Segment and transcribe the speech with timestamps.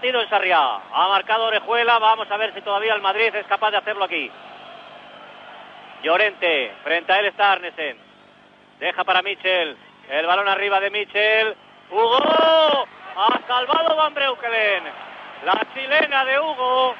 [0.00, 0.80] partido en Sarriá.
[0.94, 1.98] Ha marcado Orejuela.
[1.98, 4.30] Vamos a ver si todavía el Madrid es capaz de hacerlo aquí.
[6.02, 6.72] Llorente.
[6.82, 7.98] Frente a él está Arnesen.
[8.78, 9.76] Deja para Michel.
[10.08, 11.54] El balón arriba de Michel.
[11.90, 12.86] Hugo.
[13.14, 14.84] Ha salvado Van Breukelen.
[15.44, 16.94] La chilena de Hugo.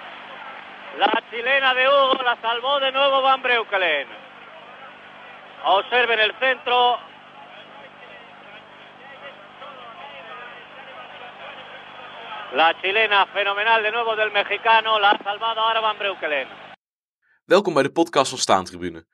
[0.98, 4.08] La chilena de Hugo la salvó de nuevo Van Breukelen.
[5.64, 6.98] Observen el centro.
[12.52, 14.98] La chilena fenomenal de nuevo del mexicano.
[14.98, 16.46] La ha salvado ahora Van Breukelen.
[17.44, 19.06] Welkom bij de podcast van Staantribune.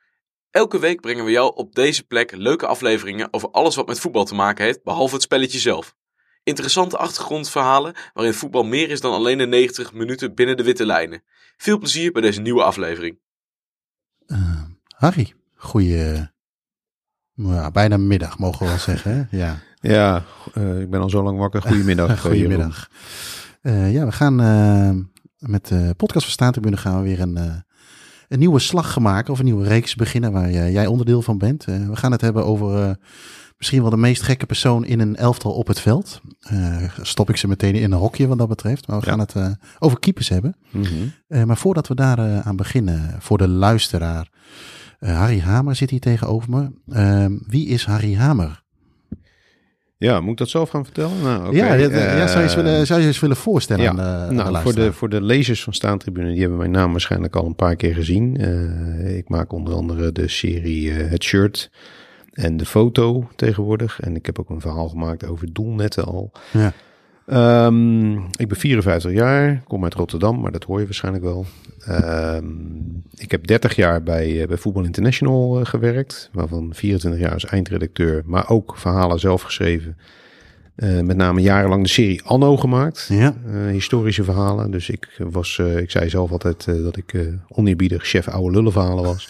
[0.50, 4.24] Elke week brengen we jou op deze plek leuke afleveringen over alles wat met voetbal
[4.24, 5.94] te maken heeft, behalve het spelletje zelf.
[6.42, 11.22] Interessante achtergrondverhalen waarin voetbal meer is dan alleen de 90 minuten binnen de witte lijnen.
[11.56, 13.18] Veel plezier bij deze nieuwe aflevering.
[14.26, 14.62] Uh,
[14.96, 16.30] Harry, goeie,
[17.34, 19.28] ja, bijna middag mogen we wel zeggen.
[19.30, 19.36] Hè?
[19.38, 19.58] Ja,
[19.90, 20.22] ja
[20.54, 21.62] uh, ik ben al zo lang wakker.
[21.62, 22.20] Goedemiddag.
[22.20, 22.88] Goedemiddag.
[23.62, 24.36] Uh, ja, we gaan
[25.38, 27.36] met de podcast van Staantribune gaan we weer een,
[28.28, 31.64] een nieuwe slag maken of een nieuwe reeks beginnen waar jij onderdeel van bent.
[31.64, 32.96] we gaan het hebben over
[33.56, 36.20] misschien wel de meest gekke persoon in een elftal op het veld.
[37.02, 38.86] Stop ik ze meteen in een hokje wat dat betreft.
[38.86, 39.34] Maar we gaan het
[39.78, 40.56] over keepers hebben.
[40.70, 41.12] Mm -hmm.
[41.28, 44.28] uh, maar voordat we daar aan beginnen, voor de luisteraar.
[44.98, 47.38] Harry Hamer zit hier tegenover me.
[47.46, 48.64] Wie is Harry Hamer?
[49.98, 51.22] Ja, moet ik dat zelf gaan vertellen?
[51.22, 51.54] Nou, okay.
[51.54, 53.96] ja, ja, zou, je eens willen, zou je eens willen voorstellen ja, aan,
[54.28, 57.36] de, nou, aan voor, de, voor de lezers van Staantribune, die hebben mijn naam waarschijnlijk
[57.36, 58.36] al een paar keer gezien.
[59.16, 61.70] ik maak onder andere de serie Het Shirt
[62.32, 64.00] en de foto tegenwoordig.
[64.00, 66.32] En ik heb ook een verhaal gemaakt over doelnetten al.
[66.52, 66.72] Ja.
[67.32, 71.46] Um, ik ben 54 jaar, kom uit Rotterdam, maar dat hoor je waarschijnlijk wel.
[71.88, 77.32] Um, ik heb 30 jaar bij, uh, bij Voetbal International uh, gewerkt, waarvan 24 jaar
[77.32, 79.96] als eindredacteur, maar ook verhalen zelf geschreven.
[80.76, 83.34] Uh, met name jarenlang de serie Anno gemaakt, ja.
[83.70, 84.70] historische verhalen.
[84.70, 87.14] Dus ik was, ik zei zelf altijd dat ik
[87.48, 89.28] oneerbiedig chef oude lullenverhalen was.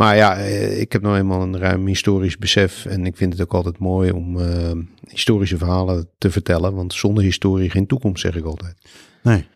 [0.00, 2.86] Maar ja, eh, ik heb nou eenmaal een ruim historisch besef.
[2.86, 4.46] En ik vind het ook altijd mooi om uh,
[5.08, 6.74] historische verhalen te vertellen.
[6.74, 8.74] Want zonder historie geen toekomst, zeg ik altijd.
[9.22, 9.48] Nee.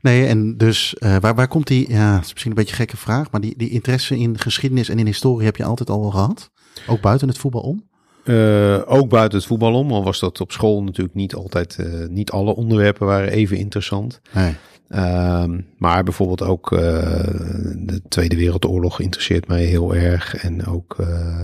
[0.00, 2.78] Nee, en dus uh, waar, waar komt die, ja, het is misschien een beetje een
[2.78, 6.00] gekke vraag, maar die, die interesse in geschiedenis en in historie heb je altijd al
[6.00, 6.50] wel gehad?
[6.86, 7.88] Ook buiten het voetbal om?
[8.24, 12.06] Uh, ook buiten het voetbal om, al was dat op school natuurlijk niet altijd, uh,
[12.08, 14.20] niet alle onderwerpen waren even interessant.
[14.32, 14.54] Nee.
[14.94, 16.80] Um, maar bijvoorbeeld ook uh,
[17.76, 20.36] de Tweede Wereldoorlog interesseert mij heel erg.
[20.36, 21.40] En ook uh,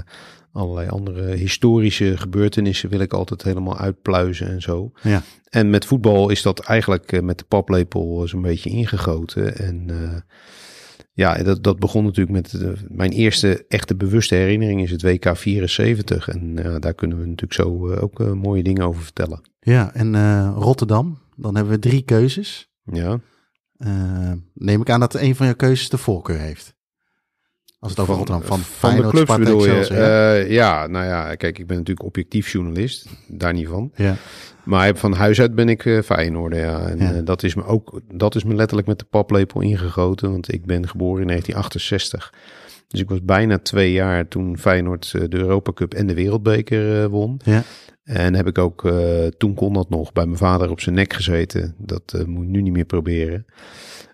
[0.52, 4.92] allerlei andere historische gebeurtenissen wil ik altijd helemaal uitpluizen en zo.
[5.02, 5.22] Ja.
[5.48, 9.56] En met voetbal is dat eigenlijk uh, met de paplepel zo'n beetje ingegoten.
[9.56, 9.90] En
[11.12, 16.28] ja, dat, dat begon natuurlijk met mijn eerste echte bewuste herinnering is het WK 74.
[16.28, 19.40] En daar kunnen we natuurlijk zo ook mooie dingen over vertellen.
[19.60, 22.70] Ja, en Rotterdam, dan hebben we drie keuzes.
[22.84, 23.20] Ja.
[23.78, 26.74] Uh, neem ik aan dat een van je keuzes de voorkeur heeft.
[27.78, 29.86] Als het over Rotterdam van, van Feyenoord, de clubs bedoel je?
[29.88, 30.34] Ja.
[30.34, 33.92] Uh, ja, nou ja, kijk, ik ben natuurlijk objectief journalist, daar niet van.
[33.94, 34.16] Ja.
[34.64, 36.88] Maar van huis uit ben ik uh, Feyenoord, ja.
[36.88, 37.20] En ja.
[37.22, 40.88] dat is me ook, dat is me letterlijk met de paplepel ingegoten, want ik ben
[40.88, 42.32] geboren in 1968.
[42.86, 47.40] Dus ik was bijna twee jaar toen Feyenoord de Europa Cup en de Wereldbeker won.
[47.44, 47.62] Ja.
[48.04, 51.12] En heb ik ook, uh, toen kon dat nog, bij mijn vader op zijn nek
[51.12, 51.74] gezeten.
[51.78, 53.46] Dat uh, moet ik nu niet meer proberen.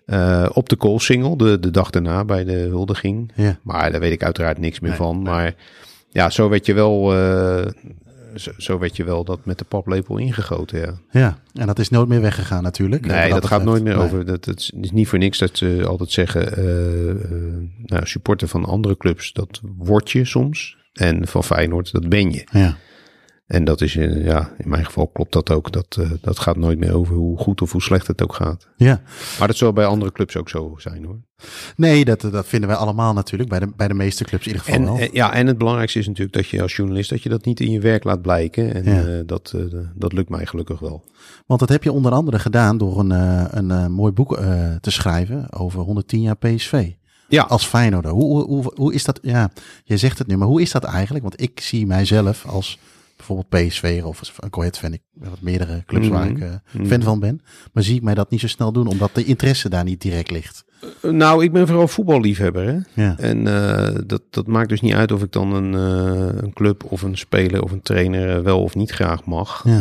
[0.05, 3.31] Uh, op de koolsingel, de, de dag daarna bij de huldiging.
[3.35, 3.59] Ja.
[3.63, 5.15] Maar daar weet ik uiteraard niks meer nee, van.
[5.15, 5.23] Nee.
[5.23, 5.55] Maar
[6.09, 7.13] ja, zo werd je wel,
[8.35, 10.93] zo, zo, werd je wel dat met de paplepel ingegoten, ja.
[11.11, 13.05] Ja, en dat is nooit meer weggegaan natuurlijk.
[13.05, 14.03] Nee, dat, dat gaat nooit meer nee.
[14.05, 14.25] over.
[14.25, 16.43] Dat, het is niet voor niks dat ze altijd zeggen,
[17.85, 20.77] nou, supporter van andere clubs, dat word je soms.
[20.93, 22.47] En van Feyenoord, dat ben je.
[22.51, 22.77] Ja.
[23.53, 25.71] En dat is, ja, in mijn geval klopt dat ook.
[25.71, 28.67] Dat, uh, dat gaat nooit meer over hoe goed of hoe slecht het ook gaat.
[28.75, 29.01] Ja.
[29.39, 31.19] Maar dat zal bij andere clubs ook zo zijn hoor.
[31.75, 33.49] Nee, dat, dat vinden wij allemaal natuurlijk.
[33.49, 35.07] Bij de, bij de meeste clubs in ieder geval en, wel.
[35.11, 37.71] Ja, en het belangrijkste is natuurlijk dat je als journalist dat je dat niet in
[37.71, 38.73] je werk laat blijken.
[38.73, 39.05] En ja.
[39.05, 41.03] uh, dat, uh, dat lukt mij gelukkig wel.
[41.45, 43.11] Want dat heb je onder andere gedaan door een,
[43.57, 44.35] een, een mooi boek
[44.81, 46.91] te schrijven over 110 jaar PSV.
[47.27, 47.43] Ja.
[47.43, 48.11] Als Feyenoorder.
[48.11, 49.19] Hoe, hoe, hoe is dat?
[49.21, 49.51] Ja,
[49.83, 51.23] je zegt het nu, maar hoe is dat eigenlijk?
[51.23, 52.79] Want ik zie mijzelf als
[53.15, 54.93] bijvoorbeeld PSV of een Coët fan.
[54.93, 56.21] Ik heb meerdere clubs mm -hmm.
[56.21, 57.01] waar ik uh, fan mm -hmm.
[57.01, 57.41] van ben.
[57.73, 60.31] Maar zie ik mij dat niet zo snel doen, omdat de interesse daar niet direct
[60.31, 60.65] ligt.
[61.01, 62.65] Uh, nou, ik ben vooral voetballiefhebber.
[62.65, 63.03] Hè?
[63.03, 63.17] Ja.
[63.17, 65.73] En uh, dat, dat maakt dus niet uit of ik dan een,
[66.43, 69.63] een club of een speler of een trainer wel of niet graag mag.
[69.65, 69.79] Ja.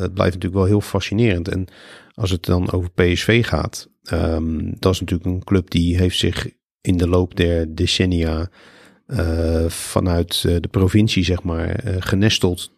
[0.00, 1.48] het blijft natuurlijk wel heel fascinerend.
[1.48, 1.66] En
[2.14, 6.48] als het dan over PSV gaat, um, dat is natuurlijk een club die heeft zich
[6.80, 8.48] in de loop der decennia
[9.68, 12.74] vanuit uh, de provincie, zeg maar, uh, genesteld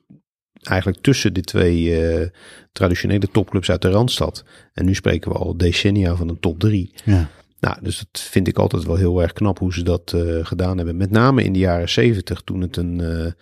[0.63, 2.27] eigenlijk tussen de twee eh,
[2.73, 4.45] traditionele topclubs uit de Randstad.
[4.73, 6.93] En nu spreken we al decennia van een top drie.
[7.05, 7.29] Ja.
[7.61, 10.77] Nou, dus dat vind ik altijd wel heel erg knap hoe ze dat eh, gedaan
[10.77, 10.97] hebben.
[10.97, 13.33] Met name in de jaren zeventig, toen het een, eh,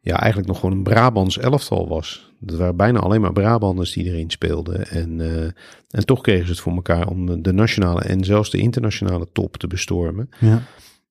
[0.00, 2.32] ja, eigenlijk nog gewoon een Brabants elftal was.
[2.40, 4.88] Dat waren bijna alleen maar Brabanders die erin speelden.
[4.88, 5.44] En, eh,
[5.90, 9.56] en toch kregen ze het voor elkaar om de nationale en zelfs de internationale top
[9.56, 10.28] te bestormen.
[10.40, 10.62] Ja.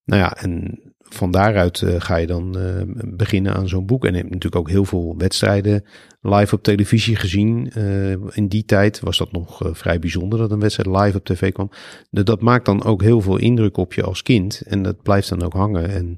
[0.07, 4.05] Nou ja, en van daaruit eh, ga je dan eh, beginnen aan zo'n boek.
[4.05, 5.83] En je hebt natuurlijk ook heel veel wedstrijden
[6.21, 7.71] live op televisie gezien.
[7.71, 11.51] Eh, in die tijd was dat nog vrij bijzonder dat een wedstrijd live op tv
[11.51, 11.69] kwam.
[12.09, 14.61] Dat, maakt dan ook heel veel indruk op je als kind.
[14.65, 15.89] En dat blijft dan ook hangen.
[15.89, 16.17] En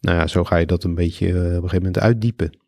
[0.00, 2.58] nou ja, zo ga je dat een beetje op een gegeven moment uitdiepen.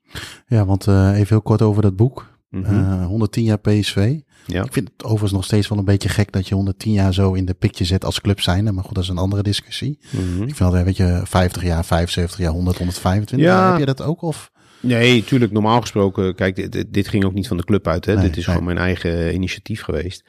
[0.46, 2.37] Ja, want even heel kort over dat boek.
[2.50, 2.74] Mhm.
[2.74, 4.14] Eh, 110 jaar PSV.
[4.46, 4.64] ja.
[4.64, 7.32] Ik vind het overigens nog steeds wel een beetje gek dat je 110 jaar zo
[7.32, 8.72] in de pikje zet als club zijnde.
[8.72, 9.98] Maar goed, dat is een andere discussie.
[10.10, 10.42] Mhm.
[10.42, 13.54] Ik vind altijd, weet je, 50 jaar, 75 jaar, 100, 125 Ja.
[13.56, 13.70] jaar.
[13.70, 14.22] Heb je dat ook?
[14.22, 14.50] Of?
[14.80, 18.04] Nee, tuurlijk, normaal gesproken, kijk, dit, ging ook niet van de club uit.
[18.04, 18.14] Hè?
[18.14, 18.44] Nee, dit is nee.
[18.44, 20.24] gewoon mijn eigen initiatief geweest.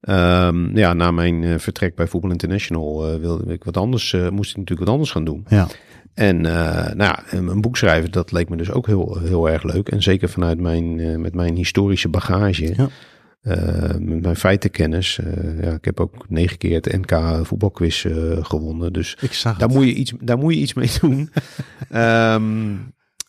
[0.00, 4.28] Ehm, ja, na mijn eh, vertrek bij Voetbal International eh, wilde ik wat anders, eh,
[4.28, 5.44] moest ik natuurlijk wat anders gaan doen.
[5.48, 5.66] Ja.
[6.20, 9.62] En eh, nou ja, een boek schrijven, dat leek me dus ook heel, heel erg
[9.62, 9.88] leuk.
[9.88, 12.88] En zeker vanuit mijn, eh, met mijn historische bagage, Ja.
[13.40, 15.20] eh, met mijn feitenkennis.
[15.60, 18.06] ja, ik heb ook negen keer het NK voetbalquiz
[18.40, 18.92] gewonnen.
[18.92, 19.70] Dus daar het.
[19.72, 21.30] moet, je iets, daar moet je iets mee doen.
[21.90, 22.74] Ehm,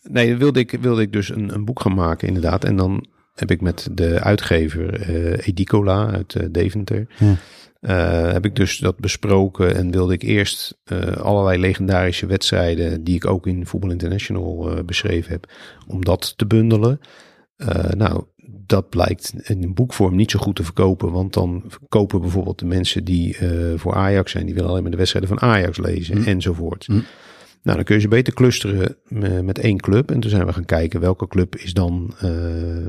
[0.09, 2.63] nee, wilde ik, wilde ik dus een, een boek gaan maken, inderdaad.
[2.63, 3.05] En dan
[3.35, 5.09] heb ik met de uitgever
[5.39, 7.07] Edicola uit Deventer.
[7.17, 7.35] Ja.
[7.81, 13.15] Eh, heb ik dus dat besproken en wilde ik eerst eh, allerlei legendarische wedstrijden die
[13.15, 15.51] ik ook in Voetbal International eh, beschreven heb,
[15.87, 16.99] om dat te bundelen.
[17.97, 18.23] Nou,
[18.65, 22.65] dat blijkt in een boekvorm niet zo goed te verkopen, want dan kopen bijvoorbeeld de
[22.65, 23.37] mensen die
[23.75, 26.23] voor Ajax zijn, die willen alleen maar de wedstrijden van Ajax lezen Mm.
[26.23, 26.87] enzovoort.
[26.87, 27.03] Mm.
[27.63, 28.95] Nou, dan kun je ze beter clusteren
[29.45, 30.11] met één club.
[30.11, 32.13] En toen zijn we gaan kijken welke club is dan,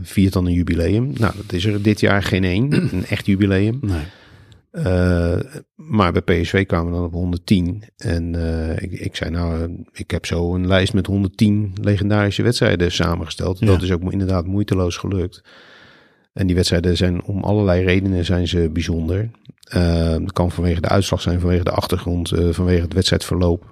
[0.03, 1.13] viert dan een jubileum.
[1.19, 3.79] Nou, dat is er dit jaar geen één, een echt jubileum.
[3.81, 4.03] Nee.
[4.73, 5.39] Eh,
[5.75, 7.83] maar bij PSV kwamen we dan op 110.
[7.97, 12.43] En eh, ik, ik zei nou, eh, ik heb zo een lijst met 110 legendarische
[12.43, 13.59] wedstrijden samengesteld.
[13.59, 13.67] Ja.
[13.67, 15.43] Dat is ook inderdaad moeiteloos gelukt.
[16.33, 19.31] En die wedstrijden zijn om allerlei redenen zijn ze bijzonder.
[20.19, 23.65] Dat kan vanwege de uitslag zijn, vanwege de achtergrond, vanwege het wedstrijdverloop.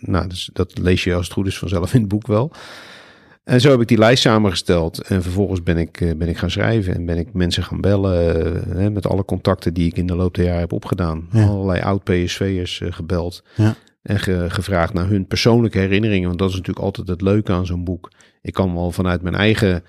[0.00, 2.52] Nou, dus dat lees je als het goed is vanzelf in het boek wel.
[3.44, 5.00] En zo heb ik die lijst samengesteld.
[5.00, 8.44] En vervolgens ben ik, eh, ben ik gaan schrijven en ben ik mensen gaan bellen.
[8.68, 11.28] eh, hè, met alle contacten die ik in de loop der jaren heb opgedaan.
[11.32, 11.46] Ja.
[11.46, 13.42] Allerlei oud-PSV'ers eh, gebeld.
[13.56, 13.74] Ja.
[14.02, 16.26] En ge- gevraagd naar hun persoonlijke herinneringen.
[16.26, 18.12] Want dat is natuurlijk altijd het leuke aan zo'n boek.
[18.42, 19.84] Ik kan wel vanuit mijn eigen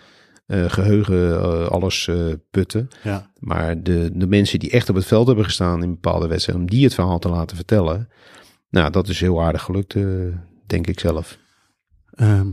[0.46, 2.10] eh, geheugen eh, alles
[2.52, 2.88] putten.
[3.04, 3.30] Ja.
[3.40, 6.70] Maar de, de mensen die echt op het veld hebben gestaan in bepaalde wedstrijden, om
[6.70, 8.10] die het verhaal te laten vertellen.
[8.70, 9.96] Nou, dat is heel aardig gelukt,
[10.68, 11.38] denk ik zelf.
[12.14, 12.48] Ehm,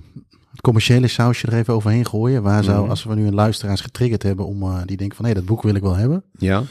[0.52, 2.42] het commerciële sausje er even overheen gooien.
[2.42, 2.90] Waar zou, Mhm.
[2.90, 5.62] als we nu een luisteraars getriggerd hebben om eh, die denken van hé, dat boek
[5.62, 6.24] wil ik wel hebben.
[6.38, 6.62] Ja,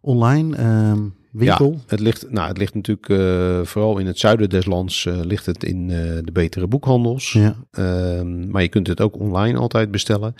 [0.00, 1.02] Online, ehm,
[1.32, 1.72] winkel.
[1.72, 5.20] Ja, het ligt, nou, het ligt natuurlijk eh, vooral in het zuiden des lands eh,
[5.22, 7.32] ligt het in de betere boekhandels.
[7.32, 7.54] Ja.
[7.70, 10.34] Ehm, maar je kunt het ook online altijd bestellen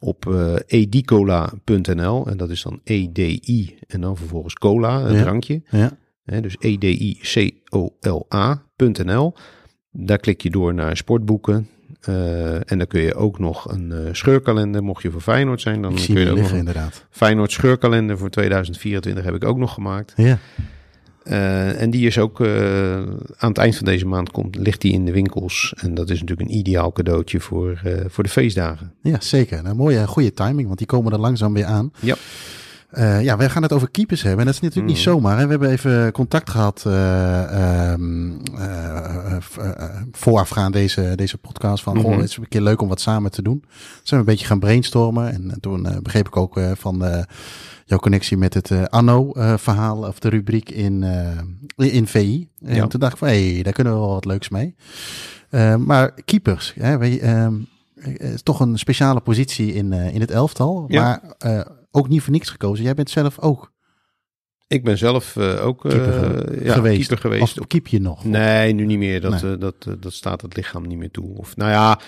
[0.00, 0.34] op
[0.66, 2.26] edicola.nl.
[2.26, 5.22] En dat is dan E-D-I en dan vervolgens cola, het Ja.
[5.22, 5.62] drankje.
[5.70, 5.90] Ja.
[6.24, 6.56] Hè, dus
[7.98, 9.34] E-D-I-C-O-L-A.nl.
[9.90, 11.68] Daar klik je door naar sportboeken.
[12.00, 15.82] Eh, en dan kun je ook nog een eh, scheurkalender, mocht je voor Feyenoord zijn,
[15.82, 17.06] dan kun je die ook nog liggen inderdaad.
[17.10, 20.12] Feyenoord scheurkalender voor 2024 heb ik ook nog gemaakt.
[20.16, 20.38] Ja.
[21.22, 25.04] Eh, en die is ook aan het eind van deze maand komt, ligt die in
[25.04, 25.74] de winkels.
[25.76, 28.92] En dat is natuurlijk een ideaal cadeautje voor, voor de feestdagen.
[29.02, 29.62] ja, zeker.
[29.62, 31.92] Nou, mooie, goede timing, want die komen er langzaam weer aan.
[32.00, 32.16] Ja.
[32.90, 34.40] Eh, ja, wij gaan het over keepers hebben.
[34.40, 35.10] En dat is natuurlijk niet Mhm.
[35.14, 35.38] zomaar.
[35.38, 35.44] Hè.
[35.44, 37.42] We hebben even contact gehad eh,
[37.92, 41.82] ehm, eh, eh, v- eh, voorafgaand deze, deze podcast.
[41.82, 42.20] Van, goh, Mhm.
[42.20, 43.60] het is een keer leuk om wat samen te doen.
[43.60, 43.70] Toen
[44.02, 45.32] zijn we een beetje gaan brainstormen.
[45.32, 47.22] En toen begreep ik ook van eh,
[47.84, 51.02] jouw connectie met het eh, Anno-verhaal of de rubriek in,
[51.76, 52.48] eh, in VI.
[52.64, 52.86] En Ja.
[52.86, 54.74] toen dacht ik van, hé, hey, daar kunnen we wel wat leuks mee.
[55.50, 57.54] Eh, maar keepers, hè, ehm,
[57.96, 60.84] eh, is toch een speciale positie in, in het elftal.
[60.88, 61.02] Ja.
[61.38, 61.66] Maar
[61.96, 62.84] ook niet voor niks gekozen.
[62.84, 63.72] Jij bent zelf ook
[64.68, 66.96] Ik ben zelf eh, ook eh, Keeper ja, geweest.
[66.98, 67.60] keeper geweest.
[67.60, 68.24] Of keep je nog?
[68.24, 69.20] Nee, nu niet meer.
[69.20, 69.52] Dat, Nee.
[69.52, 71.36] eh, dat, dat staat het lichaam niet meer toe.
[71.36, 72.00] Of nou ja,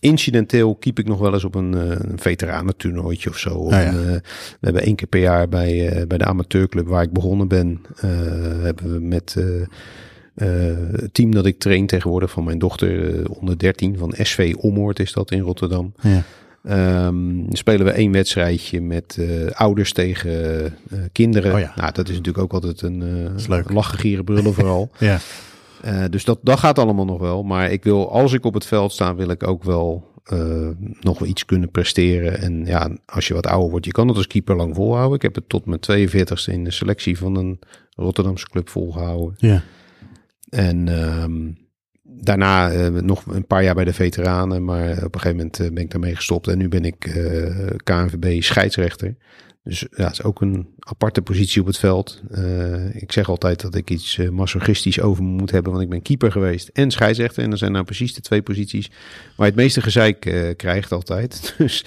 [0.00, 3.68] incidenteel keep ik nog wel eens op een, een veteranentoernooitje of zo.
[3.70, 3.92] Ja.
[3.92, 4.20] We
[4.60, 7.80] hebben één keer per jaar bij, bij de amateurclub waar ik begonnen ben,
[8.62, 9.36] hebben we met
[10.34, 15.12] het team dat ik train tegenwoordig van mijn dochter onder 13 van SV Ommoord is
[15.12, 15.94] dat in Rotterdam.
[16.00, 16.22] Ja.
[16.62, 21.54] Dan spelen we één wedstrijdje met eh, ouders tegen eh, kinderen.
[21.54, 21.72] Oh ja.
[21.76, 23.02] Nou, dat is natuurlijk ook altijd een
[23.36, 23.70] is uh, leuk.
[23.70, 24.90] lachen, gieren, brullen vooral.
[24.98, 25.18] ja.
[25.82, 27.42] Eh, dus dat, dat gaat allemaal nog wel.
[27.42, 30.68] Maar ik wil, als ik op het veld sta, wil ik ook wel eh,
[31.00, 32.38] nog wel iets kunnen presteren.
[32.38, 35.16] En ja, als je wat ouder wordt, je kan het als keeper lang volhouden.
[35.16, 37.58] Ik heb het tot mijn 42ste in de selectie van een
[37.94, 39.34] Rotterdamse club volgehouden.
[39.38, 39.62] Ja.
[40.48, 41.50] En ehm,
[42.22, 45.70] daarna eh, nog een paar jaar bij de veteranen, maar op een gegeven moment eh,
[45.70, 46.48] ben ik daarmee gestopt.
[46.48, 49.14] En nu ben ik eh, KNVB scheidsrechter.
[49.64, 52.22] Dus ja, het is ook een aparte positie op het veld.
[52.92, 56.68] Ik zeg altijd dat ik iets masochistisch over moet hebben, want ik ben keeper geweest
[56.68, 57.42] en scheidsrechter.
[57.42, 58.90] En dat zijn nou precies de twee posities
[59.36, 60.20] waar je het meeste gezeik
[60.56, 61.54] krijgt altijd.
[61.58, 61.84] Dus,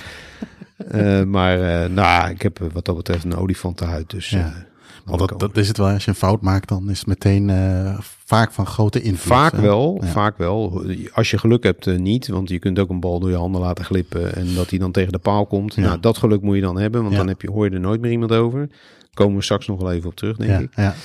[1.25, 4.09] maar nou, ik heb wat dat betreft een olifantenhuid.
[4.09, 4.65] Dus Ja.
[5.05, 5.87] Kan dat, dat is het wel.
[5.87, 9.37] Als je een fout maakt, dan is het meteen eh, vaak van grote invloed.
[9.37, 9.61] Vaak hè?
[9.61, 10.07] wel, Ja.
[10.07, 10.83] vaak wel.
[11.13, 12.27] Als je geluk hebt, eh, niet.
[12.27, 14.91] Want je kunt ook een bal door je handen laten glippen en dat hij dan
[14.91, 15.75] tegen de paal komt.
[15.75, 15.81] Ja.
[15.81, 17.19] Nou, dat geluk moet je dan hebben, want Ja.
[17.19, 18.69] dan heb je, hoor je er nooit meer iemand over.
[19.13, 20.69] Komen we straks nog wel even op terug, denk Ja, ik.
[20.75, 20.95] ja.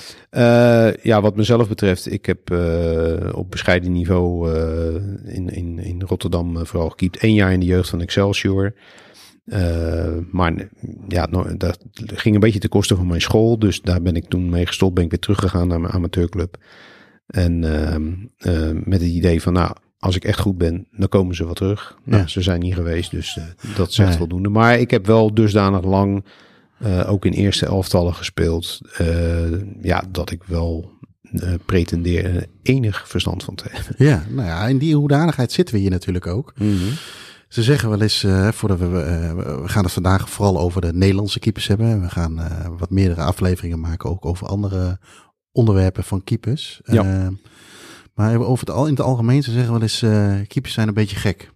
[0.87, 2.39] Eh, ja, wat mezelf betreft, ik heb
[3.35, 4.51] op bescheiden niveau
[5.25, 7.23] in, in, in Rotterdam vooral gekiept.
[7.23, 8.73] Eén jaar in de jeugd van Excelsior.
[9.51, 10.53] Eh, maar
[11.07, 11.27] ja,
[11.57, 13.59] dat ging een beetje ten koste van mijn school.
[13.59, 14.93] Dus daar ben ik toen mee gestopt.
[14.93, 16.57] Ben ik weer teruggegaan naar mijn amateurclub.
[17.27, 21.35] En ehm, eh, met het idee van, nou, als ik echt goed ben, dan komen
[21.35, 21.97] ze wel terug.
[22.03, 24.17] Nou, ze zijn niet geweest, dus eh, dat zegt Nee.
[24.17, 24.49] voldoende.
[24.49, 26.25] Maar ik heb wel dusdanig lang
[27.07, 28.79] ook in eerste elftallen gespeeld.
[29.81, 30.91] ja, dat ik wel
[31.31, 33.95] eh, pretendeer er enig verstand van te hebben.
[34.07, 36.53] ja, nou ja, in die hoedanigheid zitten we hier natuurlijk ook.
[37.51, 40.93] Ze zeggen wel eens, eh, voordat we, eh, we gaan het vandaag vooral over de
[40.93, 42.01] Nederlandse keepers hebben.
[42.01, 44.99] We gaan eh, wat meerdere afleveringen maken, ook over andere
[45.51, 46.81] onderwerpen van keepers.
[46.83, 47.31] Ja.
[48.13, 49.99] Maar over het al, in het algemeen, ze zeggen wel eens,
[50.47, 51.51] keepers zijn een beetje gek.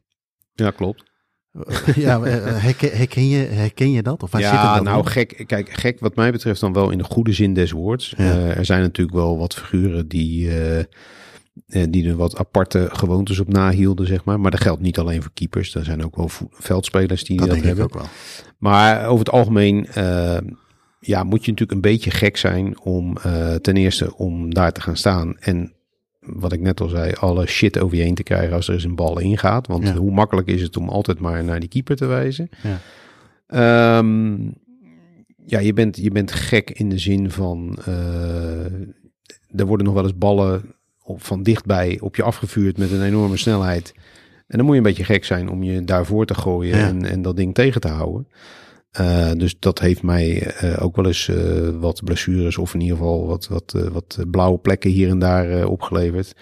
[0.54, 1.04] Ja, klopt.
[1.96, 4.24] ja, herken, herken, je, herken je dat?
[4.24, 5.08] Of waar zit ja, dan nou in?
[5.08, 5.44] gek.
[5.48, 8.14] Kijk, gek wat mij betreft dan wel in de goede zin des woords.
[8.18, 8.36] Ja.
[8.36, 10.52] Er zijn natuurlijk wel wat figuren die,
[11.65, 14.39] die er wat aparte gewoontes op nahielden, zeg maar.
[14.39, 15.75] Maar dat geldt niet alleen voor keepers.
[15.75, 17.95] Er zijn ook wel veldspelers die Dat dat, denk ik hebben.
[17.95, 18.12] ook wel.
[18.57, 20.38] Maar over het algemeen eh,
[21.00, 24.81] ja, moet je natuurlijk een beetje gek zijn om eh, ten eerste om daar te
[24.81, 25.38] gaan staan.
[25.39, 25.74] En
[26.19, 28.84] wat ik net al zei, alle shit over je heen te krijgen als er eens
[28.84, 29.67] een bal ingaat.
[29.67, 29.95] Want Ja.
[29.95, 32.50] hoe makkelijk is het om altijd maar naar die keeper te wijzen.
[32.63, 32.79] Ja.
[33.48, 34.36] Ehm,
[35.45, 37.77] ja, je bent, je bent gek in de zin van.
[37.86, 38.65] eh,
[39.55, 43.38] er worden nog wel eens ballen op, van dichtbij op je afgevuurd met een enorme
[43.38, 43.93] snelheid.
[44.47, 46.88] En dan moet je een beetje gek zijn om je daarvoor te gooien Ja.
[46.88, 48.27] en, en dat ding tegen te houden.
[48.91, 52.97] Eh, dus dat heeft mij eh, ook wel eens eh, wat blessures of in ieder
[52.97, 56.33] geval wat, wat, wat blauwe plekken hier en daar opgeleverd.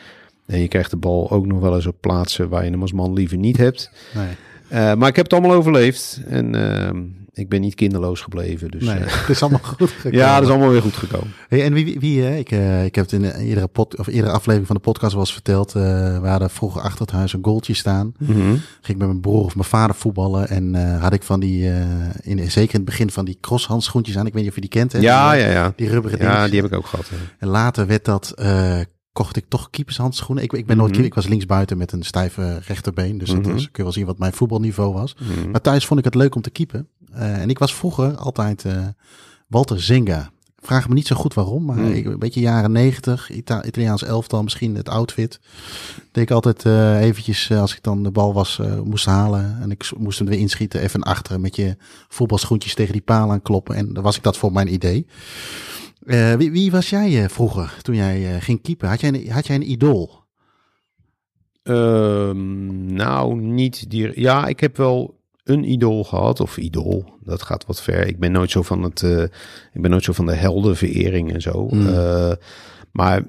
[0.45, 2.93] En je krijgt de bal ook nog wel eens op plaatsen waar je hem als
[2.93, 3.91] man liever niet hebt.
[4.15, 4.27] Nee,
[4.73, 6.21] Eh, maar ik heb het allemaal overleefd.
[6.27, 7.01] En ehm,
[7.33, 8.71] ik ben niet kinderloos gebleven.
[8.71, 10.17] Dus nee, eh, het is allemaal goed gekomen.
[10.17, 11.33] ja, dat is allemaal weer goed gekomen.
[11.47, 12.35] Hey, en wie, wie, hè?
[12.35, 15.11] Ik, eh, ik heb het in een eerdere, pod, of eerdere aflevering van de podcast
[15.13, 15.75] wel eens verteld.
[15.75, 15.81] eh,
[16.21, 18.13] we hadden vroeger achter het huis een goaltje staan.
[18.25, 20.47] Ging ik met mijn broer of mijn vader voetballen.
[20.49, 21.75] En eh, had ik van die, eh,
[22.21, 24.25] in, zeker in het begin van die crosshandschoentjes aan.
[24.25, 24.91] Ik weet niet of je die kent.
[24.91, 24.99] Hè?
[24.99, 25.73] Ja, die, ja, ja.
[25.75, 26.51] Die rubberen Ja, dingetjes.
[26.51, 27.09] die heb ik ook gehad.
[27.09, 27.15] hè.
[27.39, 28.79] En later werd dat, eh,
[29.13, 30.43] kocht ik toch keepershandschoenen.
[30.43, 30.99] Ik, ik ben nooit Mhm.
[30.99, 31.17] keeper.
[31.17, 33.17] Ik was linksbuiten met een stijve rechterbeen.
[33.17, 33.51] Dus dat Mhm.
[33.53, 35.15] was, kun je wel zien wat mijn voetbalniveau was.
[35.19, 35.51] Mhm.
[35.51, 36.87] Maar thuis vond ik het leuk om te keepen.
[37.11, 38.87] Eh, en ik was vroeger altijd eh,
[39.47, 40.31] Walter Zenga.
[40.57, 41.91] Vraag me niet zo goed waarom, maar Hmm.
[41.91, 45.39] ik, een beetje jaren negentig, Ita Italiaans elftal, misschien het outfit.
[46.11, 49.91] Deed ik altijd eh, eventjes, als ik dan de bal was, moest halen en ik
[49.97, 51.77] moest hem weer inschieten, even achteren met je
[52.07, 53.75] voetbalschoentjes tegen die paal aan kloppen.
[53.75, 55.05] En dan was ik dat voor mijn idee.
[56.05, 58.89] Eh, wie, wie was jij eh, vroeger toen jij eh, ging keepen?
[58.89, 60.21] Had jij, een, had jij een idool?
[61.63, 64.19] Ehm, nou, niet die.
[64.19, 66.39] Ja, ik heb wel een idool gehad.
[66.39, 68.07] Of idool, dat gaat wat ver.
[68.07, 69.01] Ik ben nooit zo van het.
[69.73, 71.67] ik ben nooit zo van de heldenverering en zo.
[71.67, 72.35] Hmm.
[72.91, 73.23] Maar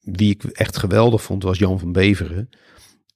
[0.00, 2.48] wie ik echt geweldig vond, was Jan van Beveren.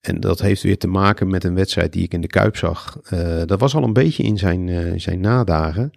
[0.01, 3.01] En dat heeft weer te maken met een wedstrijd die ik in de Kuip zag.
[3.47, 5.93] Dat was al een beetje in zijn, zijn nadagen.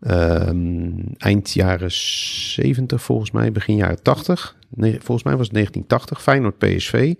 [0.00, 4.56] Ehm, eind jaren 70 volgens mij, begin jaren 80.
[4.68, 7.14] Nee, volgens mij was het 1980, Feyenoord PSV.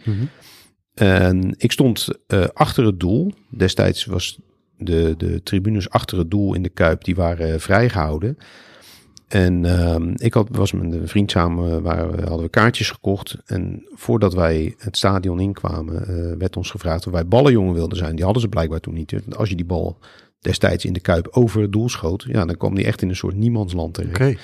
[0.94, 3.32] En ik stond eh, achter het doel.
[3.50, 4.38] Destijds was
[4.78, 8.38] de, de tribunes achter het doel in de Kuip, die waren eh, vrijgehouden.
[9.28, 13.36] En ehm, ik had, was met een vriend samen, waar, we- hadden we kaartjes gekocht.
[13.46, 18.14] En voordat wij het stadion inkwamen, eh, werd ons gevraagd of wij ballenjongen wilden zijn.
[18.16, 19.14] Die hadden ze blijkbaar toen niet.
[19.36, 19.98] Als je die bal
[20.40, 23.16] destijds in de Kuip over het doel schoot, ja, dan kwam die echt in een
[23.16, 24.40] soort niemandsland terecht.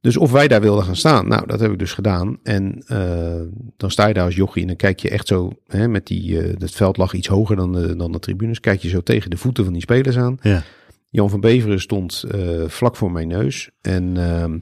[0.00, 1.28] Dus of wij daar wilden gaan staan.
[1.28, 2.38] Nou, dat heb ik dus gedaan.
[2.42, 3.40] En eh,
[3.76, 6.40] dan sta je daar als jochie en dan kijk je echt zo, hè, met die,
[6.40, 9.30] eh het veld lag iets hoger dan de, dan de tribunes, kijk je zo tegen
[9.30, 10.38] de voeten van die spelers aan.
[10.40, 10.62] Ja.
[11.10, 13.70] Jan van Beveren stond eh, vlak voor mijn neus.
[13.80, 14.58] En ehm,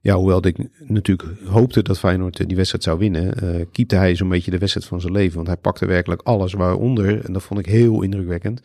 [0.00, 4.28] ja, hoewel ik natuurlijk hoopte dat Feyenoord die wedstrijd zou winnen, uh, keepte hij zo'n
[4.28, 5.34] beetje de wedstrijd van zijn leven.
[5.34, 8.60] Want hij pakte werkelijk alles, waaronder, en dat vond ik heel indrukwekkend,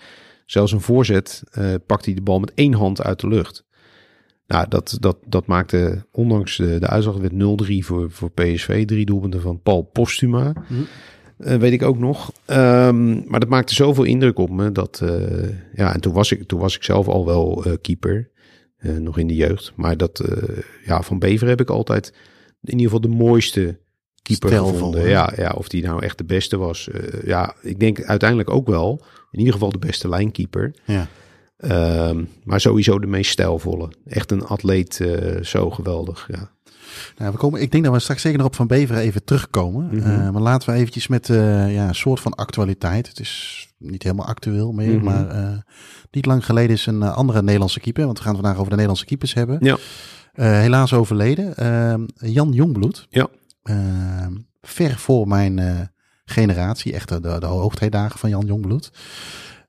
[0.47, 3.65] zelfs een voorzet uh, pakte hij de bal met één hand uit de lucht.
[4.47, 7.35] Nou, dat, dat, dat maakte, ondanks de, de uitslag, werd 0-3
[7.85, 8.85] voor, voor PSV.
[8.85, 10.53] Drie doelpunten van Paul Postuma.
[10.67, 10.87] Mm.
[11.59, 12.31] weet ik ook nog.
[12.47, 14.71] Um, maar dat maakte zoveel indruk op me.
[14.71, 18.29] Dat, uh, ja, en toen was, ik, toen was ik zelf al wel uh, keeper.
[18.99, 19.73] Nog in de jeugd.
[19.75, 20.23] Maar dat,
[20.85, 22.13] ja, van Bever heb ik altijd
[22.61, 23.79] in ieder geval de mooiste
[24.27, 25.09] keeper gevonden.
[25.09, 26.89] Ja, ja, of die nou echt de beste was.
[27.25, 29.01] ja, ik denk uiteindelijk ook wel.
[29.31, 30.73] In ieder geval de beste lijnkeeper.
[30.85, 31.07] Ja.
[32.09, 33.89] Um, maar sowieso de meest stijlvolle.
[34.05, 36.27] Echt een atleet, uh, zo geweldig.
[36.31, 36.49] Ja.
[37.17, 39.89] Nou, we komen, ik denk dat we straks zeker nog op Van Beveren even terugkomen.
[39.91, 40.21] Mm -hmm.
[40.21, 43.07] uh, maar laten we eventjes met uh, ja, een soort van actualiteit.
[43.07, 45.03] Het is niet helemaal actueel meer, mm -hmm.
[45.03, 45.65] maar
[46.11, 48.05] niet lang geleden is een andere Nederlandse keeper.
[48.05, 49.57] Want we gaan het vandaag over de Nederlandse keepers hebben.
[49.61, 49.77] Ja.
[50.33, 51.55] helaas overleden.
[51.55, 53.07] Ehm, Jan Jongbloed.
[53.09, 53.27] Ja.
[53.67, 55.89] Ehm, ver voor mijn
[56.25, 56.93] generatie.
[56.93, 58.91] Echt de, de hoogtijdagen van Jan Jongbloed.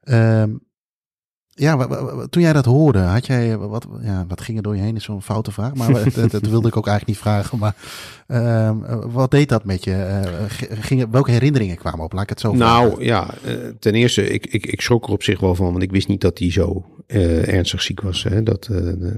[0.01, 0.51] Ehm,
[1.59, 1.87] ja,
[2.31, 4.97] toen jij dat hoorde, had jij wat, ja, wat ging er door je heen?
[4.97, 7.59] Is zo'n foute vraag, maar dat, dat, wilde ik ook eigenlijk niet vragen.
[7.59, 7.75] Maar
[8.29, 8.71] uh,
[9.07, 9.91] wat deed dat met je?
[9.91, 12.13] Uh, ging, welke herinneringen kwamen op?
[12.13, 13.05] Laat ik het zo Nou vragen.
[13.05, 13.31] ja,
[13.79, 16.21] ten eerste, ik, ik, ik schrok er op zich wel van, want ik wist niet
[16.21, 18.23] dat hij zo uh, ernstig ziek was.
[18.23, 18.43] Hè?
[18.43, 18.69] Dat,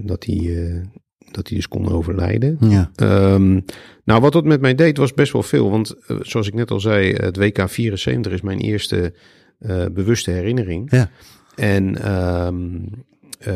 [0.02, 0.82] dat hij
[1.30, 2.58] dat hij dus kon overlijden.
[2.60, 2.90] Ja.
[3.32, 3.64] Um,
[4.04, 5.70] nou, wat dat met mij deed was best wel veel.
[5.70, 9.12] Want zoals ik net al zei, het WK 74 is mijn eerste
[9.92, 10.90] bewuste herinnering.
[10.90, 11.10] Ja.
[11.54, 12.12] En
[12.46, 12.88] um,
[13.48, 13.54] uh,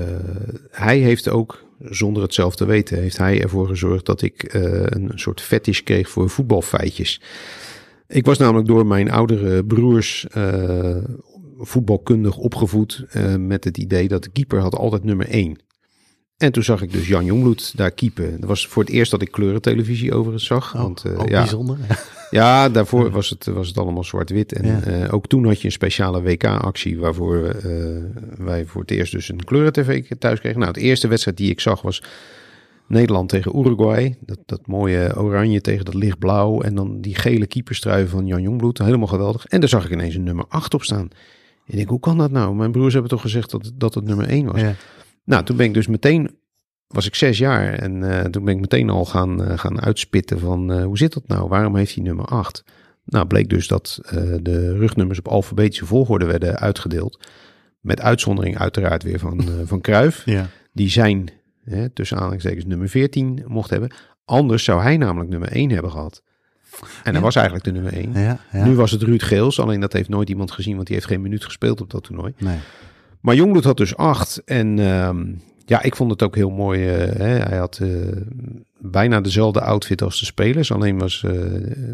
[0.70, 5.10] hij heeft ook, zonder het zelf te weten, heeft hij ervoor gezorgd dat ik een
[5.14, 7.20] soort fetish kreeg voor voetbalfeitjes.
[8.06, 10.26] Ik was namelijk door mijn oudere broers
[11.58, 13.06] voetbalkundig opgevoed
[13.38, 15.63] met het idee dat de keeper had altijd nummer 1.
[16.44, 18.40] En toen zag ik dus Jan Jongbloed daar keepen.
[18.40, 20.74] Dat was voor het eerst dat ik kleurentelevisie overigens zag.
[20.74, 21.78] Oh, want, ook ja, bijzonder.
[22.30, 24.52] Ja, daarvoor was het, was het allemaal zwart-wit.
[24.52, 25.04] En ja.
[25.04, 27.98] uh, ook toen had je een speciale WK-actie waarvoor uh,
[28.36, 30.60] wij voor het eerst dus een kleurentv thuis kregen.
[30.60, 32.02] Nou, de eerste wedstrijd die ik zag was
[32.86, 34.16] Nederland tegen Uruguay.
[34.20, 36.60] Dat, dat mooie oranje tegen dat lichtblauw.
[36.60, 38.78] En dan die gele keeperstrui van Jan Jongbloed.
[38.78, 39.46] Helemaal geweldig.
[39.46, 41.08] En daar zag ik ineens een nummer 8 op staan.
[41.08, 41.10] En
[41.66, 42.54] ik denk, hoe kan dat nou?
[42.54, 44.60] Mijn broers hebben toch gezegd dat, dat het nummer 1 was.
[44.60, 44.74] Ja.
[45.24, 46.30] Nou, toen ben ik dus meteen
[46.86, 50.38] was ik zes jaar en uh, toen ben ik meteen al gaan, uh, gaan uitspitten
[50.38, 51.48] van uh, hoe zit dat nou?
[51.48, 52.64] Waarom heeft hij nummer 8?
[53.04, 53.98] Nou, bleek dus dat
[54.42, 57.28] de rugnummers op alfabetische volgorde werden uitgedeeld.
[57.80, 60.22] Met uitzondering uiteraard weer van, van Kruif.
[60.34, 60.46] Ja.
[60.72, 61.30] Die zijn,
[61.64, 63.94] hè, tussen aanhalingstekens, nummer 14 mocht hebben.
[64.24, 66.22] Anders zou hij namelijk nummer 1 hebben gehad.
[67.02, 68.12] En hij was eigenlijk de nummer 1.
[68.12, 68.64] Ja, ja.
[68.64, 71.20] Nu was het Ruud Geels, alleen dat heeft nooit iemand gezien, want die heeft geen
[71.20, 72.32] minuut gespeeld op dat toernooi.
[72.38, 72.58] Nee.
[73.24, 74.78] Maar Jongbloed had dus 8 en...
[74.78, 75.10] Uh,
[75.66, 76.80] ja, ik vond het ook heel mooi.
[76.80, 77.38] Uh, hè.
[77.38, 78.16] Hij had uh,
[78.78, 80.72] bijna dezelfde outfit als de spelers.
[80.72, 81.32] Alleen was uh,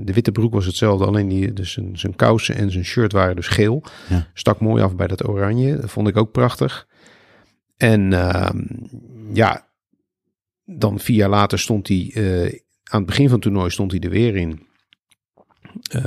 [0.01, 1.05] de witte broek was hetzelfde.
[1.05, 3.83] Alleen die, dus zijn, zijn kousen en zijn shirt waren dus geel.
[4.09, 4.27] Ja.
[4.35, 5.77] Stak mooi af bij dat oranje.
[5.77, 6.87] Dat vond ik ook prachtig.
[7.77, 8.63] En ehm,
[9.33, 9.67] ja,
[10.65, 12.13] dan vier jaar later stond hij...
[12.85, 14.67] aan het begin van het toernooi stond hij er weer in.
[15.97, 16.03] Uh,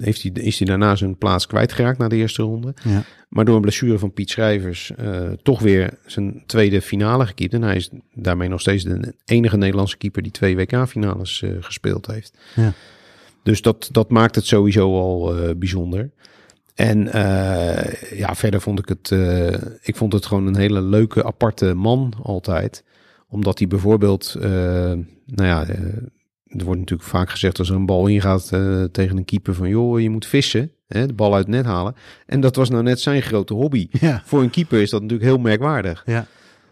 [0.00, 2.74] heeft hij, is hij daarna zijn plaats kwijtgeraakt na de eerste ronde.
[2.84, 3.02] Ja.
[3.28, 7.54] Maar door een blessure van Piet Schrijvers uh, toch weer zijn tweede finale gekiept.
[7.54, 12.06] En hij is daarmee nog steeds de enige Nederlandse keeper die twee WK-finales uh, gespeeld
[12.06, 12.38] heeft.
[12.54, 12.72] Ja.
[13.42, 16.10] Dus dat, dat maakt het sowieso al uh, bijzonder.
[16.74, 17.04] En
[18.14, 19.10] ja, verder vond ik het,
[19.82, 22.84] ik vond het gewoon een hele leuke, aparte man altijd.
[23.28, 25.66] Omdat hij bijvoorbeeld, nou ja
[26.46, 29.68] er wordt natuurlijk vaak gezegd als er een bal ingaat uh, tegen een keeper van
[29.68, 31.94] joh, je moet vissen, hè, de bal uit het net halen.
[32.26, 33.88] En dat was nou net zijn grote hobby.
[33.90, 34.22] Ja.
[34.24, 36.02] Voor een keeper is dat natuurlijk heel merkwaardig.
[36.06, 36.26] Ja.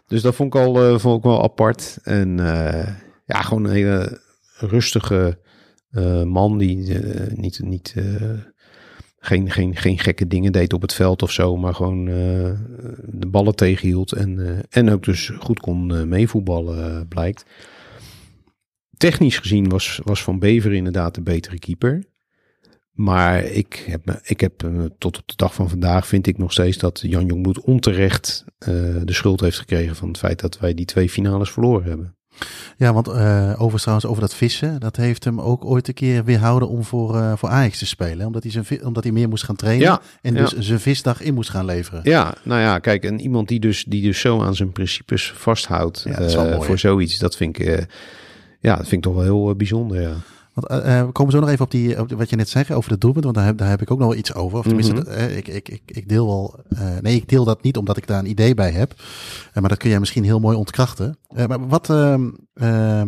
[0.07, 1.97] Dus dat vond ik al uh, vond ik wel apart.
[2.03, 2.87] En uh,
[3.25, 4.21] ja, gewoon een hele
[4.57, 5.43] rustige
[6.25, 6.99] man die
[7.33, 7.95] niet, niet
[9.19, 12.05] geen, geen, geen gekke dingen deed op het veld of zo, maar gewoon
[13.05, 17.45] de ballen tegenhield en, en ook dus goed kon meevoetballen, blijkt
[18.97, 22.03] technisch gezien was, was Van Bever inderdaad de betere keeper.
[22.91, 26.77] Maar ik heb, ik heb tot op de dag van vandaag vind ik nog steeds
[26.77, 28.67] dat Jan Jongbloed onterecht uh,
[29.03, 32.15] de schuld heeft gekregen van het feit dat wij die twee finales verloren hebben.
[32.77, 36.23] Ja, want uh, overigens trouwens over dat vissen, dat heeft hem ook ooit een keer
[36.23, 38.25] weerhouden om voor, uh, voor Ajax te spelen.
[38.25, 41.33] Omdat hij, zijn, omdat hij meer moest gaan trainen ja, en dus zijn visdag in
[41.33, 42.01] moest gaan leveren.
[42.03, 46.05] Ja, nou ja, kijk, en iemand die dus, die dus zo aan zijn principes vasthoudt
[46.07, 47.87] ja, voor zoiets, dat vind ik
[48.65, 50.13] ja, dat vind ik toch wel heel uh, bijzonder, ja.
[50.53, 52.89] Want, uh, we komen zo nog even op, die, op wat je net zei over
[52.89, 54.57] de doelpunt, want daar heb, daar heb ik ook nog wel iets over.
[54.57, 55.09] Of tenminste, Mhm.
[55.09, 56.59] uh, ik, ik, ik, ik deel wel.
[56.69, 58.93] Uh, nee, ik deel dat niet omdat ik daar een idee bij heb.
[59.53, 61.17] Maar dat kun jij misschien heel mooi ontkrachten.
[61.47, 61.89] Maar wat.
[61.89, 63.01] Uh,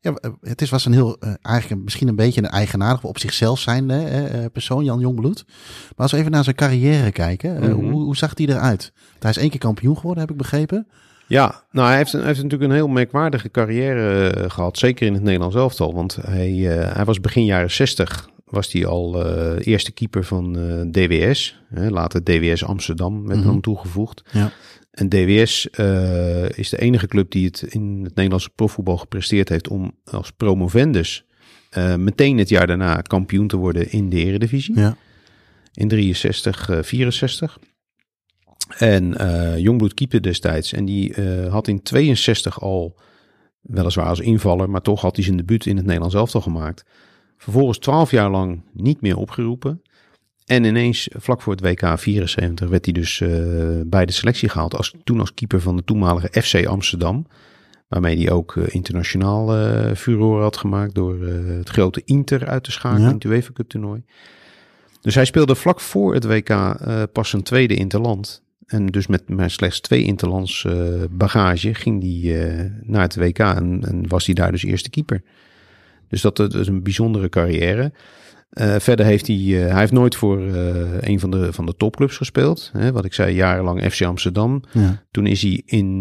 [0.00, 4.50] ja, het is, was een heel, eigenlijk misschien een beetje een eigenaardig op zichzelf zijnde
[4.52, 5.44] persoon, Jan Jongbloed.
[5.46, 7.90] Maar als we even naar zijn carrière kijken, mm-hmm.
[7.90, 8.92] hoe, hoe zag hij eruit?
[9.18, 10.86] Hij is één keer kampioen geworden, heb ik begrepen.
[11.30, 15.14] Ja, nou hij heeft, hij heeft natuurlijk een heel merkwaardige carrière uh, gehad, zeker in
[15.14, 15.94] het Nederlands elftal.
[15.94, 20.52] Want hij, uh, hij was begin jaren 60, was hij al uh, eerste keeper van
[20.90, 24.22] DWS, hè, later DWS Amsterdam werd dan toegevoegd.
[24.32, 24.52] Ja.
[24.90, 25.66] En DWS
[26.54, 31.24] is de enige club die het in het Nederlandse profvoetbal gepresteerd heeft om als promovendus
[31.96, 34.78] meteen het jaar daarna kampioen te worden in de eredivisie.
[34.78, 34.96] Ja.
[35.74, 37.58] In 63, uh, 64.
[38.78, 40.72] En uh, Jongbloed keepte destijds.
[40.72, 42.96] En die uh, had in 62 al,
[43.60, 46.84] weliswaar als invaller, maar toch had hij zijn debuut in het Nederlands elftal gemaakt.
[47.36, 49.82] Vervolgens 12 jaar lang niet meer opgeroepen.
[50.46, 53.30] En ineens, vlak voor het WK 74, werd hij dus uh,
[53.86, 54.76] bij de selectie gehaald.
[54.76, 57.26] Als, toen als keeper van de toenmalige FC Amsterdam.
[57.88, 63.02] Waarmee hij ook internationaal uh, furore had gemaakt door het grote Inter uit te schakelen
[63.02, 63.08] ja.
[63.08, 64.02] in het UEFA Cup toernooi.
[65.00, 66.76] Dus hij speelde vlak voor het WK
[67.12, 68.42] pas zijn tweede interland.
[68.70, 70.66] En dus met maar slechts twee interlands
[71.10, 75.22] bagage ging hij naar het WK en, en, was hij daar dus eerste keeper.
[76.08, 77.92] Dus dat, dat is een bijzondere carrière.
[78.52, 80.38] Uh, verder heeft hij, hij heeft nooit voor
[81.00, 82.70] een van de, van de topclubs gespeeld.
[82.72, 84.62] Hè, wat ik zei, jarenlang FC Amsterdam.
[84.72, 85.02] Ja.
[85.10, 85.98] Toen is hij in,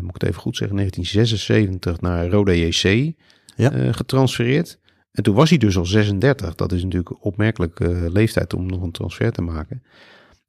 [0.00, 3.12] moet ik het even goed zeggen, 1976 naar Roda JC
[3.56, 3.92] ja.
[3.92, 4.78] getransfereerd.
[5.14, 6.54] En toen was hij dus al 36.
[6.54, 9.82] Dat is natuurlijk een opmerkelijke leeftijd om nog een transfer te maken.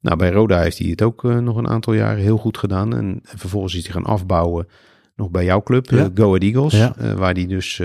[0.00, 2.94] Nou, bij Roda heeft hij het ook nog een aantal jaren heel goed gedaan.
[2.96, 4.66] En, en vervolgens is hij gaan afbouwen
[5.16, 6.10] nog bij jouw club, Ja.
[6.14, 6.72] Go Ahead Eagles.
[6.72, 7.14] Ja.
[7.16, 7.80] waar hij dus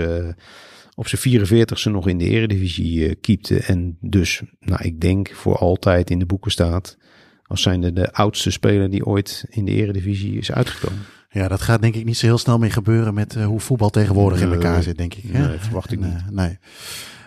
[0.94, 3.58] op zijn 44ste nog in de eredivisie keepte.
[3.58, 6.96] En dus, nou, ik denk voor altijd in de boeken staat.
[7.42, 10.98] Als zijnde de oudste speler die ooit in de eredivisie is uitgekomen.
[11.30, 14.40] Ja, dat gaat denk ik niet zo heel snel meer gebeuren met hoe voetbal tegenwoordig
[14.40, 15.24] in elkaar zit, denk ik.
[15.32, 15.46] hè?
[15.48, 16.30] Nee, verwacht ik En, niet.
[16.34, 16.58] nee.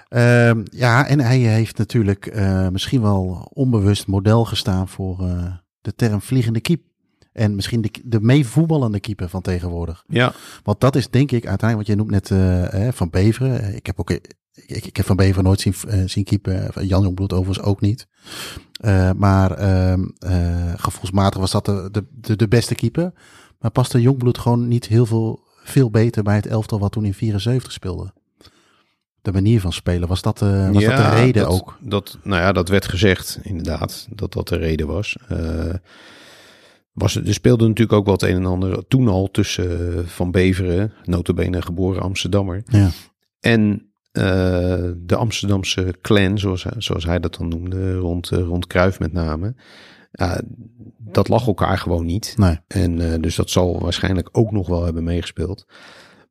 [0.09, 5.95] Uh, ja, en hij heeft natuurlijk uh, misschien wel onbewust model gestaan voor uh, de
[5.95, 6.81] term vliegende keep.
[7.31, 10.03] En misschien de, de meevoetballende keeper van tegenwoordig.
[10.07, 10.33] Ja.
[10.63, 13.75] Want dat is denk ik uiteindelijk, wat je noemt net uh, Van Beveren.
[13.75, 16.83] Ik heb ook, ik, ik heb Van Beveren nooit zien, uh, zien keeper.
[16.85, 18.07] Jan Jongbloed overigens ook niet.
[18.81, 19.93] Uh, maar uh,
[20.75, 23.13] gevoelsmatig was dat de, de, de, de beste keeper.
[23.59, 27.13] Maar paste Jongbloed gewoon niet heel veel, veel beter bij het elftal wat toen in
[27.13, 28.13] 74 speelde.
[29.25, 31.77] De manier van spelen, was dat, uh, was ja, dat de reden dat, ook?
[31.81, 35.17] Dat, nou ja, dat werd gezegd inderdaad, dat dat de reden was.
[35.31, 35.73] Uh,
[36.91, 40.93] was er speelde natuurlijk ook wat een en ander toen al tussen uh, Van Beveren,
[41.03, 42.89] notabene geboren Amsterdammer, ja.
[43.39, 43.89] en
[44.97, 49.55] de Amsterdamse clan, zoals, zoals hij dat dan noemde, rond, rond Kruif met name.
[50.99, 52.33] dat lag elkaar gewoon niet.
[52.37, 52.59] Nee.
[52.67, 55.65] En dus dat zal waarschijnlijk ook nog wel hebben meegespeeld.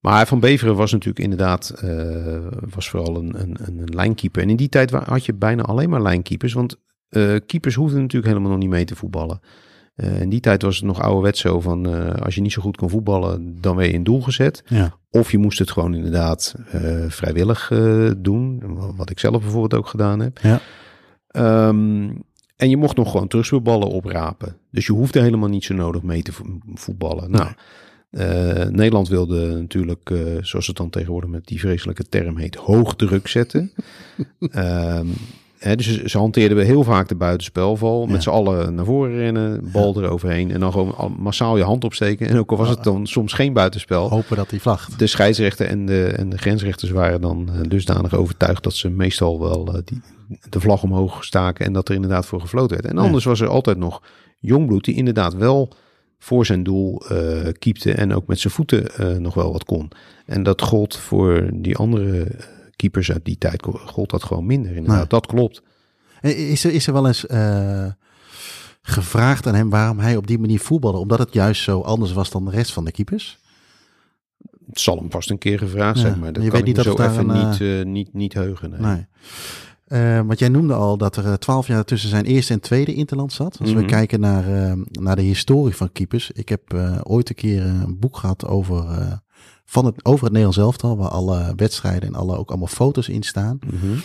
[0.04, 2.38] Maar Van Beveren was natuurlijk inderdaad uh,
[2.74, 4.42] was vooral een, een, een lijnkeeper.
[4.42, 6.52] En in die tijd had je bijna alleen maar lijnkeepers.
[6.52, 6.76] Want
[7.10, 9.40] uh, keepers hoefden natuurlijk helemaal nog niet mee te voetballen.
[9.96, 11.86] Uh, in die tijd was het nog ouderwets zo van
[12.22, 14.62] als je niet zo goed kon voetballen, dan werd je in doel gezet.
[14.66, 14.98] Ja.
[15.10, 16.54] Of je moest het gewoon inderdaad
[17.08, 17.72] vrijwillig
[18.16, 18.62] doen.
[18.96, 20.38] Wat ik zelf bijvoorbeeld ook gedaan heb.
[20.42, 20.60] Ja.
[21.68, 22.22] Um,
[22.56, 24.56] en je mocht nog gewoon terugspeelballen oprapen.
[24.70, 26.32] Dus je hoefde helemaal niet zo nodig mee te
[26.74, 27.30] voetballen.
[27.30, 27.48] Nou,
[28.16, 32.94] uh, Nederland wilde natuurlijk, uh, zoals het dan tegenwoordig met die vreselijke term heet, hoog
[32.96, 33.72] druk zetten.
[34.40, 35.12] um,
[35.58, 38.06] hè, dus ze, ze hanteerden we heel vaak de buitenspelval.
[38.06, 38.20] Met Ja.
[38.20, 40.50] z'n allen naar voren rennen, bal eroverheen.
[40.50, 42.28] En dan gewoon al- massaal je hand opsteken.
[42.28, 44.08] En ook al was het dan soms geen buitenspel.
[44.08, 44.98] Hopen dat hij vlagt.
[44.98, 49.40] De scheidsrechter en de, en de grensrechters waren dan eh, dusdanig overtuigd dat ze meestal
[49.40, 50.00] wel eh, die,
[50.48, 52.88] de vlag omhoog staken en dat er inderdaad voor gefloten werd.
[52.88, 53.02] En Ja.
[53.02, 54.02] anders was er altijd nog
[54.40, 55.72] Jongbloed die inderdaad wel
[56.18, 59.90] voor zijn doel eh keepte en ook met zijn voeten eh, nog wel wat kon.
[60.26, 62.40] En dat gold voor die andere eh,
[62.76, 64.76] keepers uit die tijd, gold dat gewoon minder.
[64.76, 65.62] Inderdaad, dat klopt.
[66.20, 67.24] Is er, is er wel eens
[68.82, 70.98] gevraagd aan hem waarom hij op die manier voetbalde?
[70.98, 73.38] Omdat het juist zo anders was dan de rest van de keepers?
[74.66, 76.78] Het zal hem vast een keer gevraagd Ja, zijn, maar dat je kan weet niet
[76.78, 78.70] of zo even een, niet, niet, niet heugen.
[78.70, 78.80] nee.
[78.80, 79.06] Nee.
[79.94, 83.32] Eh, want jij noemde al dat er twaalf jaar tussen zijn eerste en tweede interland
[83.32, 83.58] zat.
[83.60, 83.86] Als we Mhm.
[83.88, 86.30] kijken naar, eh, naar de historie van keepers.
[86.30, 89.12] Ik heb eh, ooit een keer een boek gehad over, eh,
[89.64, 90.96] van het, over het Nederlands elftal.
[90.96, 93.58] Waar alle wedstrijden en alle, ook allemaal foto's in staan.
[93.66, 93.98] Mhm.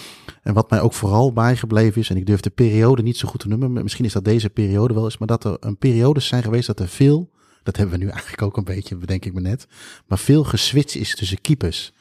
[0.43, 3.39] En wat mij ook vooral bijgebleven is, en ik durf de periode niet zo goed
[3.39, 6.27] te noemen, maar misschien is dat deze periode wel eens, maar dat er een periodes
[6.27, 7.29] zijn geweest dat er veel,
[7.63, 9.67] dat hebben we nu eigenlijk ook een beetje, bedenk ik me net,
[10.07, 11.93] maar veel geswitcht is tussen keepers.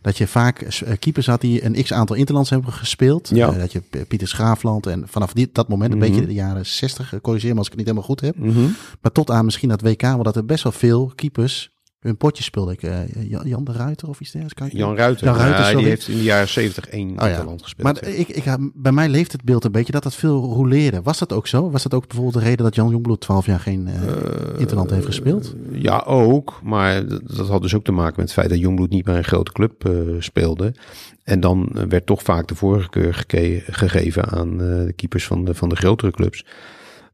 [0.00, 3.30] Dat je vaak eh, keepers had die een x aantal interlands hebben gespeeld.
[3.34, 3.52] Ja.
[3.52, 6.08] Eh, dat je Pieter Schaafland en vanaf die, dat moment, een Mhm.
[6.08, 8.36] beetje de jaren 60, eh, corrigeer me als ik het niet helemaal goed heb.
[8.38, 8.60] Mhm.
[9.00, 11.70] Maar tot aan misschien dat WK, want dat er best wel veel keepers
[12.02, 12.74] hun potje speelden.
[12.74, 12.98] Ik, eh,
[13.44, 14.54] Jan, de Ruiter of iets dergelijks.
[14.60, 15.88] kan ik- Jan Ruiter, Jan Ruiter, Ja, die sorry.
[15.88, 17.28] heeft in de jaren 70 één Oh ja.
[17.28, 18.00] interland gespeeld.
[18.02, 18.16] Maar ja.
[18.16, 21.02] ik, ik, bij mij leeft het beeld een beetje dat dat veel roleerde.
[21.02, 21.70] Was dat ook zo?
[21.70, 24.02] Was dat ook bijvoorbeeld de reden dat Jan Jongbloed 12 jaar geen eh,
[24.58, 25.54] interland heeft gespeeld?
[25.72, 26.60] Ja, ook.
[26.62, 29.16] Maar dat, dat had dus ook te maken met het feit dat Jongbloed niet bij
[29.16, 30.74] een grote club eh, speelde.
[31.22, 33.24] En dan eh, werd toch vaak de voorkeur
[33.66, 36.44] gegeven aan eh, de keepers van de, van de grotere clubs.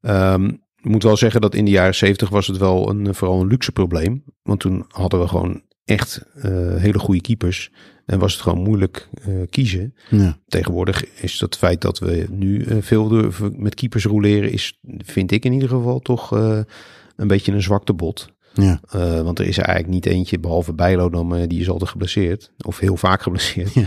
[0.00, 0.50] Ehm,
[0.82, 3.46] ik moet wel zeggen dat in de jaren 70 was het wel een, vooral een
[3.46, 4.22] luxe probleem.
[4.42, 7.70] Want toen hadden we gewoon echt eh, hele goede keepers.
[8.06, 9.94] En was het gewoon moeilijk eh, kiezen.
[10.10, 10.38] Ja.
[10.46, 15.30] Tegenwoordig is dat feit dat we nu eh, veel door- met keepers roleren, is, vind
[15.32, 16.58] ik in ieder geval toch eh,
[17.16, 18.28] een beetje een zwakte bot.
[18.54, 18.80] Ja.
[18.90, 21.90] Eh, want er is er eigenlijk niet eentje, behalve Bijlo dan, eh, die is altijd
[21.90, 22.52] geblesseerd.
[22.66, 23.74] Of heel vaak geblesseerd.
[23.74, 23.86] Ja.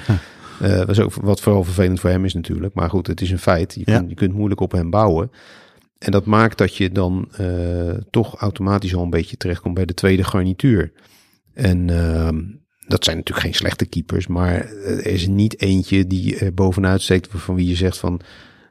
[0.61, 2.73] Eh, is ook wat vooral vervelend voor hem is natuurlijk.
[2.73, 3.73] Maar goed, het is een feit.
[3.73, 3.97] Je, Ja.
[3.97, 5.31] kunt, je kunt moeilijk op hem bouwen.
[6.01, 9.93] En dat maakt dat je dan eh, toch automatisch al een beetje terechtkomt bij de
[9.93, 10.91] tweede garnituur.
[11.53, 12.39] En ehm,
[12.87, 17.27] dat zijn natuurlijk geen slechte keepers, maar er is niet eentje die er bovenuit steekt
[17.31, 18.21] van wie je zegt van,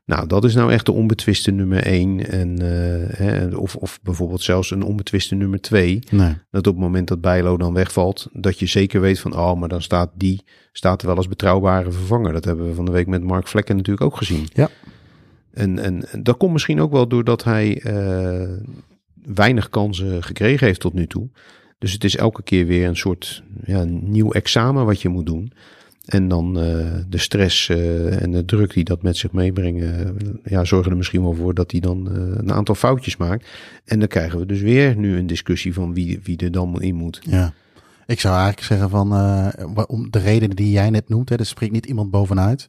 [0.05, 2.29] nou dat is nou echt de onbetwiste nummer één.
[2.31, 5.99] En, eh, hè, of, of bijvoorbeeld zelfs een onbetwiste nummer twee.
[6.11, 6.35] Nee.
[6.51, 9.69] Dat op het moment dat Bijlo dan wegvalt, dat je zeker weet van, oh, maar
[9.69, 12.33] dan staat die staat er wel als betrouwbare vervanger.
[12.33, 14.49] Dat hebben we van de week met Mark Vlekken natuurlijk ook gezien.
[14.53, 14.69] Ja.
[15.61, 18.49] En, en, dat komt misschien ook wel doordat hij eh,
[19.25, 21.29] weinig kansen gekregen heeft tot nu toe.
[21.79, 25.53] Dus het is elke keer weer een soort ja, nieuw examen wat je moet doen.
[26.05, 30.65] En dan eh, de stress eh, en de druk die dat met zich meebrengen, ja,
[30.65, 33.49] zorgen er misschien wel voor dat hij dan een aantal foutjes maakt.
[33.85, 36.95] En dan krijgen we dus weer nu een discussie van wie, wie er dan in
[36.95, 37.21] moet.
[37.23, 37.53] Ja.
[38.07, 39.13] Ik zou eigenlijk zeggen van,
[39.87, 42.69] om de redenen die jij net noemt, hè, er spreekt niet iemand bovenuit.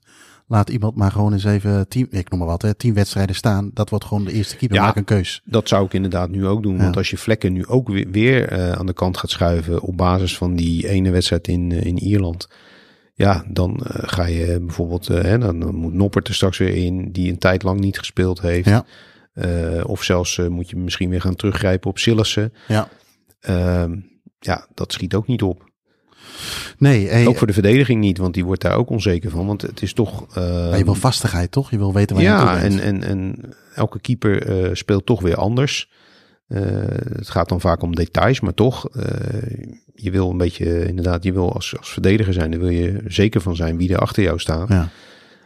[0.52, 3.72] Laat iemand maar gewoon eens even tien, ik noem maar wat, hè, tien wedstrijden staan.
[3.74, 4.78] Dat wordt gewoon de eerste keeper.
[4.78, 4.84] Ja.
[4.84, 5.42] Maak een keus.
[5.46, 6.78] Dat zou ik inderdaad nu ook doen.
[6.78, 9.98] Want als je vlekken nu ook weer, weer eh, aan de kant gaat schuiven op
[9.98, 12.48] basis van die ene wedstrijd in, eh, in Ierland.
[13.14, 17.32] Ja, dan eh, ga je bijvoorbeeld, hè, dan, moet Noppert er straks weer in, die
[17.32, 18.70] een tijd lang niet gespeeld heeft.
[18.70, 18.86] Ja.
[19.84, 22.54] Of zelfs moet je misschien weer gaan teruggrijpen op Sillissen.
[22.68, 22.88] Ja.
[23.40, 24.00] Ehm,
[24.40, 25.71] ja, dat schiet ook niet op.
[26.78, 29.46] Nee, hey, Ook voor de verdediging niet, want die wordt daar ook onzeker van.
[29.46, 30.26] Want het is toch...
[30.36, 31.72] eh, maar je wil vastigheid, toch?
[31.72, 32.82] Je wil weten waar je ja, toe en, bent.
[32.82, 33.36] en, en
[33.76, 35.90] elke keeper eh, speelt toch weer anders.
[36.48, 36.62] Eh,
[37.16, 41.34] het gaat dan vaak om details, maar toch, eh, je wil een beetje, inderdaad, je
[41.34, 44.40] wil als, als verdediger zijn, daar wil je zeker van zijn wie er achter jou
[44.40, 44.90] staat Ja.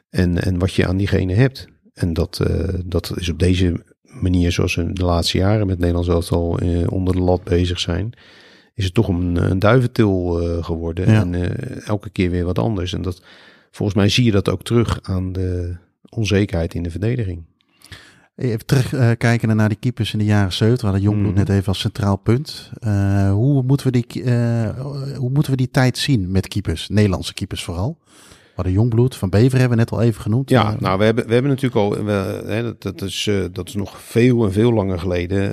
[0.09, 1.67] en, en wat je aan diegene hebt.
[1.93, 6.05] En dat, eh, dat is op deze manier, zoals we de laatste jaren met Nederland
[6.05, 8.13] zelfs al eh, onder de lat bezig zijn,
[8.75, 11.11] is het toch een, een duiventil eh, geworden.
[11.11, 11.19] Ja.
[11.21, 12.93] En eh, elke keer weer wat anders.
[12.93, 13.21] En dat,
[13.71, 15.75] volgens mij zie je dat ook terug aan de
[16.09, 17.43] onzekerheid in de verdediging.
[18.35, 20.81] Even terugkijken naar die keepers in de jaren 70.
[20.81, 21.39] We hadden Jongbloed Mhm.
[21.39, 22.71] net even als centraal punt.
[22.79, 24.69] Eh, hoe, moeten we die, eh,
[25.17, 26.89] hoe moeten we die tijd zien met keepers?
[26.89, 27.97] Nederlandse keepers vooral.
[28.01, 30.49] We hadden Jongbloed, Van Bever hebben we net al even genoemd.
[30.49, 33.43] Ja, Eh, nou, we hebben, we hebben natuurlijk al, we, hè, dat, dat, is, eh,
[33.51, 35.51] dat is nog veel en veel langer geleden.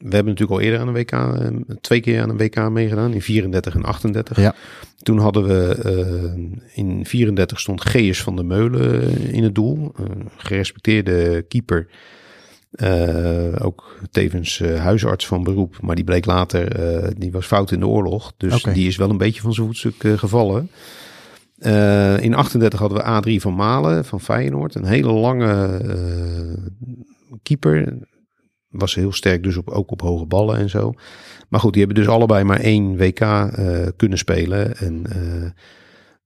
[0.00, 3.12] We hebben natuurlijk al eerder aan een WK, eh, twee keer aan een WK meegedaan,
[3.12, 4.40] in 34 en 38.
[4.40, 4.54] Ja.
[5.02, 9.92] Toen hadden we, eh, in 34 stond Geus van der Meulen in het doel.
[9.96, 11.88] Een gerespecteerde keeper.
[12.70, 16.70] Eh, ook tevens eh, huisarts van beroep, maar die bleek later,
[17.18, 18.32] die was fout in de oorlog.
[18.36, 20.70] Dus die is wel een beetje van zijn voetstuk gevallen.
[22.20, 24.74] In 38 hadden we A3 van Malen van Feyenoord.
[24.74, 25.80] Een hele lange
[27.42, 27.98] keeper.
[28.70, 30.92] Was heel sterk dus op, ook op hoge ballen en zo.
[31.48, 34.76] Maar goed, die hebben dus allebei maar één WK eh, kunnen spelen.
[34.76, 35.50] En eh,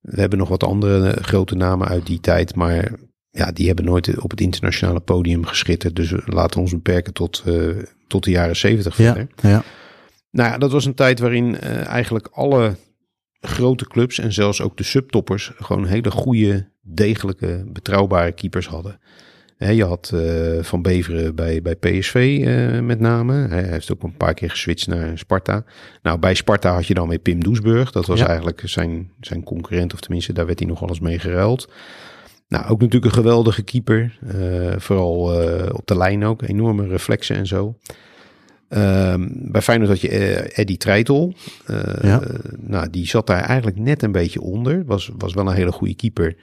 [0.00, 2.54] we hebben nog wat andere eh, grote namen uit die tijd.
[2.54, 2.92] Maar
[3.30, 5.96] ja, die hebben nooit op het internationale podium geschitterd.
[5.96, 7.44] Dus we laten ons beperken tot,
[8.08, 9.28] tot de jaren 70 ja, verder.
[9.36, 9.62] ja,
[10.30, 12.76] Nou ja, dat was een tijd waarin eigenlijk alle
[13.40, 19.00] grote clubs en zelfs ook de subtoppers gewoon hele goede, degelijke, betrouwbare keepers hadden.
[19.58, 23.46] Je had eh, Van Beveren bij, bij PSV eh, met name.
[23.48, 25.64] Hij heeft ook een paar keer geswitcht naar Sparta.
[26.02, 27.90] Nou, bij Sparta had je dan weer Pim Doesburg.
[27.92, 28.26] Dat was Ja.
[28.26, 31.68] eigenlijk zijn, zijn concurrent, of tenminste, daar werd hij nog eens mee geruild.
[32.48, 34.18] Nou, ook natuurlijk een geweldige keeper.
[34.26, 35.18] eh, vooral
[35.72, 36.42] op de lijn ook.
[36.42, 37.78] Enorme reflexen en zo.
[38.68, 40.08] Ehm, bij Feyenoord had je
[40.54, 41.34] Eddie Treitel.
[42.02, 42.22] Ja.
[42.56, 44.84] Nou, die zat daar eigenlijk net een beetje onder.
[44.86, 46.36] Was, was wel een hele goede keeper.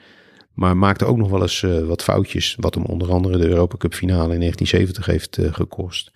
[0.54, 2.56] Maar maakte ook nog wel eens eh, wat foutjes.
[2.60, 6.12] Wat hem onder andere de Europa Cup finale in 1970 heeft eh, gekost.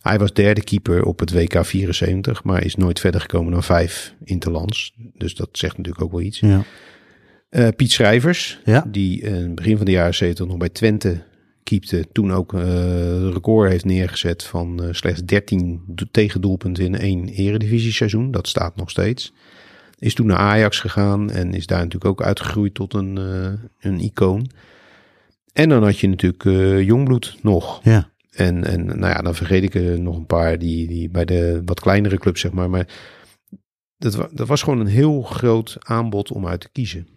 [0.00, 4.14] Hij was derde keeper op het WK 74, maar is nooit verder gekomen dan vijf
[4.24, 4.92] interlands.
[5.14, 6.40] Dus dat zegt natuurlijk ook wel iets.
[6.40, 6.62] Ja.
[7.48, 8.84] Eh, Piet Schrijvers, Ja.
[8.88, 11.22] die in begin van de jaren 70 nog bij Twente
[11.62, 12.06] keepte.
[12.12, 18.30] Toen ook eh record heeft neergezet van slechts 13 do- tegendoelpunten in één eredivisie-seizoen.
[18.30, 19.32] Dat staat nog steeds.
[19.98, 24.00] Is toen naar Ajax gegaan en is daar natuurlijk ook uitgegroeid tot een, eh, een
[24.00, 24.50] icoon.
[25.52, 27.80] En dan had je natuurlijk eh, Jongbloed nog.
[27.82, 28.10] Ja.
[28.30, 31.62] En, en nou ja, dan vergeet ik er nog een paar die, die bij de
[31.64, 32.70] wat kleinere clubs, zeg maar.
[32.70, 32.88] Maar
[33.96, 37.08] dat, dat was gewoon een heel groot aanbod om uit te kiezen.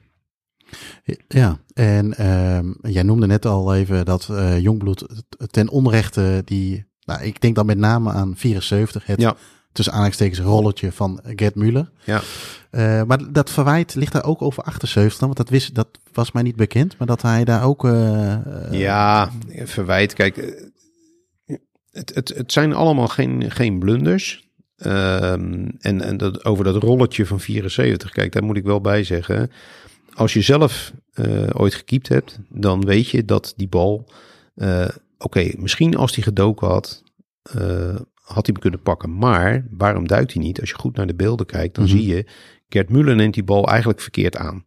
[1.27, 5.05] Ja, en ehm, jij noemde net al even dat eh, Jongbloed
[5.51, 9.35] ten onrechte die, nou, ik denk dan met name aan 74, het Ja.
[9.71, 11.89] Tussen aanhalingstekens rolletje van Gert Muller.
[12.03, 12.21] Ja.
[12.69, 16.31] Eh, maar dat verwijt ligt daar ook over 78 dan, want dat, wist, dat was
[16.31, 17.85] mij niet bekend, maar dat hij daar ook...
[17.85, 19.31] eh, eh, Ja,
[19.63, 20.13] verwijt.
[20.13, 20.63] Kijk,
[21.91, 24.47] het, het, het zijn allemaal geen, geen blunders.
[24.75, 29.03] Ehm, en en dat, over dat rolletje van 74, kijk, daar moet ik wel bij
[29.03, 29.51] zeggen.
[30.13, 30.93] Als je zelf
[31.53, 34.09] ooit gekiept hebt, dan weet je dat die bal...
[35.17, 37.03] Oké, misschien als hij gedoken had,
[38.33, 39.17] had hij hem kunnen pakken.
[39.17, 40.59] Maar waarom duikt hij niet?
[40.59, 41.93] Als je goed naar de beelden kijkt, dan Mhm.
[41.97, 42.25] zie je...
[42.69, 44.63] Gert Muller neemt die bal eigenlijk verkeerd aan.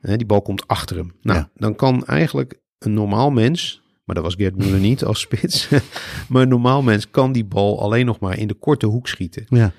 [0.00, 1.12] Die bal komt achter hem.
[1.22, 1.50] Nou, Ja.
[1.54, 3.82] dan kan eigenlijk een normaal mens...
[4.04, 5.68] Maar dat was Gert Muller niet als spits.
[6.28, 9.44] maar een normaal mens kan die bal alleen nog maar in de korte hoek schieten.
[9.48, 9.72] Ja,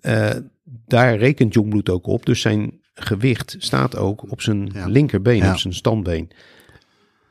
[0.00, 0.30] Eh,
[0.86, 2.26] daar rekent Jongbloed ook op.
[2.26, 4.86] Dus zijn gewicht staat ook op zijn Ja.
[4.86, 5.52] linkerbeen, Ja.
[5.52, 6.30] op zijn standbeen.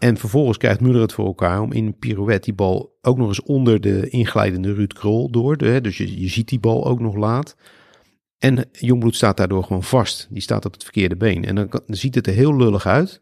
[0.04, 3.28] En vervolgens krijgt Muller het voor elkaar om in een pirouette die bal ook nog
[3.28, 5.58] eens onder de inglijdende Ruud Krol door.
[5.58, 7.56] De, dus je, je ziet die bal ook nog laat.
[8.38, 10.28] En Jongbloed staat daardoor gewoon vast.
[10.30, 11.46] Die staat op het verkeerde been.
[11.46, 13.22] En dan, kan- dan ziet het er heel lullig uit.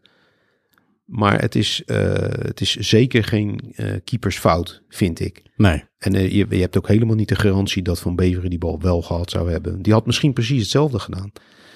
[1.04, 5.42] Maar het is, eh, het is zeker geen eh, keepersfout, vind ik.
[5.56, 5.84] nee.
[5.98, 8.80] En eh, je, je hebt ook helemaal niet de garantie dat Van Beveren die bal
[8.80, 9.82] wel gehad zou hebben.
[9.82, 11.32] Die had misschien precies hetzelfde gedaan.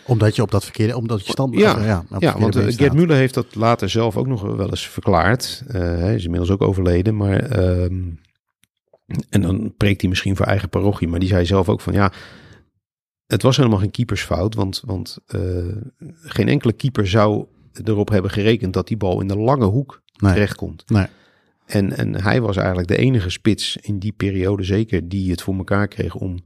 [0.07, 1.55] Omdat je op dat verkeerde, omdat je stand...
[1.59, 2.95] Ja, ja, want eh, Gert staat.
[2.95, 5.63] Muller heeft dat later zelf ook nog wel eens verklaard.
[5.69, 7.39] Eh, hij is inmiddels ook overleden, maar...
[7.39, 8.03] ehm,
[9.31, 11.09] en dan preekt hij misschien voor eigen parochie.
[11.09, 12.13] Maar die zei zelf ook van ja...
[13.27, 14.55] Het was helemaal geen keepersfout.
[14.55, 15.41] Want, want eh,
[16.23, 17.47] geen enkele keeper zou
[17.85, 18.73] erop hebben gerekend...
[18.73, 20.33] dat die bal in de lange hoek Nee.
[20.33, 20.91] terechtkomt.
[20.91, 21.07] Nee.
[21.67, 25.09] En, en hij was eigenlijk de enige spits in die periode zeker...
[25.09, 26.39] die het voor elkaar kreeg om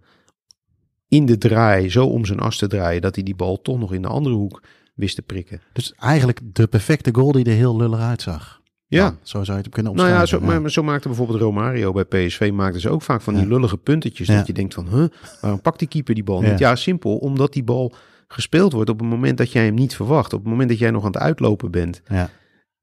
[1.11, 1.91] in de draai...
[1.91, 3.01] zo om zijn as te draaien...
[3.03, 4.63] dat hij die bal toch nog in de andere hoek
[4.95, 5.61] wist te prikken.
[5.73, 8.61] Dus eigenlijk de perfecte goal die er heel lullig uitzag.
[8.87, 10.47] Ja, zo zou je het kunnen Nou ja, omschrijven.
[10.47, 13.43] zo, maar, maar zo maakte bijvoorbeeld Romario bij PSV maakte ze ook vaak van die
[13.43, 13.49] Ja.
[13.49, 14.27] lullige puntetjes.
[14.27, 15.05] Dat je denkt van, huh,
[15.41, 16.59] waarom pakt die keeper die bal niet?
[16.59, 16.69] Ja.
[16.69, 17.93] Ja, simpel, omdat die bal
[18.29, 20.33] gespeeld wordt op het moment dat jij hem niet verwacht.
[20.33, 22.03] Op het moment dat jij nog aan het uitlopen bent.
[22.09, 22.31] Ja.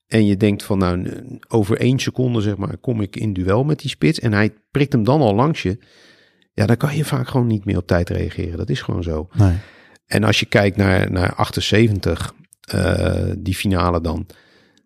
[0.08, 1.08] En je denkt van, nou,
[1.48, 4.20] over één seconde zeg maar, kom ik in duel met die spits.
[4.20, 5.78] En hij prikt hem dan al langs je.
[6.58, 8.58] Ja, dan kan je vaak gewoon niet meer op tijd reageren.
[8.58, 9.30] Dat is gewoon zo.
[9.34, 9.54] Nee.
[10.06, 14.26] En als je kijkt naar, naar 78, eh, die finale dan.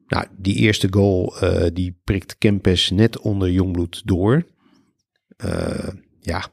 [0.08, 4.46] Nou, die eerste goal, eh, die prikt Kempes net onder Jongbloed door.
[5.38, 5.88] Eh,
[6.20, 6.46] ja,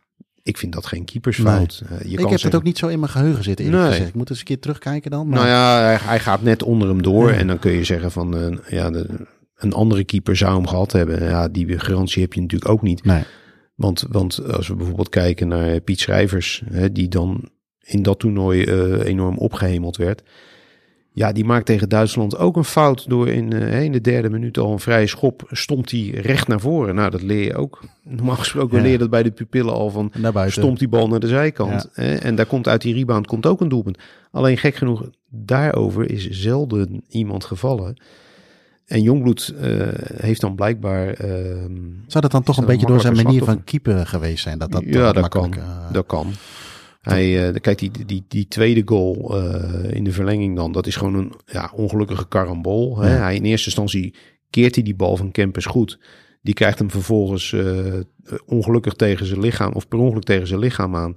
[0.42, 1.78] ik vind dat geen keepersfout.
[1.78, 3.92] Je ik kan heb het zeggen- ook niet zo in mijn geheugen zitten eerlijk Nee.
[3.92, 4.08] gezegd.
[4.10, 5.28] Ik moet eens een keer terugkijken dan.
[5.28, 5.38] Maar...
[5.38, 7.28] Nou ja, hij, hij gaat net onder hem door.
[7.30, 7.36] Ja.
[7.36, 11.22] En dan kun je zeggen van, ja, de, een andere keeper zou hem gehad hebben.
[11.24, 13.04] Ja, die garantie heb je natuurlijk ook niet.
[13.04, 13.22] Nee.
[13.78, 17.48] Want, want als we bijvoorbeeld kijken naar Piet Schrijvers, hè, die dan
[17.80, 20.22] in dat toernooi eh, enorm opgehemeld werd.
[21.12, 24.58] Ja, die maakt tegen Duitsland ook een fout door in, eh, in de derde minuut
[24.58, 25.42] al een vrije schop.
[25.50, 26.94] Stond hij recht naar voren.
[26.94, 27.80] Nou, dat leer je ook.
[28.02, 28.82] Normaal gesproken Ja.
[28.82, 30.12] leer je dat bij de pupillen al van.
[30.50, 31.88] Stomt die bal naar de zijkant.
[31.92, 32.14] Hè?
[32.14, 33.98] En daar komt uit die rebound komt ook een doelpunt.
[34.30, 37.96] Alleen gek genoeg, daarover is zelden iemand gevallen.
[38.88, 41.08] En Jongbloed eh, heeft dan blijkbaar...
[41.08, 41.74] ehm,
[42.06, 44.58] Zou dat dan toch een beetje door zijn manier van keeper geweest zijn?
[44.58, 45.54] Dat dat ja, dat kan.
[45.54, 46.26] eh, dat kan.
[47.00, 49.36] Hij, eh, kijk, die, die, die tweede goal
[49.90, 52.98] in de verlenging dan, dat is gewoon een ja, ongelukkige karambol.
[52.98, 53.14] Hè?
[53.16, 53.22] Ja.
[53.22, 54.14] Hij, in eerste instantie
[54.50, 55.98] keert hij die bal van Kempers goed.
[56.42, 57.54] Die krijgt hem vervolgens
[58.46, 61.12] ongelukkig tegen zijn lichaam, of per ongeluk tegen zijn lichaam aan.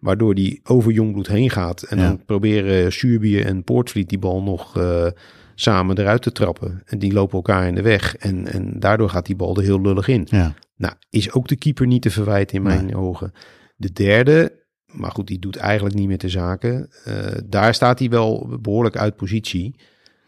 [0.00, 1.82] Waardoor die over Jongbloed heen gaat.
[1.82, 2.08] En Ja.
[2.08, 4.72] dan proberen Suurbier en Poortvliet die bal nog
[5.54, 6.82] samen eruit te trappen.
[6.84, 8.16] En die lopen elkaar in de weg.
[8.16, 10.26] En, en daardoor gaat die bal er heel lullig in.
[10.30, 10.54] ja.
[10.76, 13.32] Nou, is ook de keeper niet te verwijten in mijn ogen.
[13.76, 16.90] De derde, maar goed, die doet eigenlijk niet meer de zaken.
[17.04, 19.76] Eh, daar staat hij wel behoorlijk uit positie.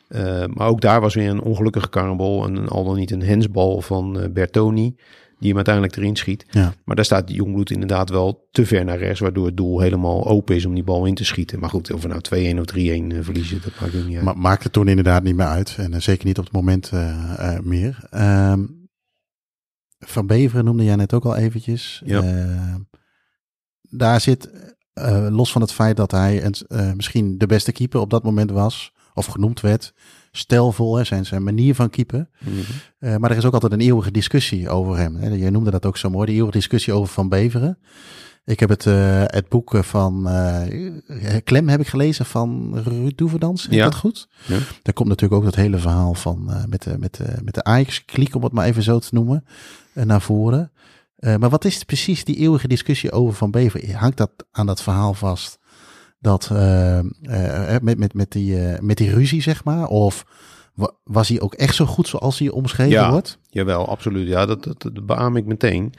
[0.08, 2.44] Eh, maar ook daar was weer een ongelukkige karambol.
[2.44, 4.96] En al dan niet een hensbal van eh, Bertoni.
[5.38, 6.46] Die hem uiteindelijk erin schiet.
[6.50, 6.74] Ja.
[6.84, 9.20] Maar daar staat Jongbloed inderdaad wel te ver naar rechts.
[9.20, 11.60] Waardoor het doel helemaal open is om die bal in te schieten.
[11.60, 14.24] Maar goed, of we nou 2-1 of 3-1 eh, verliezen, dat maakt ook niet uit.
[14.24, 15.74] Maar maakt het toen inderdaad niet meer uit.
[15.78, 18.06] En eh, zeker niet op het moment eh, meer.
[18.10, 18.64] Ehm,
[19.98, 22.02] Van Beveren noemde jij net ook al eventjes.
[22.04, 22.22] Ja.
[22.22, 22.74] Eh,
[23.82, 24.50] daar zit,
[25.30, 28.92] los van het feit dat hij een, misschien de beste keeper op dat moment was,
[29.14, 29.94] of genoemd werd,
[30.36, 32.28] stelvol, hè, zijn, zijn manier van keeper.
[32.98, 35.16] Eh, maar er is ook altijd een eeuwige discussie over hem.
[35.16, 35.28] Hè.
[35.28, 37.78] Jij noemde dat ook zo mooi, de eeuwige discussie over Van Beveren.
[38.44, 40.62] Ik heb het, eh, het boek van eh,
[41.44, 43.68] Klem heb ik gelezen van Ruud Doeverdans.
[43.68, 43.84] Is Ja.
[43.84, 44.28] dat goed?
[44.46, 44.58] Ja.
[44.82, 47.64] Daar komt natuurlijk ook dat hele verhaal van eh, met de, met de, met de
[47.64, 49.44] Ajax-kliek, om het maar even zo te noemen,
[49.92, 50.72] eh, naar voren.
[51.16, 53.94] Eh, maar wat is precies die eeuwige discussie over Van Beveren?
[53.94, 55.58] Hangt dat aan dat verhaal vast?
[56.24, 59.86] Dat eh, eh, met, met, met, die, eh, met die ruzie, zeg maar?
[59.86, 60.24] Of
[60.74, 63.10] wa- was hij ook echt zo goed zoals hij omschreven Ja.
[63.10, 63.38] wordt?
[63.50, 64.28] Jawel, absoluut.
[64.28, 65.92] Ja, dat, dat, dat beaam ik meteen.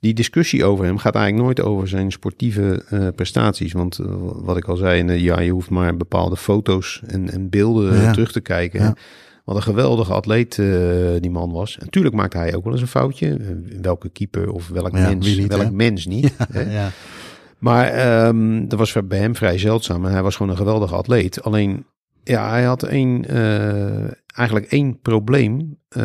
[0.00, 3.72] Die discussie over hem gaat eigenlijk nooit over zijn sportieve eh, prestaties.
[3.72, 7.48] Want eh, wat ik al zei, eh, ja, je hoeft maar bepaalde foto's en, en
[7.50, 8.12] beelden Ja.
[8.12, 8.80] terug te kijken.
[8.82, 8.94] Ja.
[9.44, 10.66] Wat een geweldige atleet eh,
[11.20, 11.76] die man was.
[11.78, 13.28] En natuurlijk maakte hij ook wel eens een foutje.
[13.28, 13.46] Eh,
[13.82, 15.70] welke keeper of welk Ja, mens, niet, welk hè?
[15.70, 16.32] mens niet.
[16.52, 16.60] hè?
[16.60, 16.90] ja.
[17.58, 20.04] Maar ehm, dat was bij hem vrij zeldzaam.
[20.04, 21.42] En hij was gewoon een geweldige atleet.
[21.42, 21.86] Alleen,
[22.24, 25.78] ja, hij had één, eh, eigenlijk één probleem.
[25.88, 26.02] Eh,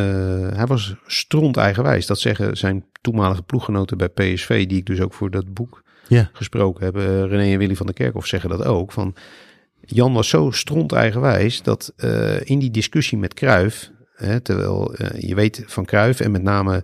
[0.55, 2.05] hij was stront eigenwijs.
[2.05, 6.29] Dat zeggen zijn toenmalige ploeggenoten bij PSV, die ik dus ook voor dat boek Ja.
[6.33, 6.95] gesproken heb.
[6.95, 8.91] Eh, René en Willy van der Kerkhof zeggen dat ook.
[8.91, 9.15] Van,
[9.81, 11.93] Jan was zo stront eigenwijs dat
[12.43, 13.33] in die discussie met
[14.15, 16.83] hè, terwijl je weet van Cruijff en met name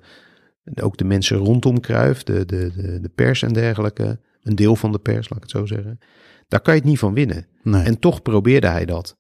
[0.76, 4.92] ook de mensen rondom Cruijff, de, de, de, de pers en dergelijke, een deel van
[4.92, 6.00] de pers, laat ik het zo zeggen,
[6.48, 7.48] daar kan je het niet van winnen.
[7.64, 7.84] Nee.
[7.84, 9.18] En toch probeerde hij dat.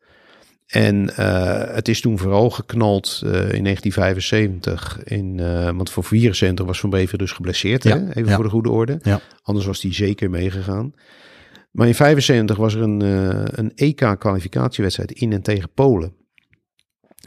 [0.67, 5.03] En eh, het is toen vooral geknald eh, in 1975.
[5.03, 7.83] In, eh, want voor 74 was Van Bever dus geblesseerd.
[7.83, 8.09] Ja, Hè?
[8.09, 8.35] Even ja.
[8.35, 8.99] voor de goede orde.
[9.01, 9.19] Ja.
[9.41, 10.93] Anders was hij zeker meegegaan.
[11.71, 13.01] Maar in 75 was er een,
[13.59, 16.15] een EK-kwalificatiewedstrijd in en tegen Polen.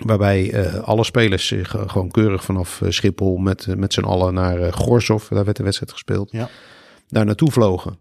[0.05, 5.45] Waarbij alle spelers zich gewoon keurig vanaf Schiphol met, met z'n allen naar Gorsov, daar
[5.45, 6.49] werd de wedstrijd gespeeld, Ja.
[7.11, 7.99] Daar naartoe vlogen.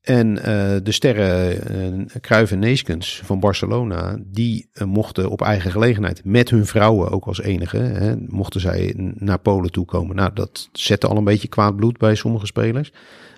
[0.00, 5.70] En eh, de sterren eh Cruijff en Neeskens van Barcelona, die eh, mochten op eigen
[5.70, 10.16] gelegenheid met hun vrouwen ook als enige, hè, mochten zij naar Polen toekomen.
[10.16, 12.92] Nou, dat zette al een beetje kwaad bloed bij sommige spelers.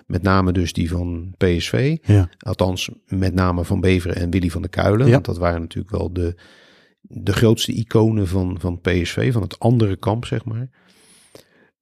[0.07, 1.97] Met name dus die van PSV.
[2.01, 2.29] Ja.
[2.37, 5.05] Althans, met name Van Beveren en Willy van der Kuilen.
[5.05, 5.11] Ja.
[5.11, 6.35] Want dat waren natuurlijk wel de,
[7.01, 10.69] de grootste iconen van, van PSV, van het andere kamp, zeg maar.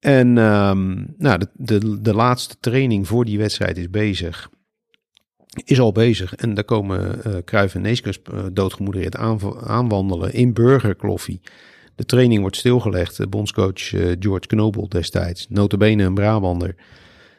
[0.01, 4.49] En ehm, nou, de, de, de laatste training voor die wedstrijd is bezig.
[5.65, 6.35] Is al bezig.
[6.35, 11.41] En daar komen eh Cruijff en Neeskens uh, doodgemoedereerd aanv- aanwandelen in burgerkloffie.
[11.95, 13.17] De training wordt stilgelegd.
[13.17, 16.75] De bondscoach eh, George Knobel destijds, notabene een Brabander,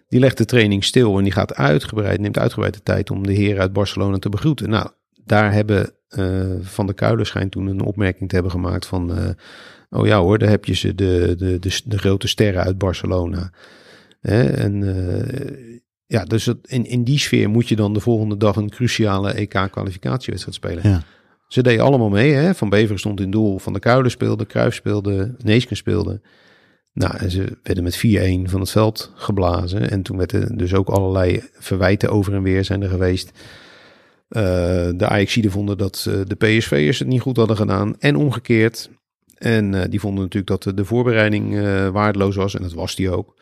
[0.08, 3.32] die legt de training stil en die gaat uitgebreid, neemt uitgebreid de tijd om de
[3.32, 4.70] heren uit Barcelona te begroeten.
[4.70, 4.88] Nou,
[5.24, 9.30] daar hebben eh, Van der Kuilen schijnt toen een opmerking te hebben gemaakt van, eh,
[9.92, 13.52] oh ja hoor, daar heb je ze, de, de, de, de grote sterren uit Barcelona.
[14.20, 14.42] Hè?
[14.44, 15.68] En eh,
[16.06, 20.56] ja, dus in, in die sfeer moet je dan de volgende dag een cruciale EK-kwalificatiewedstrijd
[20.56, 20.88] spelen.
[20.88, 21.02] Ja.
[21.48, 22.32] Ze deden allemaal mee.
[22.32, 22.54] Hè?
[22.54, 23.58] Van Beveren stond in doel.
[23.58, 24.44] Van der Kuilen speelde.
[24.44, 25.34] Kruijff speelde.
[25.38, 26.20] Neesken speelde.
[26.92, 29.90] Nou, en ze werden met 4-1 van het veld geblazen.
[29.90, 33.30] En toen werden dus ook allerlei verwijten over en weer zijn er geweest.
[34.28, 34.42] Uh,
[34.96, 37.94] de Ajaxiden vonden dat uh, de PSV'ers het niet goed hadden gedaan.
[37.98, 38.90] En omgekeerd.
[39.42, 42.54] En uh, die vonden natuurlijk dat de voorbereiding uh, waardeloos was.
[42.54, 43.34] En dat was die ook.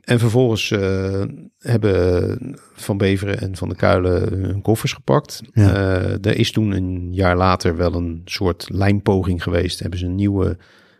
[0.00, 1.22] En vervolgens uh,
[1.58, 2.38] hebben
[2.72, 5.42] Van Beveren en Van der Kuilen hun koffers gepakt.
[5.52, 5.72] Ja.
[6.20, 9.80] Er is toen een jaar later wel een soort lijnpoging geweest.
[9.80, 10.56] Hebben ze een nieuwe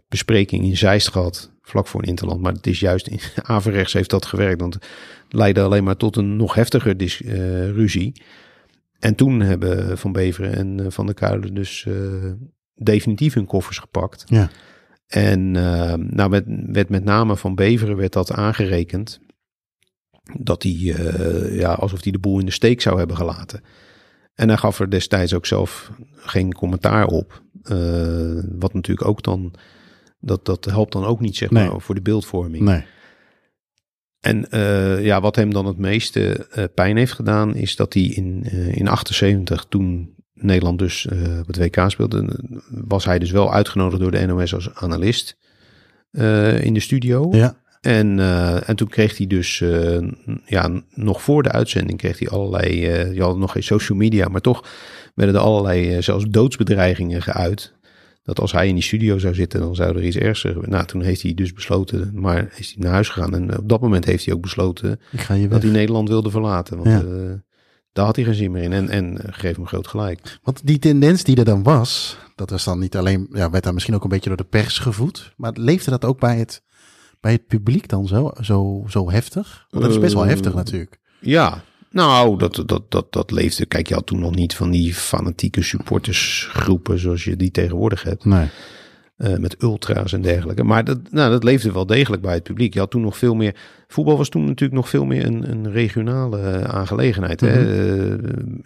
[0.09, 2.40] bespreking in Zeist gehad, vlak voor een interland.
[2.40, 4.61] Maar het is juist in averechts heeft dat gewerkt.
[4.61, 4.84] Want het
[5.28, 7.20] leidde alleen maar tot een nog heftiger dis,
[7.74, 8.22] ruzie.
[8.98, 11.86] En toen hebben Van Beveren en Van der Kuilen dus
[12.74, 14.24] definitief hun koffers gepakt.
[14.26, 14.50] Ja.
[15.06, 19.20] En uh, nou werd, werd met name van Beveren werd dat aangerekend.
[20.38, 23.62] Dat hij, uh, ja, alsof hij de boel in de steek zou hebben gelaten.
[24.34, 27.42] En hij gaf er destijds ook zelf geen commentaar op.
[27.62, 29.54] Uh, wat natuurlijk ook dan,
[30.18, 31.80] dat, dat helpt dan ook niet zeg maar Nee.
[31.80, 32.64] voor de beeldvorming.
[32.64, 32.84] Nee.
[34.20, 38.46] En uh, ja, wat hem dan het meeste pijn heeft gedaan, is dat hij in,
[38.52, 40.13] uh, in 78, toen
[40.45, 42.38] Nederland dus uh, op het WK speelde,
[42.68, 45.36] was hij dus wel uitgenodigd door de NOS als analist
[46.12, 47.28] uh, in de studio.
[47.30, 47.57] Ja.
[47.80, 50.09] En, uh, en toen kreeg hij dus, uh,
[50.45, 52.80] ja, nog voor de uitzending kreeg hij allerlei,
[53.14, 54.64] je had nog geen social media, maar toch
[55.14, 57.74] werden er allerlei, zelfs doodsbedreigingen geuit.
[58.22, 60.70] Dat als hij in die studio zou zitten, dan zou er iets ergs gebeuren.
[60.70, 63.34] Nou, toen heeft hij dus besloten, maar is hij naar huis gegaan.
[63.34, 65.70] En op dat moment heeft hij ook besloten Ik ga je dat hij.
[65.70, 66.76] Nederland wilde verlaten.
[66.76, 67.42] Want Ja.
[67.95, 68.72] Daar had hij geen zin meer in.
[68.72, 70.38] En, en uh, geef hem groot gelijk.
[70.42, 73.74] Want die tendens die er dan was, dat was dan niet alleen, ja, werd dan
[73.74, 75.32] misschien ook een beetje door de pers gevoed.
[75.36, 76.62] Maar leefde dat ook bij het
[77.20, 79.66] bij het publiek dan zo, zo, zo heftig?
[79.70, 80.99] Want dat is best wel Eh, heftig natuurlijk.
[81.20, 83.66] Ja, nou, dat, dat, dat, dat leefde.
[83.66, 88.24] Kijk, je had toen nog niet van die fanatieke supportersgroepen zoals je die tegenwoordig hebt.
[88.24, 88.49] Nee.
[89.14, 90.64] Eh, met ultra's en dergelijke.
[90.64, 92.74] Maar dat, nou, dat leefde wel degelijk bij het publiek.
[92.74, 93.54] Je had toen nog veel meer.
[93.88, 97.40] Voetbal was toen natuurlijk nog veel meer een, een regionale eh, aangelegenheid.
[97.40, 97.48] hè.
[97.48, 98.18] Eh,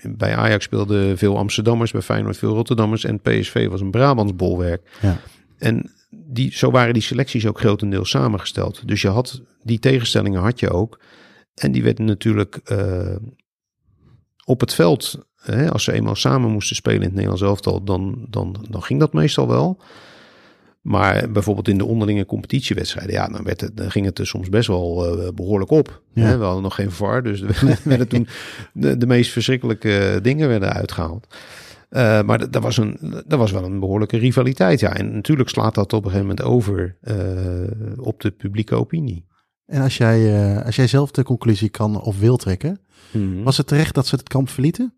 [0.02, 3.04] bij Ajax speelden veel Amsterdammers, bij Feyenoord veel Rotterdammers.
[3.04, 4.90] En PSV was een Brabants bolwerk.
[5.00, 5.16] Ja.
[5.58, 8.88] En die, zo waren die selecties ook grotendeels samengesteld.
[8.88, 11.00] Dus je had die tegenstellingen had je ook.
[11.54, 12.60] En die werden natuurlijk
[14.44, 15.26] op het veld.
[15.36, 19.00] Hè, als ze eenmaal samen moesten spelen in het Nederlands elftal, dan, dan, dan ging
[19.00, 19.80] dat meestal wel.
[20.88, 24.48] Maar bijvoorbeeld in de onderlinge competitiewedstrijden, ja, dan, werd het, dan ging het er soms
[24.48, 26.02] best wel eh, behoorlijk op.
[26.12, 26.22] Ja.
[26.22, 28.28] Hè, we hadden nog geen VAR, dus er werden toen
[28.72, 31.26] de, de meest verschrikkelijke dingen werden uitgehaald.
[31.88, 34.80] Eh, maar dat, was een, dat was wel een behoorlijke rivaliteit.
[34.80, 34.96] Ja.
[34.96, 37.16] En natuurlijk slaat dat op een gegeven moment over eh,
[37.96, 39.26] op de publieke opinie.
[39.66, 42.80] En als jij, als jij zelf de conclusie kan of wil trekken,
[43.42, 44.97] was het terecht dat ze het kamp verlieten?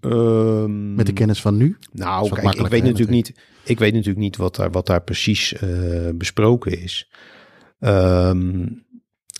[0.00, 1.76] Ehm, Met de kennis van nu?
[1.92, 3.32] Nou, kijk, ik weet hè, natuurlijk niet,
[3.64, 5.68] ik weet natuurlijk niet wat daar, wat daar precies eh,
[6.14, 7.10] besproken is.
[7.78, 8.66] Ehm,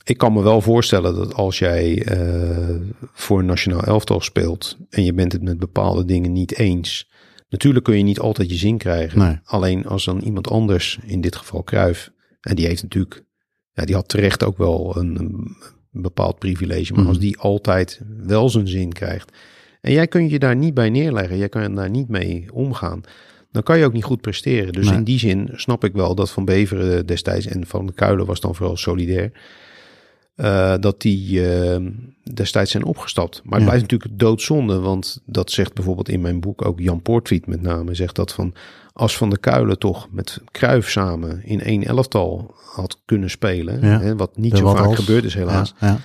[0.05, 2.77] ik kan me wel voorstellen dat als jij eh,
[3.13, 7.11] voor een nationaal elftal speelt en je bent het met bepaalde dingen niet eens,
[7.49, 9.19] natuurlijk kun je niet altijd je zin krijgen.
[9.19, 9.39] Nee.
[9.45, 13.25] Alleen als dan iemand anders, in dit geval Kruif, en die heeft natuurlijk,
[13.73, 15.19] ja, die had terecht ook wel een,
[15.93, 17.09] een bepaald privilege, maar Mhm.
[17.09, 19.33] als die altijd wel zijn zin krijgt
[19.89, 23.01] en jij kunt je daar niet bij neerleggen, jij kan daar niet mee omgaan,
[23.53, 24.73] dan kan je ook niet goed presteren.
[24.73, 24.97] Dus Nee.
[24.99, 28.41] in die zin snap ik wel dat Van Beveren destijds en Van de Kuilen was
[28.41, 29.33] dan vooral solidair.
[30.39, 31.81] eh, dat die eh,
[32.35, 33.41] destijds zijn opgestapt.
[33.45, 33.67] Maar het Ja.
[33.67, 37.95] blijft natuurlijk doodzonde, want dat zegt bijvoorbeeld in mijn boek ook Jan Poortvliet met name.
[37.95, 38.55] Zegt dat van
[38.93, 44.01] als Van de Kuilen toch met Kruif samen in één elftal had kunnen spelen, Ja.
[44.01, 44.99] hè, wat niet De zo wat vaak als.
[44.99, 45.75] gebeurd is helaas.
[45.81, 45.99] Ja,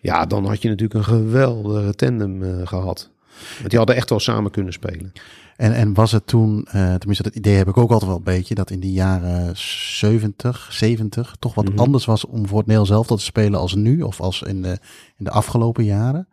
[0.00, 0.26] ja.
[0.26, 3.10] Dan had je natuurlijk een geweldige tandem eh, gehad.
[3.58, 5.12] Want die hadden echt wel samen kunnen spelen.
[5.56, 8.24] En, en was het toen, eh, tenminste dat idee heb ik ook altijd wel een
[8.24, 11.78] beetje, dat in die jaren 70, 70 toch wat Mhm.
[11.78, 14.78] anders was om voor het Nederlands elftal te spelen als nu of als in de,
[15.16, 16.28] in de afgelopen jaren?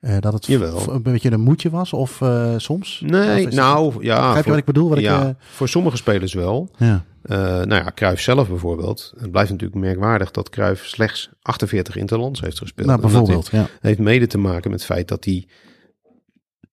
[0.00, 2.20] Eh, dat het een beetje een moedje was of
[2.56, 3.00] soms?
[3.04, 4.14] Of Nee, het- nou ja.
[4.16, 4.88] Begrijp je voor- wat ik bedoel?
[4.88, 6.68] Wat ja, ik, voor sommige spelers wel.
[6.78, 7.04] ja.
[7.22, 9.12] Eh nou ja, Cruijff zelf bijvoorbeeld.
[9.18, 12.86] Het blijft natuurlijk merkwaardig dat Cruijff slechts 48 interlands heeft gespeeld.
[12.86, 13.48] nou, bijvoorbeeld.
[13.50, 13.68] Ja.
[13.80, 15.46] heeft, mede te maken met het feit dat hij,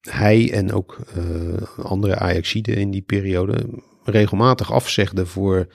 [0.02, 3.66] hij en ook eh, andere Ajaxiden in die periode
[4.04, 5.68] regelmatig afzegden voor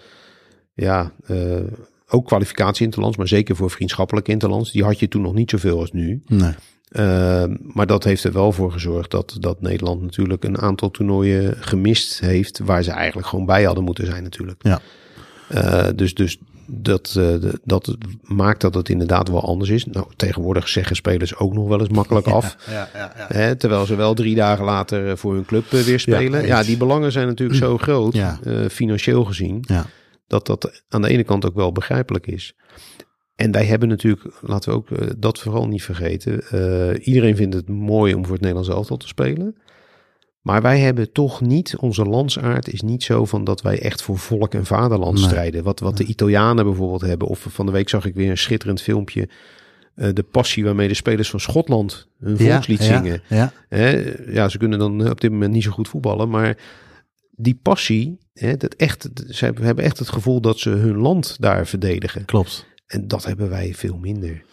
[0.75, 1.63] ja, eh,
[2.07, 4.73] ook kwalificatie interlands, maar zeker voor vriendschappelijk interlands.
[4.73, 6.23] Die had je toen nog niet zoveel als nu.
[6.27, 6.55] Nee.
[6.97, 11.57] Uh, maar dat heeft er wel voor gezorgd dat, dat Nederland natuurlijk een aantal toernooien
[11.59, 12.59] gemist heeft.
[12.59, 14.63] Waar ze eigenlijk gewoon bij hadden moeten zijn natuurlijk.
[14.63, 14.81] Ja.
[15.55, 19.85] Uh, dus dus dat, uh, de, dat maakt dat het inderdaad wel anders is.
[19.85, 22.57] Nou, tegenwoordig zeggen spelers ook nog wel eens makkelijk af.
[22.71, 23.27] Ja, ja, ja.
[23.29, 26.47] Hè, terwijl ze wel drie dagen later voor hun club weer spelen.
[26.47, 28.19] Ja, die belangen zijn natuurlijk zo groot,
[28.71, 29.65] financieel gezien.
[29.67, 29.87] Ja.
[30.27, 32.55] Dat dat aan de ene kant ook wel begrijpelijk is.
[33.37, 36.43] En wij hebben natuurlijk, laten we ook uh, dat vooral niet vergeten.
[36.55, 39.57] Uh, iedereen vindt het mooi om voor het Nederlands elftal te spelen.
[40.41, 44.19] Maar wij hebben toch niet, onze landsaard is niet zo van dat wij echt voor
[44.19, 45.25] volk en vaderland Nee.
[45.25, 45.63] strijden.
[45.63, 47.29] Wat, wat de Italianen bijvoorbeeld hebben.
[47.29, 49.29] Of van de week zag ik weer een schitterend filmpje.
[49.97, 53.23] Uh, de passie waarmee de spelers van Schotland hun volkslied ja, zingen.
[53.29, 53.53] Ja,
[54.27, 56.57] ja, ze kunnen dan op dit moment niet zo goed voetballen, maar
[57.31, 61.67] die passie, hè, dat echt, ze hebben echt het gevoel dat ze hun land daar
[61.67, 62.25] verdedigen.
[62.25, 62.67] klopt.
[62.87, 64.45] En dat hebben wij veel minder.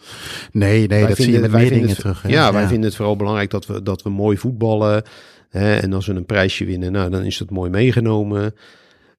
[0.52, 2.22] Nee, nee, dat zie je met meer vinden dingen het, terug.
[2.22, 2.28] hè.
[2.28, 5.02] Ja, wij vinden het vooral belangrijk dat we, dat we mooi voetballen.
[5.48, 8.54] Hè, en als we een prijsje winnen, nou, dan is dat mooi meegenomen.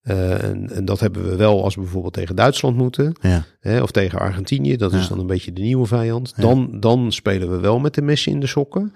[0.03, 3.13] Uh, en, en, dat hebben we wel als we bijvoorbeeld tegen Duitsland moeten.
[3.21, 3.45] Ja.
[3.59, 4.75] Hè, of tegen Argentinië.
[4.77, 4.97] Dat Ja.
[4.97, 6.33] is dan een beetje de nieuwe vijand.
[6.35, 6.41] Ja.
[6.41, 8.93] Dan, dan spelen we wel met de messen in de sokken.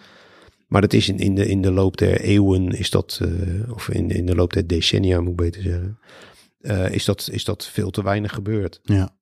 [0.67, 3.89] Maar dat is in, in, de, in de loop der eeuwen, is dat, uh, of
[3.89, 5.99] in, in de loop der decennia moet ik beter zeggen,
[6.61, 8.79] uh, is, dat, is dat veel te weinig gebeurd.
[8.83, 9.15] Ja.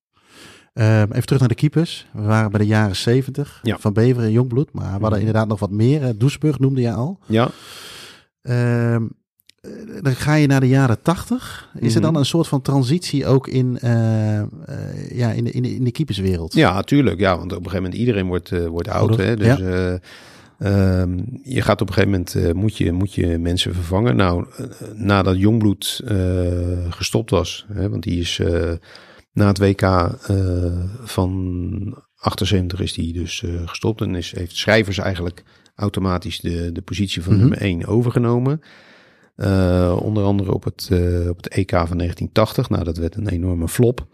[0.78, 2.06] Uh, even terug naar de keepers.
[2.12, 3.76] We waren bij de jaren 70 Ja.
[3.78, 4.72] van Beveren en Jongbloed.
[4.72, 5.18] Maar we hadden Mhm.
[5.18, 6.02] inderdaad nog wat meer.
[6.02, 7.18] Uh, Doesburg noemde je al.
[7.26, 7.48] Ja,
[8.42, 8.96] Uh,
[10.02, 11.68] dan ga je naar de jaren 80.
[11.78, 12.12] Is er Mhm.
[12.12, 13.90] dan een soort van transitie ook in, uh,
[15.18, 16.54] ja, in, de, in, de, in de keeperswereld?
[16.54, 17.20] ja tuurlijk.
[17.20, 19.08] Ja, want op een gegeven moment iedereen wordt, wordt oud.
[19.08, 19.98] Ouder, Hè, dus ja.
[20.58, 24.16] Ehm, je gaat op een gegeven moment, moet, je, moet je mensen vervangen.
[24.16, 24.46] Nou,
[24.94, 26.00] nadat Jongbloed
[26.90, 28.40] gestopt was, hè, want die is
[29.36, 30.08] na het WK uh,
[31.02, 35.42] van 78 is die dus uh, gestopt en is, heeft schrijvers eigenlijk
[35.74, 37.40] automatisch de, de positie van Mhm.
[37.40, 38.60] nummer 1 overgenomen.
[39.36, 40.88] Uh, onder andere op het,
[41.28, 42.68] op het EK van 1980.
[42.68, 44.06] Nou, dat werd een enorme flop,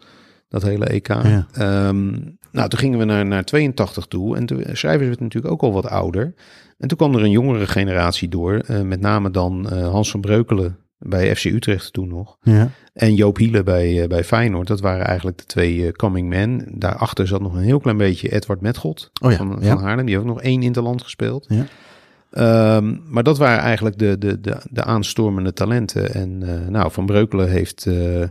[0.48, 1.08] dat hele EK.
[1.08, 1.46] Ja.
[1.88, 4.36] Um, nou, toen gingen we naar, naar 82 toe.
[4.36, 6.34] En de schrijvers werd natuurlijk ook al wat ouder.
[6.78, 8.60] En toen kwam er een jongere generatie door.
[8.84, 12.36] Met name dan Hans van Breukelen bij FC Utrecht toen nog.
[12.42, 12.70] Ja.
[12.92, 14.66] En Joop Hiele bij, bij Feyenoord.
[14.66, 16.66] Dat waren eigenlijk de twee coming men.
[16.70, 19.72] Daarachter zat nog een heel klein beetje Edward Metgod oh ja, van, ja.
[19.72, 20.06] van Haarlem.
[20.06, 21.46] Die heeft ook nog één interland gespeeld.
[21.48, 21.66] Ja.
[22.76, 26.14] Um, maar dat waren eigenlijk de, de, de, de aanstormende talenten.
[26.14, 28.24] En uh, nou, Van Breukelen heeft, uh,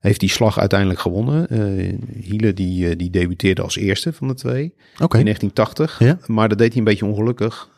[0.00, 1.46] heeft die slag uiteindelijk gewonnen.
[1.50, 5.20] Uh, Hiele die, die debuteerde als eerste van de twee okay.
[5.20, 5.98] in 1980.
[5.98, 6.18] Ja.
[6.26, 7.68] Maar dat deed hij een beetje ongelukkig.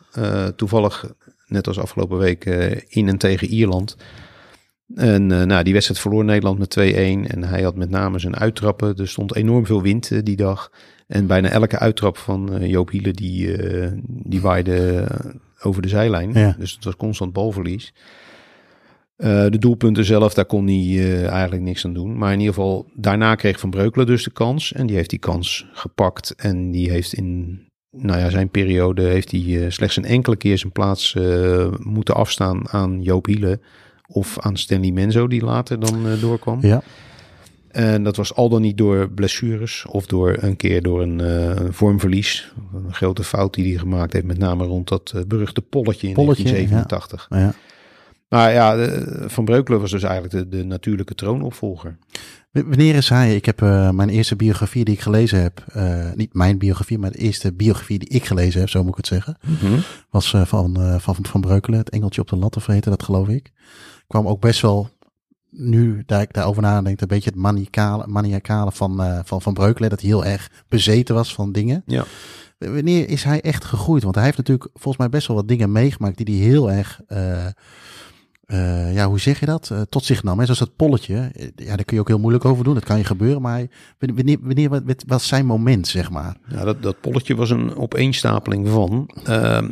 [0.55, 1.13] toevallig,
[1.47, 2.45] net als afgelopen week,
[2.87, 3.97] in en tegen Ierland.
[4.93, 6.81] En nou, die wedstrijd verloor Nederland met 2-1.
[7.31, 8.95] En hij had met name zijn uittrappen.
[8.95, 10.71] Er stond enorm veel wind die dag.
[11.07, 13.55] En bijna elke uittrap van Joop Hiele die,
[14.07, 15.07] die waaide
[15.61, 16.33] over de zijlijn.
[16.33, 16.55] Ja.
[16.59, 17.93] Dus het was constant balverlies.
[19.17, 22.17] De doelpunten zelf, daar kon hij eigenlijk niks aan doen.
[22.17, 24.73] Maar in ieder geval, daarna kreeg Van Breukelen dus de kans.
[24.73, 26.33] En die heeft die kans gepakt.
[26.35, 27.59] En die heeft in
[27.91, 31.17] nou ja, zijn periode heeft hij slechts een enkele keer zijn plaats
[31.79, 33.59] moeten afstaan aan Joop Hiele.
[34.07, 36.59] Of aan Stanley Menzo, die later dan doorkwam.
[36.61, 36.83] Ja.
[37.75, 41.55] En dat was al dan niet door blessures of door een keer door een, uh,
[41.55, 42.53] een vormverlies.
[42.73, 46.13] Een grote fout die hij gemaakt heeft, met name rond dat uh, beruchte polletje in
[46.13, 47.27] Polletje, 1987.
[47.29, 47.53] Ja.
[48.29, 51.97] Maar ja, de, Van Breukelen was dus eigenlijk de, de natuurlijke troonopvolger.
[52.51, 53.35] Wanneer is hij?
[53.35, 55.63] Ik heb uh, mijn eerste biografie die ik gelezen heb,
[56.15, 59.07] niet mijn biografie, maar de eerste biografie die ik gelezen heb, zo moet ik het
[59.07, 59.79] zeggen, mm -hmm.
[60.09, 63.51] was van, van Van Breukelen, het Engeltje op de lat of heette dat geloof ik.
[64.07, 64.89] Kwam ook best wel
[65.49, 69.89] nu daar ik daarover nadenk, een beetje het maniacale, maniacale van, uh, van Van Breukelen.
[69.89, 71.83] Dat hij heel erg bezeten was van dingen.
[71.85, 72.05] Ja.
[72.57, 74.03] Wanneer is hij echt gegroeid?
[74.03, 77.01] Want hij heeft natuurlijk volgens mij best wel wat dingen meegemaakt die hij heel erg,
[77.07, 77.45] uh,
[78.47, 79.71] uh, ja, hoe zeg je dat?
[79.89, 80.37] tot zich nam.
[80.39, 80.43] Hè?
[80.43, 81.31] Zoals dat polletje.
[81.55, 82.73] Ja, daar kun je ook heel moeilijk over doen.
[82.73, 83.41] Dat kan je gebeuren.
[83.41, 83.65] Maar
[83.99, 86.35] wanneer, wanneer wat was zijn moment, zeg maar?
[86.47, 89.09] Ja, dat, dat polletje was een opeenstapeling van.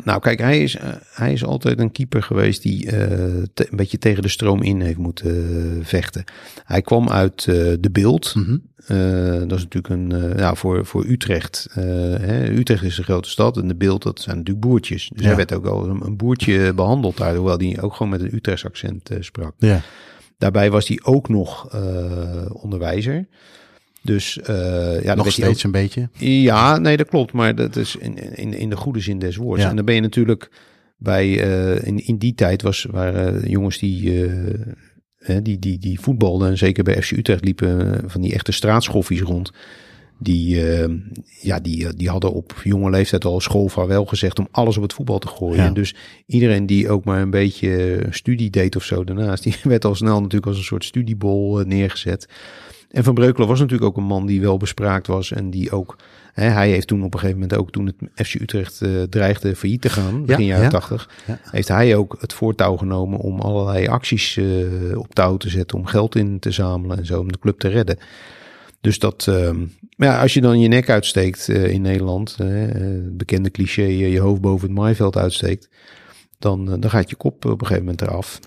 [0.04, 0.78] nou, kijk, hij is,
[1.14, 4.98] hij is altijd een keeper geweest die te, een beetje tegen de stroom in heeft
[4.98, 6.24] moeten vechten.
[6.64, 8.36] Hij kwam uit de beeld.
[8.36, 8.72] Mm -hmm.
[8.88, 11.68] Uh, dat is natuurlijk een, nou, voor, voor Utrecht.
[11.72, 15.10] Hè, Utrecht is een grote stad en de beeld, dat zijn natuurlijk boertjes.
[15.14, 15.28] Dus Ja.
[15.28, 18.36] hij werd ook al een, een boertje behandeld daar, hoewel hij ook gewoon met een
[18.66, 19.54] Accent sprak.
[19.58, 19.82] Ja.
[20.38, 21.76] Daarbij was hij ook nog
[22.54, 23.28] onderwijzer.
[24.02, 26.10] Dus ja, dan Nog steeds ook- een beetje.
[26.20, 27.34] ja, nee, dat klopt.
[27.34, 29.64] Maar dat is in, in, in de goede zin des woords.
[29.64, 29.70] Ja.
[29.70, 30.50] En dan ben je natuurlijk
[31.04, 34.32] bij, eh, in, in die tijd was, waren jongens die, eh,
[35.18, 36.50] hè, die, die, die voetbalden.
[36.50, 39.52] En zeker bij FC Utrecht liepen eh, van die echte straatschoffies rond.
[40.24, 40.90] Die, eh,
[41.42, 45.20] ja, die, die hadden op jonge leeftijd al schoolvaarwel gezegd om alles op het voetbal
[45.20, 45.58] te gooien.
[45.58, 45.66] Ja.
[45.66, 45.96] En dus
[46.26, 50.16] iedereen die ook maar een beetje studie deed of zo daarnaast, die werd al snel
[50.20, 52.28] natuurlijk als een soort studiebol eh, neergezet.
[52.90, 55.98] En Van Breukelen was natuurlijk ook een man die wel bespraakt was en die ook,
[56.34, 59.56] hè, hij heeft toen op een gegeven moment ook toen het FC Utrecht eh, dreigde
[59.56, 60.70] failliet te gaan, begin jaren ja.
[60.70, 61.40] 80, Ja.
[61.52, 65.86] heeft hij ook het voortouw genomen om allerlei acties eh, op touw te zetten, om
[65.86, 67.98] geld in te zamelen en zo, om de club te redden.
[68.84, 69.28] Dus dat,
[69.96, 73.82] maar ja, als je dan je nek uitsteekt eh, in Nederland, eh, het bekende cliché,
[73.82, 75.70] eh, je hoofd boven het maaiveld uitsteekt,
[76.40, 78.40] dan, eh, dan gaat je kop op een gegeven moment eraf.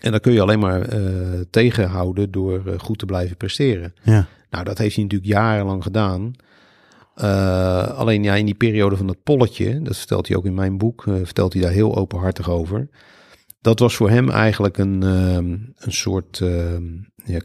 [0.00, 3.94] En dan kun je alleen maar eh, tegenhouden door eh, goed te blijven presteren.
[4.02, 4.26] Ja.
[4.50, 6.32] Nou, dat heeft hij natuurlijk jarenlang gedaan.
[7.14, 10.78] Eh, alleen ja, in die periode van dat polletje, dat vertelt hij ook in mijn
[10.78, 12.88] boek, eh, vertelt hij daar heel openhartig over.
[13.60, 16.84] Dat was voor hem eigenlijk een, ehm, een soort ehm,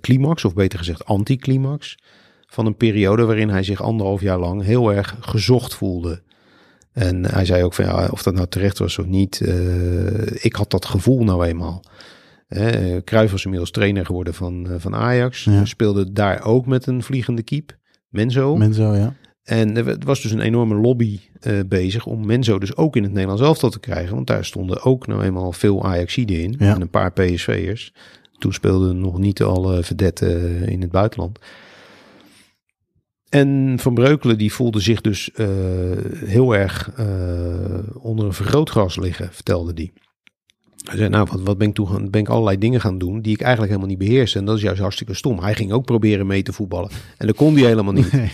[0.01, 1.97] climax, of beter gezegd anticlimax,
[2.47, 6.21] van een periode waarin hij zich anderhalf jaar lang heel erg gezocht voelde.
[6.91, 10.55] En hij zei ook van ja, of dat nou terecht was of niet, eh, ik
[10.55, 11.84] had dat gevoel nou eenmaal.
[13.03, 15.43] Cruijff was inmiddels trainer geworden van, eh, van Ajax.
[15.43, 15.65] Ja.
[15.65, 17.78] Speelde daar ook met een vliegende kiep,
[18.09, 18.55] Menzo.
[18.55, 19.13] Menzo, ja.
[19.43, 23.11] En er was dus een enorme lobby eh, bezig om Menzo dus ook in het
[23.11, 24.15] Nederlands elftal te krijgen.
[24.15, 26.75] Want daar stonden ook nou eenmaal veel Ajaxiden in Ja.
[26.75, 27.93] en een paar PSV'ers.
[28.39, 31.39] Toen speelden nog niet alle vedetten in het buitenland.
[33.29, 35.47] En Van Breukelen die voelde zich dus eh,
[36.25, 37.07] heel erg eh,
[37.93, 39.91] onder een vergrootgras liggen, vertelde hij.
[40.83, 43.21] Hij zei, nou, wat, wat ben ik toen gaan, ben ik allerlei dingen gaan doen
[43.21, 44.35] die ik eigenlijk helemaal niet beheers.
[44.35, 45.39] En dat is juist hartstikke stom.
[45.39, 46.89] Hij ging ook proberen mee te voetballen.
[47.17, 48.11] En dat kon hij helemaal niet.
[48.11, 48.31] Nee.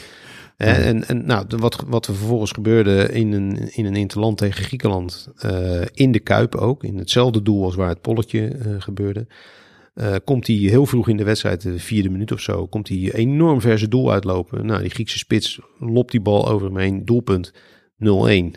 [0.58, 5.28] En, en nou, wat, wat er vervolgens gebeurde in een, in een interland tegen Griekenland,
[5.38, 9.28] eh, in de Kuip ook, in hetzelfde doel als waar het polletje gebeurde,
[9.94, 13.14] eh, komt hij heel vroeg in de wedstrijd, de vierde minuut of zo, komt hij
[13.14, 14.66] enorm ver zijn doel uitlopen.
[14.66, 17.56] Nou, die Griekse spits lopt die bal over hem heen, doelpunt 0-1.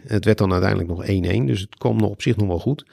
[0.07, 1.05] Het werd dan uiteindelijk nog
[1.43, 2.85] 1-1, dus het kwam nog op zich nog wel goed.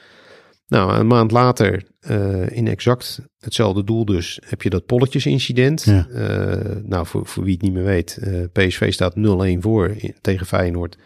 [0.67, 5.83] Nou, een maand later, eh, in exact hetzelfde doel dus, heb je dat polletjesincident.
[5.83, 6.07] Ja.
[6.07, 10.15] Eh, nou, voor, voor wie het niet meer weet, eh, PSV staat 0-1 voor in-
[10.21, 10.97] tegen Feyenoord.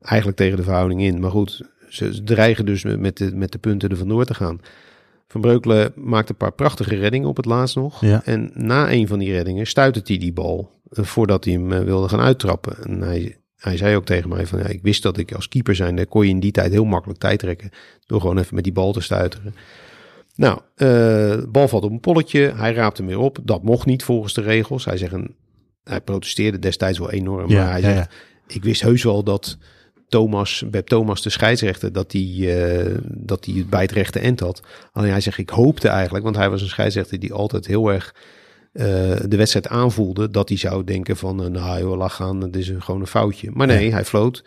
[0.00, 1.20] Eigenlijk tegen de verhouding in.
[1.20, 4.60] Maar goed, ze, dreigen dus met- met de, met de punten er vandoor te gaan.
[5.32, 8.00] Van Breukelen maakt een paar prachtige reddingen op het laatst nog.
[8.00, 8.22] Ja.
[8.24, 11.80] En na een van die reddingen stuitert hij die bal eh, voordat hij hem eh,
[11.80, 12.76] wilde gaan uittrappen.
[12.84, 15.74] En hij, hij zei ook tegen mij van ja, ik wist dat ik als keeper
[15.74, 17.70] zijn, kon je in die tijd heel makkelijk tijd trekken.
[18.06, 19.54] Door gewoon even met die bal te stuiteren.
[20.34, 22.52] Nou, eh, de bal valt op een polletje.
[22.56, 23.38] Hij raapt hem weer op.
[23.42, 24.84] Dat mocht niet volgens de regels.
[24.84, 25.34] Hij, zegt een,
[25.84, 27.50] hij protesteerde destijds wel enorm.
[27.50, 28.54] Ja, maar hij zegt, ja.
[28.54, 29.58] ik wist heus wel dat
[30.12, 34.40] Thomas, Beb Thomas, de scheidsrechter, dat hij, eh, dat hij het bij het rechte end
[34.40, 34.62] had.
[34.92, 38.14] Alleen hij zegt, ik hoopte eigenlijk, want hij was een scheidsrechter die altijd heel erg
[38.72, 38.84] eh,
[39.26, 42.68] de wedstrijd aanvoelde, dat hij zou denken van, eh, nou joh, lach gaan, dat is
[42.68, 43.50] een, gewoon een foutje.
[43.52, 44.44] Maar nee, hij floot.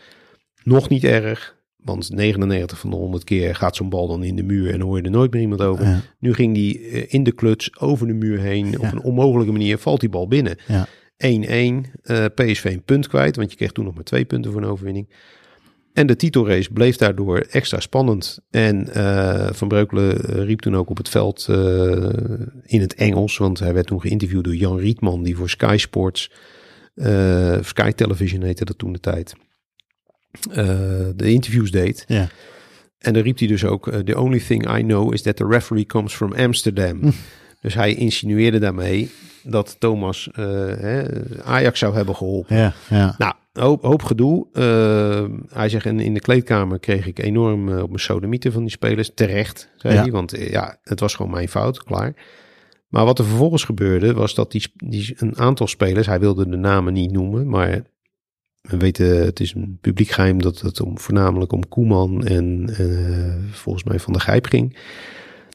[0.64, 4.44] Nog niet erg, want 99 van de 100 keer gaat zo'n bal dan in de
[4.44, 5.86] muur en hoor je er nooit meer iemand over.
[5.86, 6.02] Ja.
[6.20, 8.80] Nu ging die in de kluts over de muur heen.
[8.80, 10.58] Op een onmogelijke manier valt die bal binnen.
[10.68, 10.88] Ja.
[11.18, 11.92] 1-1.
[12.04, 14.70] eh, PSV een punt kwijt, want je kreeg toen nog maar twee punten voor een
[14.70, 15.10] overwinning.
[15.96, 18.40] En de titelrace bleef daardoor extra spannend.
[18.50, 21.56] En eh, Van Breukelen eh, riep toen ook op het veld eh,
[22.64, 26.32] in het Engels, want hij werd toen geïnterviewd door Jan Rietman, die voor Sky Sports,
[27.62, 29.34] Sky Television heette dat toen de tijd,
[31.16, 32.04] de interviews deed.
[32.08, 32.28] Ja.
[32.98, 35.86] En dan riep hij dus ook: The only thing I know is that the referee
[35.86, 37.00] comes from Amsterdam.
[37.00, 37.12] Hm.
[37.62, 39.12] Dus hij insinueerde daarmee
[39.44, 41.04] dat Thomas hè,
[41.44, 42.56] Ajax zou hebben geholpen.
[42.58, 43.16] Ja, ja.
[43.18, 44.48] Nou, hoop, hoop gedoe.
[44.54, 45.26] Eh,
[45.58, 48.72] hij zegt: en in de kleedkamer kreeg ik enorm eh, op mijn sodemieten van die
[48.72, 49.12] spelers.
[49.14, 50.02] Terecht, zei Ja.
[50.02, 50.12] hij.
[50.12, 52.14] Want eh, ja, het was gewoon mijn fout, klaar.
[52.88, 56.58] Maar wat er vervolgens gebeurde, was dat die, die, een aantal spelers, hij wilde de
[56.58, 57.82] namen niet noemen, maar
[58.62, 62.70] we weten, het is een publiek geheim dat het om, voornamelijk om Koeman en
[63.52, 64.78] volgens mij Van der Gijp ging.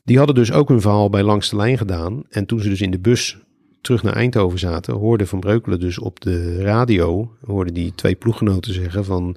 [0.05, 2.23] Die hadden dus ook hun verhaal bij Langs de Lijn gedaan.
[2.29, 3.39] En toen ze dus in de bus
[3.81, 8.75] terug naar Eindhoven zaten, hoorde Van Breukelen dus op de radio, hoorde die twee ploeggenoten
[8.75, 9.37] zeggen van,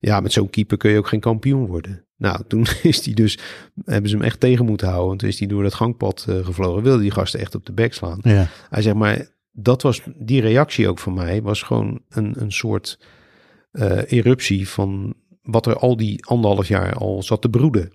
[0.00, 2.04] ja, met zo'n keeper kun je ook geen kampioen worden.
[2.16, 3.38] Nou, toen is hij dus,
[3.84, 5.08] hebben ze hem echt tegen moeten houden.
[5.08, 6.82] Want toen is hij door dat gangpad eh, gevlogen.
[6.82, 8.18] Wilde die gasten echt op de bek slaan.
[8.22, 8.46] ja.
[8.70, 12.98] Hij zegt, maar dat was, die reactie ook van mij was gewoon een, een soort
[13.70, 17.92] eh, eruptie van wat er al die anderhalf jaar al zat te broeden.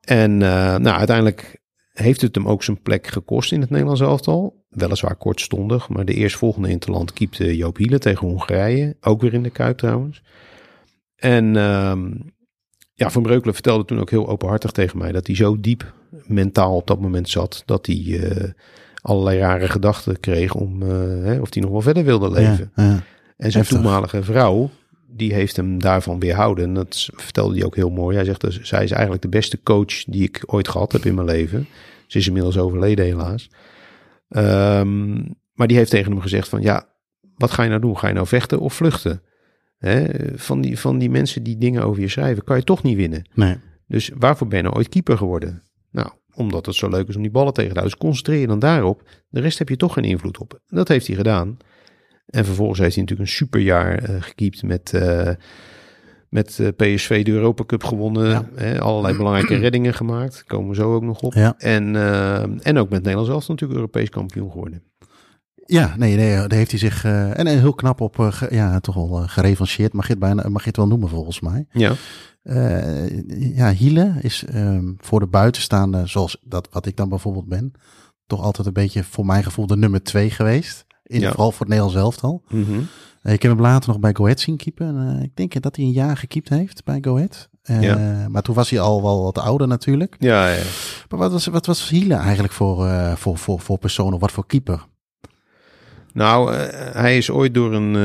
[0.00, 1.60] En eh, nou, uiteindelijk
[2.02, 4.64] heeft het hem ook zijn plek gekost in het Nederlands elftal.
[4.68, 8.96] Weliswaar kortstondig, maar de eerstvolgende interland keepte Joop Hiele tegen Hongarije.
[9.00, 10.22] Ook weer in de Kuip trouwens.
[11.16, 12.10] En ehm,
[12.94, 15.94] ja, Van Breukelen vertelde toen ook heel openhartig tegen mij dat hij zo diep
[16.26, 18.50] mentaal op dat moment zat dat hij eh,
[19.02, 20.88] allerlei rare gedachten kreeg om eh,
[21.22, 22.72] hè, of hij nog wel verder wilde leven.
[22.74, 23.02] Ja, ja.
[23.36, 23.80] En zijn Heftig.
[23.80, 24.70] toenmalige vrouw,
[25.16, 26.64] die heeft hem daarvan weerhouden.
[26.64, 28.16] En dat vertelde hij ook heel mooi.
[28.16, 31.14] Hij zegt, dus, zij is eigenlijk de beste coach die ik ooit gehad heb in
[31.14, 31.66] mijn leven.
[32.06, 33.50] Ze is inmiddels overleden helaas.
[34.28, 35.14] Ehm,
[35.52, 36.88] maar die heeft tegen hem gezegd van, ja,
[37.36, 37.98] wat ga je nou doen?
[37.98, 39.22] Ga je nou vechten of vluchten?
[39.78, 40.04] Hè?
[40.34, 43.28] Van, die, van die mensen die dingen over je schrijven, kan je toch niet winnen.
[43.34, 43.56] Nee.
[43.88, 45.62] Dus waarvoor ben je nou ooit keeper geworden?
[45.90, 47.98] Nou, omdat het zo leuk is om die ballen tegen te houden.
[47.98, 49.02] Dus concentreer je dan daarop.
[49.28, 50.60] De rest heb je toch geen invloed op.
[50.66, 51.56] Dat heeft hij gedaan.
[52.26, 55.30] En vervolgens heeft hij natuurlijk een superjaar eh gekiept met, eh,
[56.28, 58.28] met eh, PSV de Europa Cup gewonnen.
[58.28, 58.48] Ja.
[58.54, 60.44] Hè, allerlei belangrijke reddingen gemaakt.
[60.44, 61.32] Komen we zo ook nog op.
[61.34, 61.54] Ja.
[61.58, 61.96] En,
[62.62, 64.82] en ook met Nederlands zelf natuurlijk Europees kampioen geworden.
[65.66, 68.94] Ja, nee, nee, daar heeft hij zich en, en heel knap op ge- ja, toch
[68.94, 69.92] wel gerevancheerd.
[69.92, 71.66] Mag je, het bijna, mag je het wel noemen volgens mij.
[71.70, 71.92] Ja,
[73.54, 77.72] ja, Hiele is ehm, voor de buitenstaande, zoals dat wat ik dan bijvoorbeeld ben,
[78.26, 80.85] toch altijd een beetje voor mijn gevoel de nummer twee geweest.
[81.06, 81.28] In, Ja.
[81.30, 82.42] Vooral voor het Nederlands elftal.
[82.48, 82.80] Mhm.
[83.22, 84.86] Eh, ik heb hem later nog bij Go Ahead zien keepen.
[84.86, 87.48] En, eh, ik denk dat hij een jaar gekiept heeft bij Go Ahead.
[87.62, 88.26] Eh, Ja.
[88.28, 90.16] Maar toen was hij al wel wat ouder natuurlijk.
[90.18, 90.62] ja, ja.
[91.08, 94.46] Maar wat was, wat was Hiele eigenlijk voor, voor, voor, voor persoon of wat voor
[94.46, 94.86] keeper?
[96.12, 96.54] Nou,
[96.92, 97.96] hij is ooit door een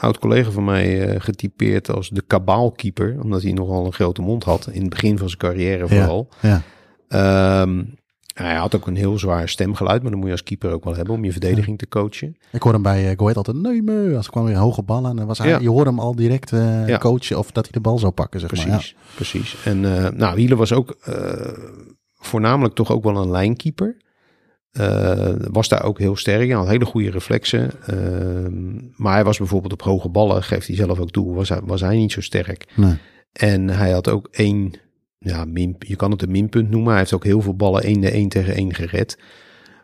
[0.00, 3.16] oud collega van mij getypeerd als de kabaalkeeper.
[3.22, 4.68] Omdat hij nogal een grote mond had.
[4.72, 6.28] In het begin van zijn carrière vooral.
[6.40, 6.62] Ja,
[7.08, 7.82] Ehm,
[8.46, 10.00] hij had ook een heel zwaar stemgeluid.
[10.02, 12.36] Maar dan moet je als keeper ook wel hebben om je verdediging te coachen.
[12.52, 14.60] ik hoorde hem bij eh, Go Ahead altijd, nee me, als er kwam weer een
[14.60, 15.16] hoge bal aan.
[15.16, 15.58] Dan was hij, Ja.
[15.58, 16.98] Je hoorde hem al direct eh, Ja.
[16.98, 19.56] coachen of dat hij de bal zou pakken, zeg Precies, precies.
[19.64, 21.52] En eh nou, Wiele was ook eh,
[22.18, 23.96] voornamelijk toch ook wel een lijnkeeper.
[24.70, 27.70] Eh, was daar ook heel sterk in, had hele goede reflexen.
[27.86, 31.60] Ehm, maar hij was bijvoorbeeld op hoge ballen, geeft hij zelf ook toe, was hij,
[31.64, 32.66] was hij niet zo sterk.
[32.76, 32.86] Ja.
[32.86, 32.96] Nee.
[33.32, 34.72] En hij had ook één,
[35.20, 36.90] ja, min, je kan het een minpunt noemen.
[36.90, 39.18] Hij heeft ook heel veel ballen 1 de 1 tegen 1 gered.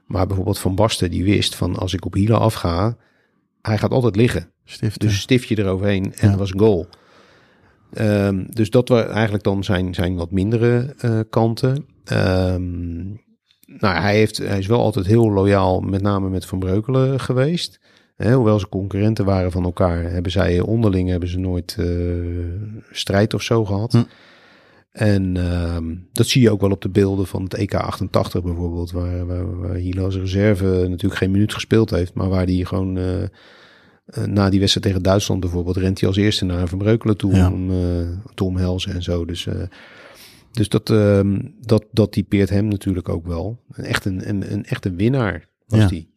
[0.07, 2.97] Maar bijvoorbeeld Van Basten, die wist van als ik op hielen afga,
[3.63, 4.51] hij gaat altijd liggen.
[4.65, 5.01] Stift.
[5.01, 6.29] Dus stiftje eroverheen en Ja.
[6.29, 6.87] dat was goal.
[7.93, 11.87] Ehm, dus dat waren eigenlijk dan zijn, zijn wat mindere eh, kanten.
[12.05, 13.05] Ehm,
[13.67, 17.81] nou, hij, heeft, hij is wel altijd heel loyaal, met name met Van Breukelen geweest.
[18.17, 21.87] Hoewel ze concurrenten waren van elkaar, hebben zij onderling hebben ze nooit eh,
[22.91, 23.93] strijd of zo gehad.
[23.93, 24.03] Hm.
[24.97, 28.91] En ehm, dat zie je ook wel op de beelden van het EK 88 bijvoorbeeld,
[28.91, 32.97] waar, waar, waar Hilo als reserve natuurlijk geen minuut gespeeld heeft, maar waar die gewoon
[32.97, 33.29] eh, eh,
[34.27, 37.51] na die wedstrijd tegen Duitsland bijvoorbeeld rent hij als eerste naar Van Breukelen toe Ja.
[37.53, 37.77] om eh,
[38.35, 39.25] te omhelzen en zo.
[39.25, 39.49] Dus,
[40.53, 43.63] dus dat, ehm, dat, dat typeert hem natuurlijk ook wel.
[43.73, 45.87] Echt een, een, een echte winnaar was Ja.
[45.87, 46.09] die.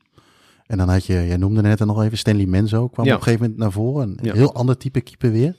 [0.65, 3.11] En dan had je, jij noemde net nog even, Stanley Menzo kwam Ja.
[3.11, 4.17] op een gegeven moment naar voren.
[4.21, 5.55] Een heel ander type keeper weer.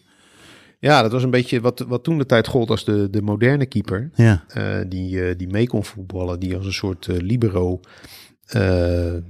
[0.81, 3.67] Ja, dat was een beetje wat, wat toen de tijd gold als de, de moderne
[3.67, 4.11] keeper.
[4.15, 7.81] Ja, eh, die, eh, die mee kon voetballen, die als een soort eh, libero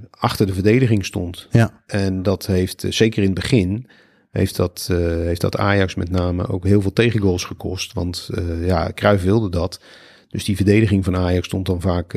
[0.09, 1.47] achter de verdediging stond.
[1.51, 3.87] ja, En dat heeft, zeker in het begin,
[4.31, 4.89] heeft dat,
[5.23, 7.93] heeft dat Ajax met name ook heel veel tegengoals gekost.
[7.93, 8.29] Want
[8.61, 9.81] ja, Cruijff wilde dat.
[10.29, 12.09] Dus die verdediging van Ajax stond dan vaak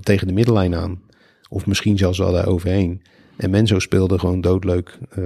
[0.00, 1.00] tegen de middellijn aan.
[1.48, 3.02] Of misschien zelfs wel daar overheen.
[3.36, 5.22] En Menzo speelde gewoon doodleuk eh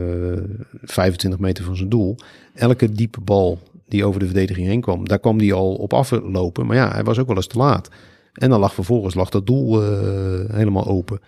[0.83, 2.17] 25 meter van zijn doel.
[2.55, 6.67] Elke diepe bal die over de verdediging heen kwam, daar kwam die al op aflopen.
[6.67, 7.89] Maar ja, hij was ook wel eens te laat.
[8.33, 11.21] En dan lag vervolgens lag dat doel eh, helemaal open.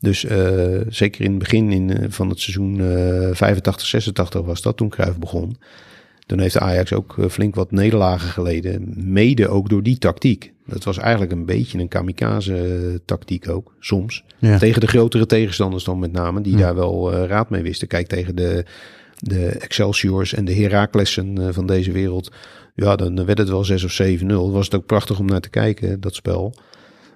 [0.00, 4.62] Dus eh, zeker in het begin in, eh, van het seizoen eh 85, 86 was
[4.62, 5.56] dat toen Cruijff begon.
[6.26, 8.92] Toen heeft Ajax ook eh, flink wat nederlagen geleden.
[8.96, 10.52] Mede ook door die tactiek.
[10.66, 14.24] Dat was eigenlijk een beetje een kamikaze tactiek ook, soms.
[14.38, 14.58] ja.
[14.58, 16.58] Tegen de grotere tegenstanders dan met name, die Ja.
[16.58, 17.88] daar wel eh, raad mee wisten.
[17.88, 18.64] Kijk, tegen de,
[19.18, 22.32] de Excelsiors en de Heraklessen eh, van deze wereld.
[22.74, 24.26] Ja, dan werd het wel 6 of 7-0.
[24.52, 26.54] Was het ook prachtig om naar te kijken, dat spel.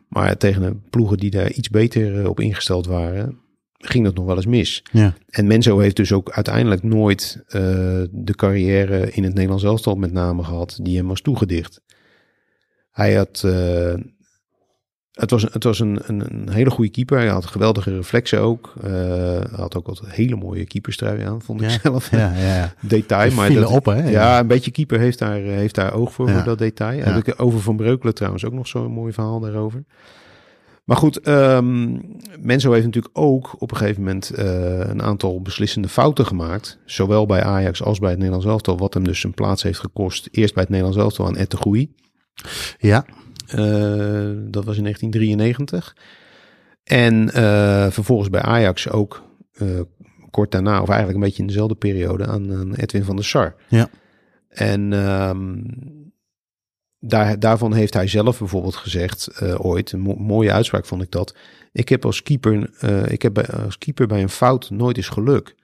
[0.08, 3.38] Maar tegen de ploegen die daar iets beter eh, op ingesteld waren,
[3.82, 4.82] ging dat nog wel eens mis.
[4.92, 5.14] ja.
[5.28, 7.60] En Menzo heeft dus ook uiteindelijk nooit eh,
[8.10, 11.80] de carrière in het Nederlands elftal met name gehad die hem was toegedicht.
[12.90, 13.94] Hij had, eh,
[15.12, 17.18] het was, het was een, een, een hele goede keeper.
[17.18, 18.72] Hij had geweldige reflexen ook.
[18.82, 21.78] Eh, hij had ook altijd hele mooie keeperstrui aan, vond ik Ja.
[21.82, 22.10] zelf.
[22.10, 22.74] Ja, ja, ja.
[22.80, 24.08] Detail, maar vielen dat, op, hè?
[24.10, 27.02] Ja, een beetje keeper heeft daar, heeft daar oog voor, voor dat detail.
[27.04, 29.84] Heb ik over Van Breukelen trouwens ook nog zo'n mooi verhaal daarover.
[30.90, 31.98] Maar goed, ehm
[32.40, 36.78] Menzo heeft natuurlijk ook op een gegeven moment eh, een aantal beslissende fouten gemaakt.
[36.84, 38.78] Zowel bij Ajax als bij het Nederlands elftal.
[38.78, 40.28] Wat hem dus zijn plaats heeft gekost.
[40.30, 41.94] Eerst bij het Nederlands elftal aan Ette Groei.
[42.78, 43.04] Ja,
[43.46, 45.96] Eh, dat was in 1993.
[46.84, 49.22] En eh, vervolgens bij Ajax ook
[50.30, 53.54] kort daarna, of eigenlijk een beetje in dezelfde periode, aan, aan Edwin van der Sar.
[53.68, 53.88] Ja.
[54.48, 55.58] En ehm,
[57.00, 61.10] daar, daarvan heeft hij zelf bijvoorbeeld gezegd, eh, ooit, een mo- mooie uitspraak vond ik
[61.10, 61.34] dat.
[61.72, 65.08] Ik heb als keeper, eh, ik heb bij, als keeper bij een fout nooit eens
[65.08, 65.54] geluk.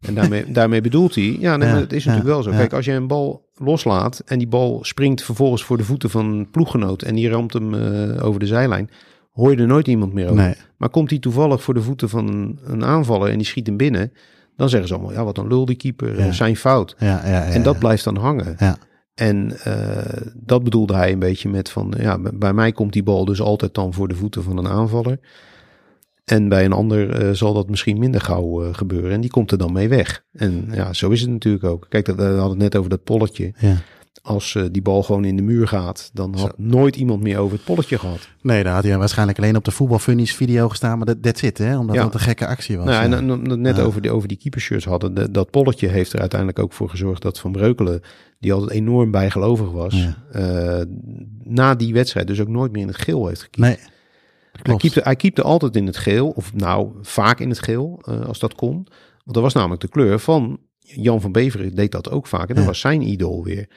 [0.00, 2.50] En daarmee, daarmee bedoelt hij, ja, nee, Ja, is ja, natuurlijk wel zo.
[2.50, 2.56] ja.
[2.56, 6.26] Kijk, als je een bal loslaat en die bal springt vervolgens voor de voeten van
[6.26, 8.90] een ploeggenoot en die ramt hem eh, over de zijlijn,
[9.32, 10.42] hoor je er nooit iemand meer over.
[10.42, 10.54] nee.
[10.76, 13.76] Maar komt hij toevallig voor de voeten van een, een aanvaller en die schiet hem
[13.76, 14.12] binnen,
[14.56, 16.94] dan zeggen ze allemaal, ja, wat een lul die keeper, zijn fout.
[16.98, 18.54] Ja, ja, ja, En dat blijft dan hangen.
[18.58, 18.76] Ja.
[19.16, 23.24] En eh, dat bedoelde hij een beetje met van, ja, bij mij komt die bal
[23.24, 25.18] dus altijd dan voor de voeten van een aanvaller.
[26.24, 29.10] En bij een ander eh, zal dat misschien minder gauw eh, gebeuren.
[29.10, 30.24] En die komt er dan mee weg.
[30.32, 31.86] En ja, zo is het natuurlijk ook.
[31.88, 33.52] Kijk, we hadden het net over dat polletje.
[33.58, 33.76] Ja.
[34.22, 37.56] Als eh, die bal gewoon in de muur gaat, dan had nooit iemand meer over
[37.56, 38.28] het polletje gehad.
[38.42, 41.58] Nee, daar had hij waarschijnlijk alleen op de voetbalfunnies video gestaan, maar dat that's it,
[41.58, 41.78] hè?
[41.78, 42.04] Omdat Ja.
[42.04, 42.86] het een gekke actie was.
[42.86, 43.82] Nou, en dan net Ja.
[43.82, 45.14] over, die, over die keepershirts hadden.
[45.14, 48.00] De- dat polletje heeft er uiteindelijk ook voor gezorgd dat Van Breukelen,
[48.38, 50.16] die altijd enorm bijgelovig was, Ja.
[50.32, 50.84] eh,
[51.42, 53.66] na die wedstrijd dus ook nooit meer in het geel heeft gekiept.
[53.66, 53.76] Nee,
[54.62, 58.20] Hij keepte, hij keepte altijd in het geel, of nou vaak in het geel, eh,
[58.26, 58.74] als dat kon.
[59.24, 62.48] Want dat was namelijk de kleur van Jan van Beveren, deed dat ook vaak.
[62.48, 63.68] En dat was zijn idool weer.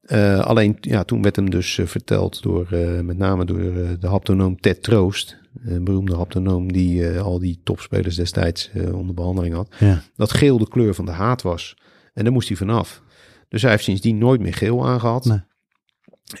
[0.00, 3.58] Eh, alleen ja, toen werd hem dus eh, verteld door, eh, met name door
[4.00, 5.38] de haptonoom Ted Troost.
[5.64, 9.74] Een beroemde haptonoom die al die topspelers destijds onder behandeling had.
[9.78, 10.02] Ja.
[10.16, 11.76] Dat geel de kleur van de haat was.
[12.14, 13.02] En daar moest hij vanaf.
[13.48, 15.24] Dus hij heeft sindsdien nooit meer geel aangehad.
[15.24, 15.40] Nee.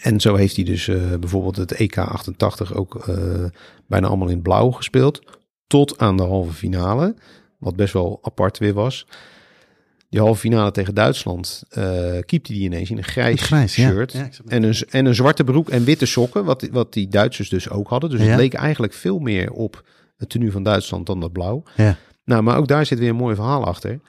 [0.00, 0.86] En zo heeft hij dus
[1.20, 3.10] bijvoorbeeld het EK 88 ook
[3.86, 5.38] bijna allemaal in blauw gespeeld.
[5.66, 7.14] Tot aan de halve finale.
[7.58, 9.06] Wat best wel apart weer was.
[10.10, 11.84] Die halve finale tegen Duitsland uh,
[12.26, 14.12] keepte hij ineens in een grijs, shirt.
[14.12, 16.44] Ja, en, een, en een zwarte broek en witte sokken.
[16.44, 18.10] Wat, wat die Duitsers dus ook hadden.
[18.10, 18.26] Dus Ja.
[18.26, 19.84] het leek eigenlijk veel meer op
[20.16, 21.62] het tenue van Duitsland dan dat blauw.
[21.76, 21.96] Ja.
[22.24, 24.00] Nou, maar ook daar zit weer een mooi verhaal achter.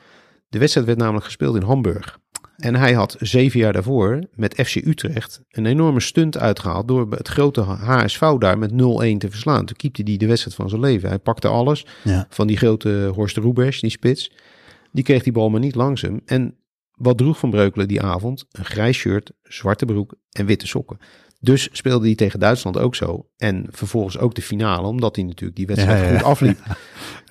[0.49, 2.19] De wedstrijd werd namelijk gespeeld in Hamburg.
[2.57, 7.27] En hij had zeven jaar daarvoor met FC Utrecht een enorme stunt uitgehaald door het
[7.27, 8.75] grote HSV daar met 0-1
[9.17, 9.65] te verslaan.
[9.65, 11.09] Toen keepte hij de wedstrijd van zijn leven.
[11.09, 11.85] Hij pakte alles
[12.29, 14.31] van die grote Horst Roebers, die spits.
[14.91, 16.21] Die kreeg die bal maar niet langs hem.
[16.25, 16.55] En
[16.91, 18.45] wat droeg Van Breukelen die avond?
[18.51, 20.97] Een grijs shirt, zwarte broek en witte sokken.
[21.39, 23.27] Dus speelde hij tegen Duitsland ook zo.
[23.37, 26.17] En vervolgens ook de finale, omdat hij natuurlijk die wedstrijd Ja, ja, ja.
[26.17, 26.59] goed afliep.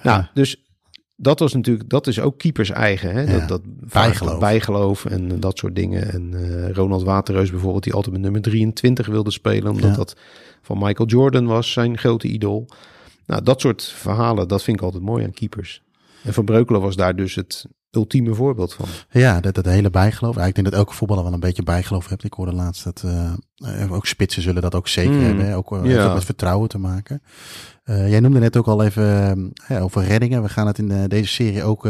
[0.02, 0.64] Nou, dus
[1.16, 3.14] dat was natuurlijk, dat is ook keepers eigen.
[3.14, 3.38] Hè?
[3.38, 3.60] Dat, dat
[3.92, 4.38] Bijgeloof.
[4.38, 6.12] bijgeloof en dat soort dingen.
[6.12, 10.16] En eh, Ronald Waterreus bijvoorbeeld, die altijd met nummer 23 wilde spelen, omdat dat
[10.62, 12.68] van Michael Jordan was, zijn grote idool.
[13.26, 15.82] Nou, dat soort verhalen, dat vind ik altijd mooi aan keepers.
[16.24, 18.86] En Van Breukelen was daar dus het ultieme voorbeeld van.
[19.10, 20.36] Ja, dat, dat hele bijgeloof.
[20.36, 22.24] Ja, ik denk dat elke voetballer wel een beetje bijgeloof heeft.
[22.24, 25.24] Ik hoorde laatst dat eh, eh, ook spitsen zullen dat ook zeker Hmm.
[25.24, 25.44] hebben.
[25.46, 25.56] Hè?
[25.56, 26.06] Ook, Ja.
[26.06, 27.22] ook met vertrouwen te maken.
[27.84, 30.42] Jij noemde net ook al even over reddingen.
[30.42, 31.88] We gaan het in deze serie ook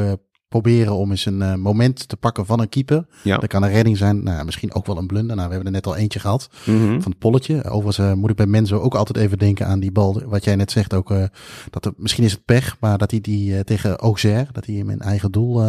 [0.55, 3.07] proberen om eens een eh, moment te pakken van een keeper.
[3.22, 3.36] Ja.
[3.38, 5.36] Dat kan een redding zijn, nou, misschien ook wel een blunder.
[5.36, 7.64] Nou, we hebben er net al eentje gehad van het polletje.
[7.64, 10.22] Overigens eh, moet ik bij Menzo ook altijd even denken aan die bal.
[10.26, 11.11] Wat jij net zegt ook.
[11.11, 11.24] eh,
[11.70, 14.90] dat er, misschien is het pech, maar dat hij die tegen Auxerre, dat hij hem
[14.90, 15.62] in eigen doel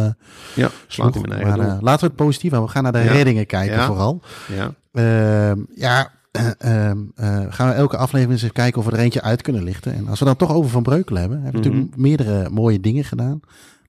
[0.54, 1.78] Ja, slaat in mijn eigen maar, doel.
[1.82, 2.68] laten we het positief houden.
[2.72, 3.12] We gaan naar de Ja.
[3.14, 3.86] reddingen kijken Ja.
[3.86, 4.22] vooral.
[4.56, 4.74] Ja.
[4.92, 8.98] Ehm, ja, eh, ehm, eh, gaan we elke aflevering eens even kijken of we er
[8.98, 9.94] eentje uit kunnen lichten.
[9.94, 11.42] En als we dan toch over Van Breukelen hebben.
[11.42, 11.76] Hebben we Mhm.
[11.76, 13.40] natuurlijk meerdere mooie dingen gedaan.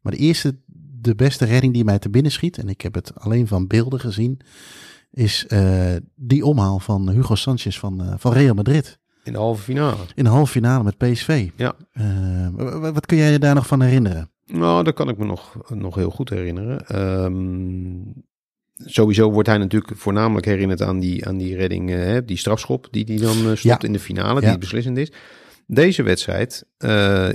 [0.01, 0.55] Maar de eerste,
[1.03, 2.57] de beste redding die mij te binnen schiet.
[2.57, 4.39] En ik heb het alleen van beelden gezien.
[5.11, 5.85] Is eh,
[6.15, 8.99] die omhaal van Hugo Sanchez van, eh, van Real Madrid.
[9.23, 9.95] In de halve finale.
[10.15, 11.49] In de halve finale met PSV.
[11.55, 11.73] Ja.
[11.91, 12.47] Eh,
[12.93, 14.31] wat kun jij je daar nog van herinneren?
[14.45, 16.87] Nou, dat kan ik me nog, nog heel goed herinneren.
[16.87, 18.21] Ehm,
[18.77, 23.03] sowieso wordt hij natuurlijk voornamelijk herinnerd aan die, aan die redding, hè, die strafschop die
[23.07, 23.79] hij dan stopt Ja.
[23.81, 24.49] in de finale, Ja.
[24.49, 25.11] die beslissend is.
[25.67, 26.65] Deze wedstrijd,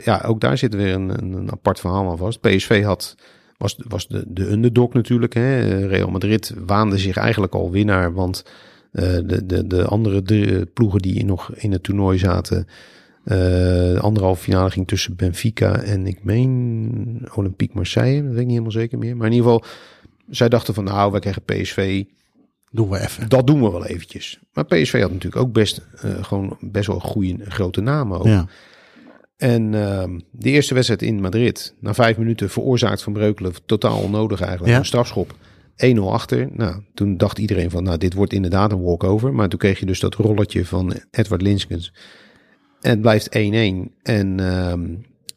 [0.04, 2.40] ja, ook daar zit weer een, een, een apart verhaal aan vast.
[2.40, 3.14] PSV had,
[3.58, 5.34] was, was de, de underdog natuurlijk.
[5.34, 5.60] Hè.
[5.60, 8.44] Eh, Real Madrid waande zich eigenlijk al winnaar, want
[8.92, 12.66] eh, de, de, de andere drie ploegen die nog in het toernooi zaten,
[13.28, 18.22] eh, de anderhalve finale ging tussen Benfica en ik meen Olympique Marseille.
[18.22, 19.16] Dat weet ik niet helemaal zeker meer.
[19.16, 19.68] Maar in ieder geval,
[20.30, 22.04] zij dachten van nou, wij krijgen PSV.
[22.70, 23.28] Doen we even.
[23.28, 24.38] Dat doen we wel eventjes.
[24.52, 28.26] Maar PSV had natuurlijk ook best, eh, gewoon best wel goede, grote namen ook.
[28.26, 28.46] Ja.
[29.38, 34.40] En ehm, de eerste wedstrijd in Madrid, na vijf minuten veroorzaakt van Breukelen, totaal onnodig
[34.40, 34.78] eigenlijk, Ja.
[34.78, 35.34] een strafschop.
[35.76, 36.48] 1-0 achter.
[36.52, 39.34] Nou, toen dacht iedereen van, nou, dit wordt inderdaad een walkover.
[39.34, 41.92] Maar toen kreeg je dus dat rolletje van Edward Linskens.
[42.80, 43.94] En het blijft 1-1.
[44.02, 44.80] En ehm,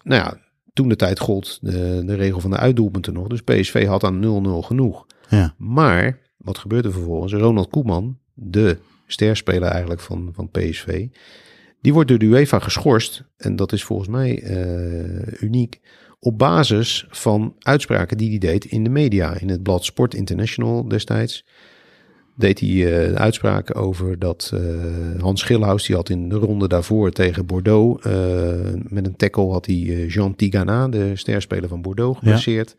[0.03, 0.37] nou ja,
[0.73, 3.27] toen de tijd gold de, de regel van de uitdoelpunten nog.
[3.27, 5.05] Dus PSV had aan 0-0 genoeg.
[5.29, 5.53] Ja.
[5.57, 7.33] Maar, wat gebeurde vervolgens?
[7.33, 8.77] Ronald Koeman, de
[9.07, 11.07] sterspeler eigenlijk van, van PSV...
[11.81, 13.23] Die wordt door de UEFA geschorst.
[13.37, 15.79] En dat is volgens mij eh, uniek.
[16.19, 19.39] Op basis van uitspraken die hij deed in de media.
[19.39, 21.45] In het blad Sport International destijds.
[22.35, 25.85] Deed hij eh, uitspraken over dat eh, Hans Schilhaus.
[25.85, 28.03] Die had in de ronde daarvoor tegen Bordeaux.
[28.87, 32.75] met een tackle had hij Jean Tigana, de sterspeler van Bordeaux, geblesseerd.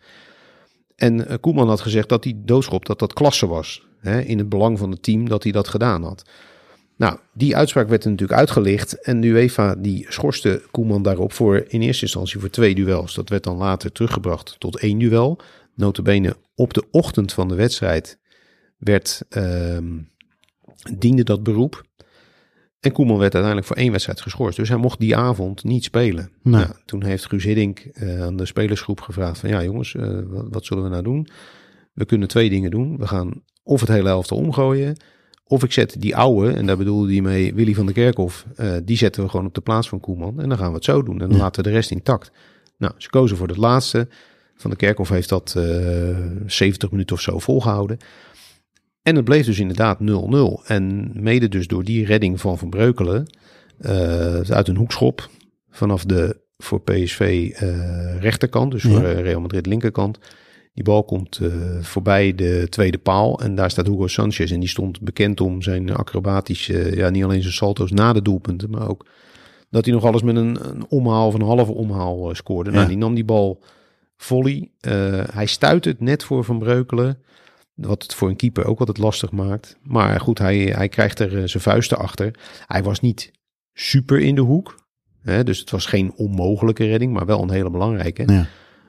[0.96, 3.86] En Koeman had gezegd dat die doodschop dat dat klasse was.
[3.98, 6.24] Hè, in het belang van het team dat hij dat gedaan had.
[6.96, 9.00] Nou, die uitspraak werd er natuurlijk uitgelicht.
[9.00, 13.14] En de UEFA die schorste Koeman daarop voor in eerste instantie voor twee duels.
[13.14, 15.40] Dat werd dan later teruggebracht tot één duel.
[15.74, 18.18] Notabene op de ochtend van de wedstrijd
[18.78, 19.98] werd, ehm,
[20.98, 21.82] diende dat beroep.
[22.80, 24.56] En Koeman werd uiteindelijk voor één wedstrijd geschorst.
[24.56, 26.30] Dus hij mocht die avond niet spelen.
[26.42, 26.52] Nee.
[26.52, 29.48] Nou, toen heeft Guus Hiddink eh, aan de spelersgroep gevraagd van...
[29.48, 31.28] ja jongens, eh, wat, wat zullen we nou doen?
[31.92, 32.98] We kunnen twee dingen doen.
[32.98, 34.96] We gaan of het hele elftal omgooien...
[35.52, 38.72] Of ik zet die oude, en daar bedoelde hij mee Willy van der Kerkhof, eh,
[38.84, 40.40] die zetten we gewoon op de plaats van Koeman.
[40.40, 41.20] En dan gaan we het zo doen.
[41.20, 41.42] En dan Ja.
[41.42, 42.30] laten we de rest intact.
[42.78, 44.08] Nou, ze kozen voor het laatste.
[44.56, 47.98] Van der Kerkhof heeft dat eh 70 minuten of zo volgehouden.
[49.02, 50.62] En het bleef dus inderdaad 0-0.
[50.66, 53.26] En mede dus door die redding van Van Breukelen
[53.78, 55.28] eh, uit een hoekschop
[55.70, 58.88] vanaf de voor PSV eh, rechterkant, dus Ja.
[58.90, 60.18] voor eh, Real Madrid linkerkant.
[60.74, 64.52] Die bal komt eh, voorbij de tweede paal en daar staat Hugo Sanchez.
[64.52, 68.70] En die stond bekend om zijn acrobatische, ja niet alleen zijn salto's na de doelpunten,
[68.70, 69.06] maar ook
[69.70, 72.70] dat hij nog alles met een, een omhaal of een halve omhaal eh, scoorde.
[72.70, 72.76] Ja.
[72.76, 73.62] Nou, die nam die bal
[74.16, 74.70] volley.
[74.80, 77.18] Eh, hij stuit het net voor Van Breukelen.
[77.74, 79.78] Wat het voor een keeper ook altijd lastig maakt.
[79.82, 82.34] Maar goed, hij, hij krijgt er zijn vuisten achter.
[82.66, 83.30] Hij was niet
[83.72, 84.80] super in de hoek.
[85.22, 88.32] Hè, dus het was geen onmogelijke redding, maar wel een hele belangrijke.
[88.32, 88.46] Ja.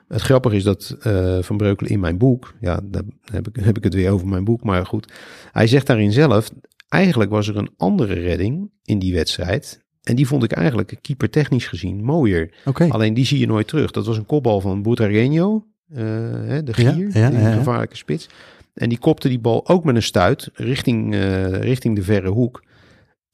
[0.08, 3.76] Het grappige is dat eh, Van Breukelen in mijn boek, ja, daar heb ik, heb
[3.76, 5.12] ik het weer over mijn boek, maar goed.
[5.52, 6.50] Hij zegt daarin zelf,
[6.88, 9.82] eigenlijk was er een andere redding in die wedstrijd.
[10.02, 12.54] En die vond ik eigenlijk keepertechnisch gezien mooier.
[12.88, 13.90] Alleen die zie je nooit terug.
[13.90, 15.98] Dat was een kopbal van Butragueño, eh,
[16.64, 17.52] de gier, ja, ja.
[17.52, 18.28] gevaarlijke spits.
[18.74, 22.62] En die kopte die bal ook met een stuit richting, eh, richting de verre hoek.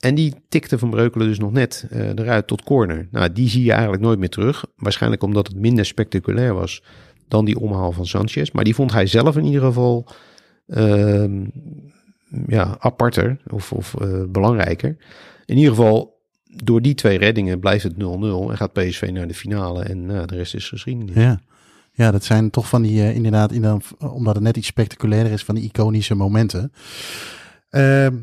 [0.01, 3.09] En die tikte Van Breukelen dus nog net eh, eruit tot corner.
[3.11, 4.65] Nou, die zie je eigenlijk nooit meer terug.
[4.77, 6.83] Waarschijnlijk omdat het minder spectaculair was
[7.29, 8.51] dan die omhaal van Sanchez.
[8.51, 10.07] Maar die vond hij zelf in ieder geval
[10.67, 11.45] ehm,
[12.47, 14.97] ja, aparter of, of eh, belangrijker.
[15.45, 19.35] In ieder geval, door die twee reddingen blijft het 0-0 en gaat PSV naar de
[19.35, 19.83] finale.
[19.83, 21.15] En nou, de rest is geschiedenis.
[21.15, 21.41] Ja.
[21.93, 25.33] Ja, dat zijn toch van die, uh, inderdaad, in dan, omdat het net iets spectaculairder
[25.33, 26.73] is, van die iconische momenten.
[27.71, 28.15] Ehm,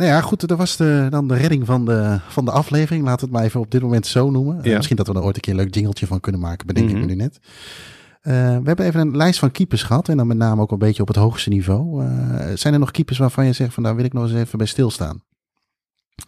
[0.00, 3.04] nou ja, goed, dat was de, dan de redding van de, van de aflevering.
[3.04, 4.60] We het maar even op dit moment zo noemen.
[4.62, 6.86] Uh, misschien dat we er ooit een keer een leuk jingeltje van kunnen maken, bedenk
[6.86, 7.02] mm -hmm.
[7.02, 7.38] ik me nu net.
[8.22, 10.08] Uh, we hebben even een lijst van keepers gehad.
[10.08, 12.04] En dan met name ook een beetje op het hoogste niveau.
[12.04, 12.10] Uh,
[12.54, 14.66] zijn er nog keepers waarvan je zegt van daar wil ik nog eens even bij
[14.66, 15.22] stilstaan?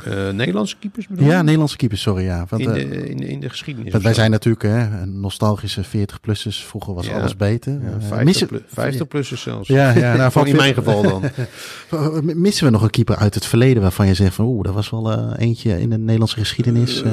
[0.09, 2.25] Uh, Nederlandse keepers bedoel Ja, Nederlandse keepers, sorry.
[2.25, 2.47] Ja.
[2.49, 3.93] Want, in, de, in, de, in de geschiedenis.
[3.93, 6.65] Want wij zijn natuurlijk hè, nostalgische 40-plussers.
[6.65, 7.19] Vroeger was ja.
[7.19, 7.73] alles beter.
[7.73, 9.69] Ja, 50, missen, 50-plussers zelfs.
[9.69, 11.23] Ja, ja nou, in mijn geval dan.
[12.43, 14.91] missen we nog een keeper uit het verleden waarvan je zegt van oeh, dat was
[14.91, 17.03] wel uh, eentje in de Nederlandse geschiedenis?
[17.03, 17.13] Uh.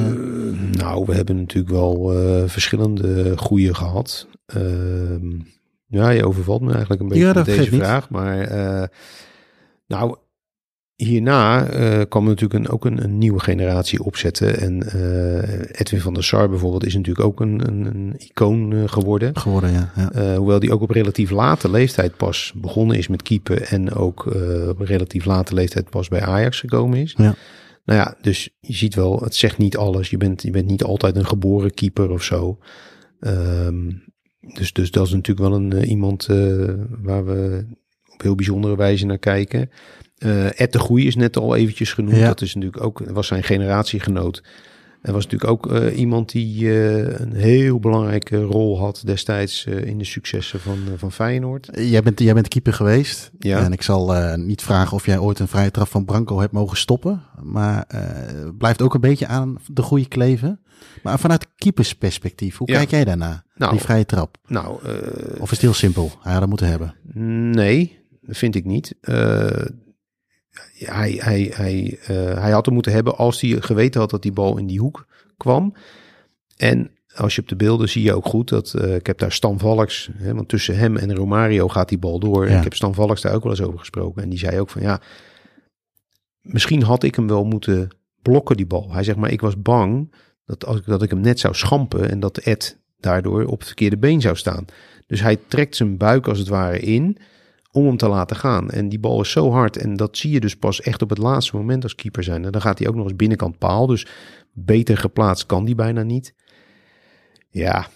[0.71, 2.13] nou, we hebben natuurlijk wel
[2.47, 4.27] verschillende goede gehad.
[4.45, 5.39] Ehm,
[5.87, 8.09] ja, je overvalt me eigenlijk een beetje met deze vraag.
[8.09, 8.47] Maar
[9.87, 10.15] nou,
[11.05, 14.59] hierna uh, kwam natuurlijk een, ook een, een, nieuwe generatie opzetten.
[14.59, 18.87] En uh, Edwin van der Sar bijvoorbeeld is natuurlijk ook een, een, een icoon uh,
[18.87, 19.37] geworden.
[19.37, 19.91] Geworden, ja.
[19.95, 20.35] ja.
[20.35, 23.61] hoewel die ook op relatief late leeftijd pas begonnen is met keeper.
[23.61, 24.25] En ook
[24.69, 27.13] op relatief late leeftijd pas bij Ajax gekomen is.
[27.17, 27.35] Ja.
[27.85, 30.09] Nou ja, dus je ziet wel, het zegt niet alles.
[30.09, 32.57] Je bent, je bent niet altijd een geboren keeper of zo.
[33.19, 34.03] Um,
[34.53, 36.25] dus, dus dat is natuurlijk wel een, iemand
[37.01, 37.65] waar we
[38.13, 39.69] op heel bijzondere wijze naar kijken.
[40.19, 42.15] Uh, Ed de Goeie is net al eventjes genoemd.
[42.15, 42.27] Ja.
[42.27, 44.43] Dat is natuurlijk ook, was zijn generatiegenoot.
[45.01, 49.97] En was natuurlijk ook uh, iemand die uh, een heel belangrijke rol had destijds in
[49.97, 51.69] de successen van, van Feyenoord.
[51.73, 53.31] Jij bent, jij bent keeper geweest.
[53.39, 53.63] Ja.
[53.63, 56.77] En ik zal niet vragen of jij ooit een vrije trap van Branco hebt mogen
[56.77, 57.23] stoppen.
[57.43, 57.87] Maar
[58.57, 60.59] blijft ook een beetje aan de goede kleven.
[61.03, 62.77] Maar vanuit keepersperspectief, hoe ja.
[62.77, 63.43] kijk jij daarna?
[63.55, 64.37] Nou, die vrije trap.
[64.47, 64.79] Nou,
[65.39, 66.11] of is het heel simpel?
[66.21, 66.95] Hij had moeten hebben.
[67.51, 68.95] Nee, vind ik niet
[70.73, 74.31] hij, hij, hij, uh, hij had hem moeten hebben als hij geweten had dat die
[74.31, 75.05] bal in die hoek
[75.37, 75.73] kwam.
[76.57, 79.31] En als je op de beelden zie je ook goed dat uh, ik heb daar
[79.31, 82.45] Stan Valks, hè, want tussen hem en Romario gaat die bal door.
[82.45, 82.51] Ja.
[82.51, 84.23] En ik heb Stan Valks daar ook wel eens over gesproken.
[84.23, 85.01] En die zei ook van ja,
[86.41, 87.89] misschien had ik hem wel moeten
[88.21, 88.91] blokken die bal.
[88.91, 90.13] Hij zegt maar ik was bang
[90.45, 93.67] dat, als ik, dat ik hem net zou schampen en dat Ed daardoor op het
[93.67, 94.65] verkeerde been zou staan.
[95.07, 97.17] Dus hij trekt zijn buik als het ware in
[97.71, 98.69] om hem te laten gaan.
[98.69, 99.77] En die bal is zo hard.
[99.77, 102.45] En dat zie je dus pas echt op het laatste moment als keeper zijn.
[102.45, 103.87] En dan gaat hij ook nog eens binnenkant paal.
[103.87, 104.07] Dus
[104.53, 106.33] beter geplaatst kan die bijna niet.
[107.49, 107.87] Ja.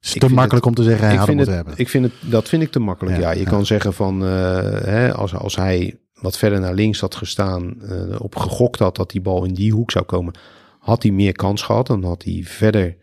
[0.00, 1.74] Is te makkelijk het, om te zeggen, hij had het, hebben.
[1.76, 3.22] Ik vind het, dat vind ik te makkelijk, ja.
[3.22, 3.30] ja.
[3.30, 3.50] Je ja.
[3.50, 4.28] kan zeggen van, uh,
[4.80, 9.10] hè, als, als hij wat verder naar links had gestaan, uh, op gegokt had dat
[9.10, 10.38] die bal in die hoek zou komen,
[10.78, 11.86] had hij meer kans gehad.
[11.86, 12.96] Dan had hij verder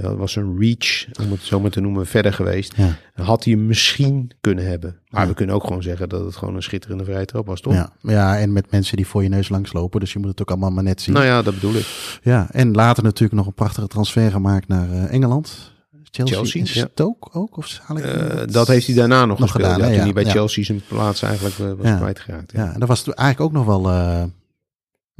[0.00, 2.72] dat was een reach, om het zo maar te noemen, verder geweest.
[2.76, 2.96] Ja.
[3.14, 4.96] Had hij hem misschien kunnen hebben.
[5.08, 5.28] Maar ja.
[5.28, 7.72] we kunnen ook gewoon zeggen dat het gewoon een schitterende vrije trap was, toch?
[7.72, 7.92] Ja.
[8.00, 10.00] ja, en met mensen die voor je neus langs lopen.
[10.00, 11.14] Dus je moet het ook allemaal maar net zien.
[11.14, 11.86] Nou ja, dat bedoel ik.
[12.22, 15.72] Ja, en later natuurlijk nog een prachtige transfer gemaakt naar uh, Engeland.
[16.10, 16.86] Chelsea, Chelsea.
[16.92, 17.56] Stoke ook?
[17.56, 19.72] Of haal ik uh, dat heeft hij daarna nog, nog gespeeld.
[19.72, 22.52] Gedaan, ja, toen hij bij Chelsea zijn plaats eigenlijk uh, was kwijtgeraakt.
[22.52, 22.64] Ja.
[22.64, 23.90] ja, en dat was eigenlijk ook nog wel...
[23.90, 24.22] Uh,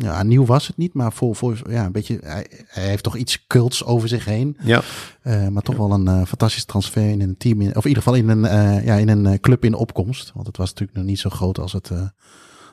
[0.03, 3.17] ja, nieuw was het niet, maar voor, voor ja, een beetje, hij, hij heeft toch
[3.17, 4.57] iets cults over zich heen.
[4.63, 4.83] Ja.
[5.25, 8.03] Uh, maar toch wel een uh, fantastisch transfer in een team, in, of in ieder
[8.03, 10.31] geval in een, uh, ja, in een club in opkomst.
[10.35, 11.91] Want het was natuurlijk nog niet zo groot als het,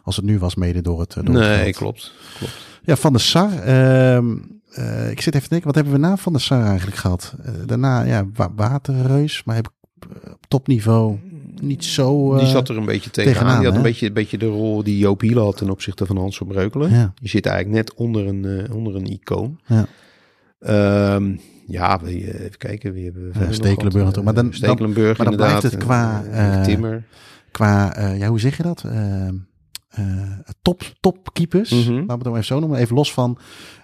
[0.03, 1.13] als het nu was, mede door het.
[1.13, 2.53] Door nee, het klopt, klopt.
[2.83, 3.59] Ja, Van der Sar.
[3.59, 4.33] Ehm,
[5.09, 7.35] ik zit even te denken, wat hebben we na Van der Sar eigenlijk gehad?
[7.65, 8.25] daarna, ja,
[8.55, 9.73] Waterreus, maar heb ik
[10.31, 11.19] op topniveau
[11.61, 12.33] niet zo.
[12.33, 13.33] Uh, die zat er een beetje tegenaan.
[13.33, 16.05] tegenaan die had een beetje, een beetje de rol die Joop Hiel had ten opzichte
[16.05, 16.91] van Hans van Breukelen.
[16.91, 17.13] Ja.
[17.21, 19.59] Je zit eigenlijk net onder een, uh, onder een icoon.
[19.65, 19.85] Ja.
[21.15, 22.09] Um, ja, we,
[22.43, 23.03] even kijken.
[23.03, 24.23] Hebben we ja, Stekelenburg.
[24.23, 26.23] Maar dan, Stekelenburg dan, maar dan blijft het qua...
[26.63, 27.03] Timmer.
[27.51, 28.83] Qua, ja, hoe zeg je dat?
[29.99, 30.05] Uh,
[30.61, 32.05] top, topkeepers, mm -hmm.
[32.05, 32.79] laten we het even zo noemen.
[32.79, 33.37] Even los van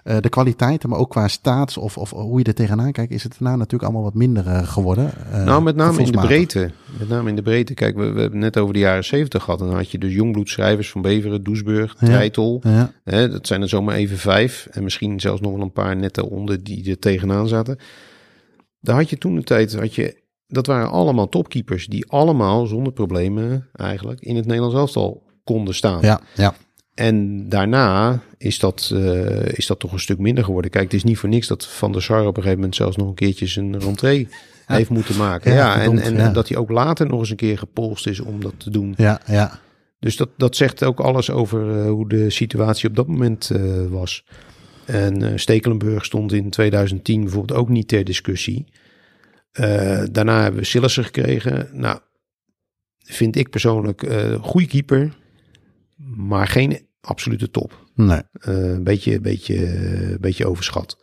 [0.04, 3.22] uh, de kwaliteiten, maar ook qua staats of, of hoe je er tegenaan kijkt, is
[3.22, 5.12] het daarna natuurlijk allemaal wat minder uh, geworden.
[5.44, 6.70] nou, met name in de breedte.
[6.98, 7.74] Met name in de breedte.
[7.74, 9.60] Kijk, we, we hebben net over de jaren zeventig gehad.
[9.60, 12.60] En dan had je dus jongbloedschrijvers van Beveren, Doesburg, Treitel.
[12.62, 12.92] Ja, ja.
[13.04, 14.68] Hè, dat zijn er zomaar even vijf.
[14.70, 17.78] En misschien zelfs nog wel een paar net onder die er tegenaan zaten.
[18.80, 22.92] Daar had je toen de tijd, had je, dat waren allemaal topkeepers die allemaal zonder
[22.92, 26.02] problemen eigenlijk in het Nederlands elftal konden staan.
[26.02, 26.54] Ja, ja.
[26.94, 30.70] En daarna is dat, uh, is dat toch een stuk minder geworden.
[30.70, 32.96] Kijk, het is niet voor niks dat Van der Sar op een gegeven moment zelfs
[32.96, 34.28] nog een keertje zijn rentree
[34.68, 34.74] ja.
[34.74, 35.52] heeft moeten maken.
[35.52, 38.40] Ja, ja en, en, dat hij ook later nog eens een keer gepolst is om
[38.40, 38.94] dat te doen.
[38.96, 39.60] Ja, ja.
[39.98, 43.86] Dus dat, dat zegt ook alles over uh, hoe de situatie op dat moment uh,
[43.86, 44.24] was.
[44.84, 48.66] En Stekelenburg stond in 2010 bijvoorbeeld ook niet ter discussie.
[50.10, 51.68] daarna hebben we Sillissen gekregen.
[51.72, 51.98] Nou,
[52.98, 55.16] vind ik persoonlijk uh, goede keeper,
[56.16, 57.86] maar geen absolute top.
[57.94, 58.20] Nee.
[58.32, 60.96] Een beetje, beetje, beetje overschat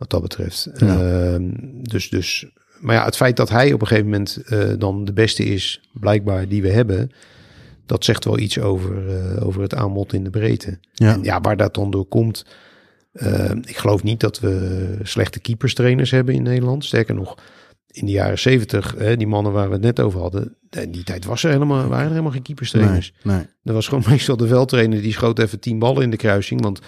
[0.00, 0.68] wat dat betreft.
[0.76, 1.00] Ja.
[1.00, 1.50] Ehm,
[1.82, 2.46] dus, dus,
[2.80, 5.80] maar ja, het feit dat hij op een gegeven moment uh, dan de beste is,
[5.92, 7.10] blijkbaar die we hebben,
[7.86, 10.78] dat zegt wel iets over, uh, over het aanbod in de breedte.
[10.92, 11.12] Ja.
[11.12, 12.44] En ja, waar dat dan door komt.
[13.12, 16.84] Uh, ik geloof niet dat we slechte keeperstrainers hebben in Nederland.
[16.84, 17.34] Sterker nog,
[17.90, 21.24] in de jaren zeventig, die mannen waar we het net over hadden, in die tijd
[21.24, 23.12] was er helemaal, waren er helemaal geen keeperstrainers.
[23.22, 23.46] Nee, nee.
[23.64, 26.62] Er was gewoon meestal de veldtrainer die schoot even tien ballen in de kruising.
[26.62, 26.80] Want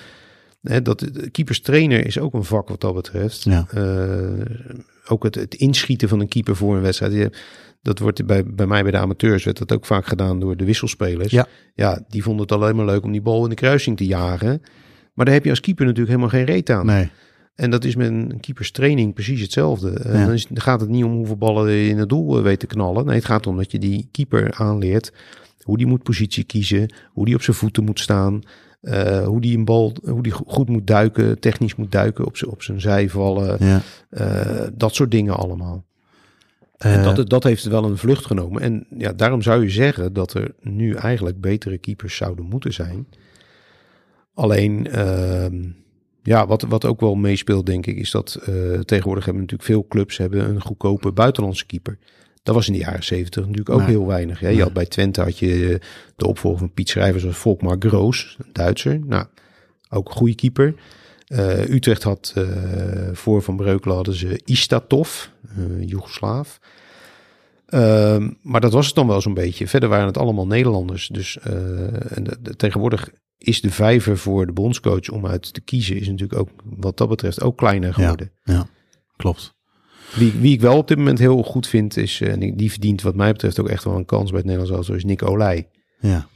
[0.62, 3.42] hè, dat, keeperstrainer is ook een vak wat dat betreft.
[3.42, 3.66] Ja.
[3.74, 4.44] Uh,
[5.06, 7.36] ook het, het inschieten van een keeper voor een wedstrijd.
[7.82, 10.64] Dat wordt bij, bij mij bij de amateurs werd dat ook vaak gedaan door de
[10.64, 11.32] wisselspelers.
[11.32, 11.46] Ja.
[11.74, 14.62] ja, die vonden het alleen maar leuk om die bal in de kruising te jagen.
[15.14, 16.86] Maar daar heb je als keeper natuurlijk helemaal geen reet aan.
[16.86, 17.10] Nee.
[17.54, 20.00] En dat is met een keeperstraining precies hetzelfde.
[20.04, 20.12] Ja.
[20.12, 20.24] Ja.
[20.24, 22.66] Dan, is, dan, gaat het niet om hoeveel ballen je in het doel weet te
[22.66, 23.06] knallen.
[23.06, 25.12] Nee, het gaat om dat je die keeper aanleert
[25.62, 28.42] hoe die moet positie kiezen, hoe die op zijn voeten moet staan,
[28.82, 32.50] uh, hoe die een bal, hoe die goed moet duiken, technisch moet duiken, op zijn
[32.50, 33.80] op zijn zij vallen, ja.
[34.10, 35.84] uh, dat soort dingen allemaal.
[36.86, 38.62] Uh, en dat, dat heeft wel een vlucht genomen.
[38.62, 43.06] En ja, daarom zou je zeggen dat er nu eigenlijk betere keepers zouden moeten zijn.
[44.34, 45.46] Alleen, uh,
[46.22, 49.86] ja, wat, wat ook wel meespeelt, denk ik, is dat uh, tegenwoordig hebben natuurlijk veel
[49.88, 51.98] clubs hebben een goedkope buitenlandse keeper.
[52.42, 54.40] Dat was in de jaren zeventig natuurlijk ook heel weinig.
[54.40, 54.48] Hè?
[54.48, 55.80] Je had bij Twente had je
[56.16, 59.00] de opvolger van Piet Schrijvers was Volkmar Groos, een Duitser.
[59.06, 59.26] Nou,
[59.90, 60.74] ook een goede keeper.
[61.28, 62.44] Uh, Utrecht had uh,
[63.12, 65.26] voor Van Breukelen hadden ze Istatov,
[65.58, 66.60] uh, Joegoslaaf.
[67.68, 69.68] Uh, maar dat was het dan wel zo'n beetje.
[69.68, 71.08] Verder waren het allemaal Nederlanders.
[71.08, 73.10] Dus en de, de, tegenwoordig
[73.42, 75.96] is de vijver voor de bondscoach om uit te kiezen...
[76.00, 78.32] is natuurlijk ook wat dat betreft ook kleiner geworden.
[78.44, 78.66] ja,
[79.16, 79.54] klopt.
[80.14, 82.20] Wie, wie ik wel op dit moment heel goed vind is...
[82.20, 84.94] en die verdient wat mij betreft ook echt wel een kans bij het Nederlands elftal...
[84.94, 85.68] is Nick Olij.
[86.00, 86.08] Ja.
[86.08, 86.26] Ja,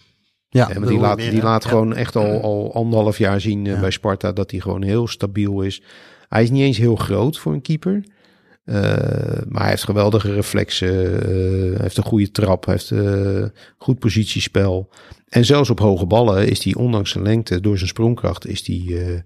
[0.49, 1.69] Ja, dat maar die laat, die laat Ja.
[1.69, 3.81] gewoon echt al, al anderhalf jaar zien eh, Ja.
[3.81, 5.83] bij Sparta dat hij gewoon heel stabiel is.
[6.29, 8.05] Hij is niet eens heel groot voor een keeper.
[8.67, 8.77] Eh,
[9.49, 11.23] maar hij heeft geweldige reflexen.
[11.23, 11.29] eh,
[11.73, 12.65] hij heeft een goede trap.
[12.65, 13.45] Hij heeft eh,
[13.79, 14.89] goed positiespel.
[15.29, 18.85] En zelfs op hoge ballen is hij, ondanks zijn lengte, door zijn sprongkracht, is hij,
[19.07, 19.21] eh,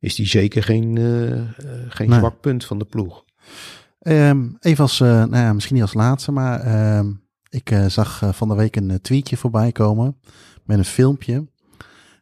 [0.00, 1.46] is hij zeker geen, eh, eh,
[1.88, 2.18] geen Nee.
[2.18, 3.24] zwak punt van de ploeg.
[4.00, 7.06] Ehm, even als, eh, nou ja, misschien niet als laatste, maar ehm,
[7.48, 10.16] ik eh, zag eh, van de week een eh, tweetje voorbij komen
[10.64, 11.46] met een filmpje.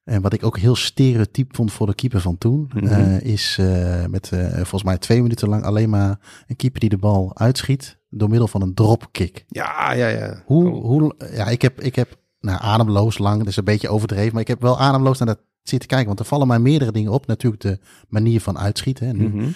[0.07, 2.87] En wat ik ook heel stereotyp vond voor de keeper van toen, Mhm.
[2.87, 6.89] eh, is eh, met eh, volgens mij twee minuten lang alleen maar een keeper die
[6.89, 9.45] de bal uitschiet door middel van een dropkick.
[9.49, 10.43] Ja, ja, ja.
[10.45, 14.33] Hoe, hoe, ja, ik heb, ik heb nou, ademloos lang, dat is een beetje overdreven,
[14.33, 16.07] maar ik heb wel ademloos naar dat zitten kijken.
[16.07, 17.27] Want er vallen mij meerdere dingen op.
[17.27, 17.79] Natuurlijk de
[18.09, 19.07] manier van uitschieten.
[19.07, 19.13] Hè.
[19.13, 19.49] Nu, Mhm.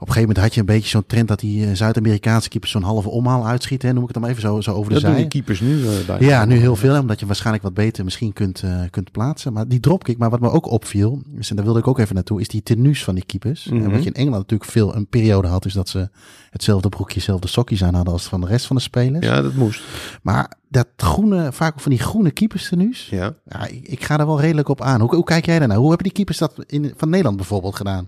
[0.00, 2.82] Een gegeven moment had je een beetje zo'n trend dat die eh, Zuid-Amerikaanse keepers zo'n
[2.82, 3.88] halve omhaal uitschieten.
[3.88, 3.94] Hè.
[3.94, 5.20] Noem ik het dan even zo, zo over de Dat doen zij.
[5.20, 6.20] die keepers nu eh, bij.
[6.20, 9.52] Ja, nu heel veel, omdat je waarschijnlijk wat beter misschien kunt, eh, kunt plaatsen.
[9.52, 12.14] Maar die dropkick, maar wat me ook opviel, dus, en daar wilde ik ook even
[12.14, 13.64] naartoe, is die tenues van die keepers.
[13.64, 13.84] Mhm.
[13.84, 16.08] En wat je in Engeland natuurlijk veel een periode had, is dat ze
[16.50, 19.26] hetzelfde broekje, hetzelfde sokjes aan hadden als van de rest van de spelers.
[19.26, 19.82] Ja, dat moest.
[20.22, 23.34] Maar dat groene, vaak ook van die groene keepers tenues, Ja.
[23.48, 25.00] ja, ik, ik ga er wel redelijk op aan.
[25.00, 25.76] Hoe, hoe kijk jij daarnaar?
[25.76, 28.06] Hoe hebben die keepers dat in, van Nederland bijvoorbeeld gedaan?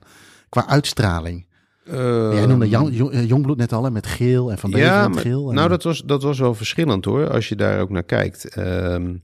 [0.49, 1.47] Qua uitstraling.
[1.91, 5.09] Jij noemde Jan, Jong- eh, Jongbloed net al, hè, met geel en Van Beveren Ja,
[5.09, 5.49] met geel.
[5.49, 8.49] En, nou dat was, dat was wel verschillend hoor, als je daar ook naar kijkt.
[8.49, 9.15] Ehm,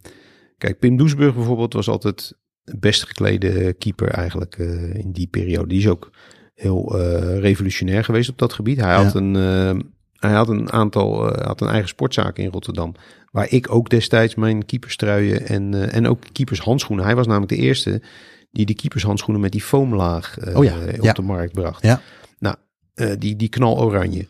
[0.58, 5.68] kijk, Pim Doesburg bijvoorbeeld was altijd de best geklede keeper eigenlijk eh, in die periode.
[5.68, 6.10] Die is ook
[6.54, 8.80] heel eh, revolutionair geweest op dat gebied.
[8.80, 9.84] Hij had, een, eh,
[10.18, 12.94] hij had een aantal, had een eigen sportzaak in Rotterdam.
[13.30, 17.04] Waar ik ook destijds mijn keeperstruien en, en ook keepershandschoenen.
[17.04, 18.02] Hij was namelijk de eerste
[18.52, 21.12] die de keepershandschoenen met die foamlaag Oh ja, op ja.
[21.12, 21.82] de markt bracht.
[21.82, 22.00] Ja.
[22.94, 24.26] Eh, die, die knal oranje.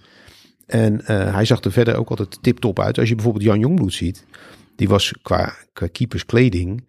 [0.66, 2.98] En eh, hij zag er verder ook altijd tip-top uit.
[2.98, 4.24] Als je bijvoorbeeld Jan Jongbloed ziet,
[4.76, 6.84] die was qua, qua keeperskleding,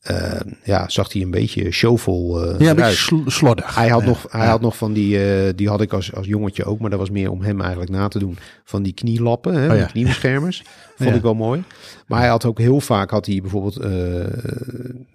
[0.00, 3.46] eh, ja, zag hij een beetje showvol eh ja, een beetje sl-.
[3.64, 4.50] Hij had Ja, nog, hij ja.
[4.50, 5.18] had nog van die,
[5.54, 8.08] die had ik als, als jongetje ook, maar dat was meer om hem eigenlijk na
[8.08, 8.38] te doen.
[8.64, 9.84] Van die knielappen, hè, Oh ja.
[9.86, 10.62] kniebeschermers.
[10.96, 11.62] Vond ik wel mooi.
[12.06, 13.76] Maar hij had ook heel vaak, had hij bijvoorbeeld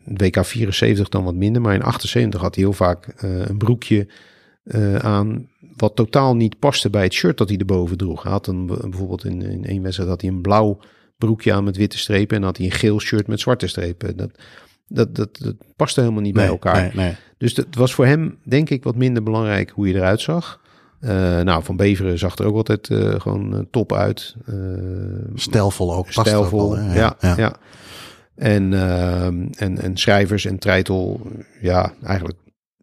[0.03, 4.07] WK 74 dan wat minder, maar in 78 had hij heel vaak een broekje
[5.01, 8.23] aan wat totaal niet paste bij het shirt dat hij erboven droeg.
[8.23, 10.79] Hij had een, bijvoorbeeld in, in één wedstrijd had hij een blauw
[11.17, 14.17] broekje aan met witte strepen en had hij een geel shirt met zwarte strepen.
[14.17, 14.31] Dat,
[14.87, 16.81] dat, dat, dat paste helemaal niet bij elkaar.
[16.81, 17.15] Nee, nee.
[17.37, 20.61] Dus het was voor hem, denk ik, wat minder belangrijk hoe je eruit zag.
[20.99, 24.35] Eh, nou, Van Beveren zag er ook altijd eh, gewoon eh, top uit.
[24.45, 24.55] Eh,
[25.35, 26.11] Stijlvol ook.
[26.11, 26.71] stijlvol.
[26.71, 26.97] wel, hè.
[26.99, 27.55] ja, ja.
[28.35, 31.21] En, ehm, en, en schrijvers en Treitel,
[31.61, 32.37] ja, eigenlijk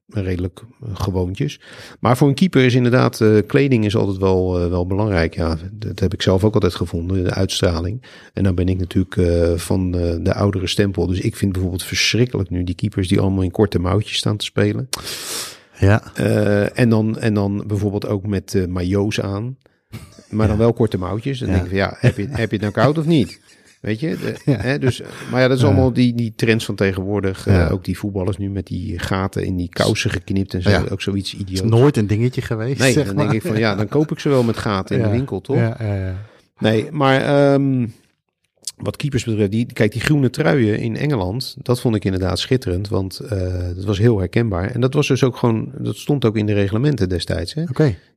[0.07, 1.61] redelijk eh, gewoontjes.
[2.01, 5.35] Maar voor een keeper is inderdaad, eh, kleding is altijd wel, eh, wel belangrijk.
[5.35, 8.03] Ja, dat heb ik zelf ook altijd gevonden, de uitstraling.
[8.33, 9.91] En dan ben ik natuurlijk van
[10.23, 11.07] de oudere stempel.
[11.07, 14.45] Dus ik vind bijvoorbeeld verschrikkelijk nu die keepers die allemaal in korte mouwtjes staan te
[14.45, 14.89] spelen.
[15.79, 16.15] Ja,
[16.75, 19.57] en, dan, en dan bijvoorbeeld ook met majo's aan.
[20.31, 21.39] Maar dan wel korte mouwtjes.
[21.39, 21.55] Dan Ja.
[21.55, 23.41] denk ik van ja, heb je, heb je het nou koud of niet?
[23.83, 24.09] Weet je?
[24.17, 24.57] De- Ja.
[24.61, 27.47] hè, dus, maar ja, dat is allemaal die, die trends van tegenwoordig.
[27.47, 30.71] Eh, ook die voetballers nu met die gaten in die kousen geknipt en zo.
[30.71, 30.85] Ja.
[30.91, 31.63] Ook zoiets is idioots.
[31.71, 32.79] nooit een dingetje geweest.
[32.81, 33.25] Nee, zeg dan maar.
[33.29, 35.57] denk ik van ja, dan koop ik ze wel met gaten in de winkel, toch?
[35.57, 36.15] Ja, ja, ja.
[36.59, 37.87] Nee, maar ehm,
[38.83, 42.89] wat keepers betreft, die, kijk, die groene truien in Engeland, dat vond ik inderdaad schitterend,
[42.89, 44.71] want eh, dat was heel herkenbaar.
[44.71, 47.55] En dat was dus ook gewoon, dat stond ook in de reglementen destijds.
[47.55, 47.63] Hè?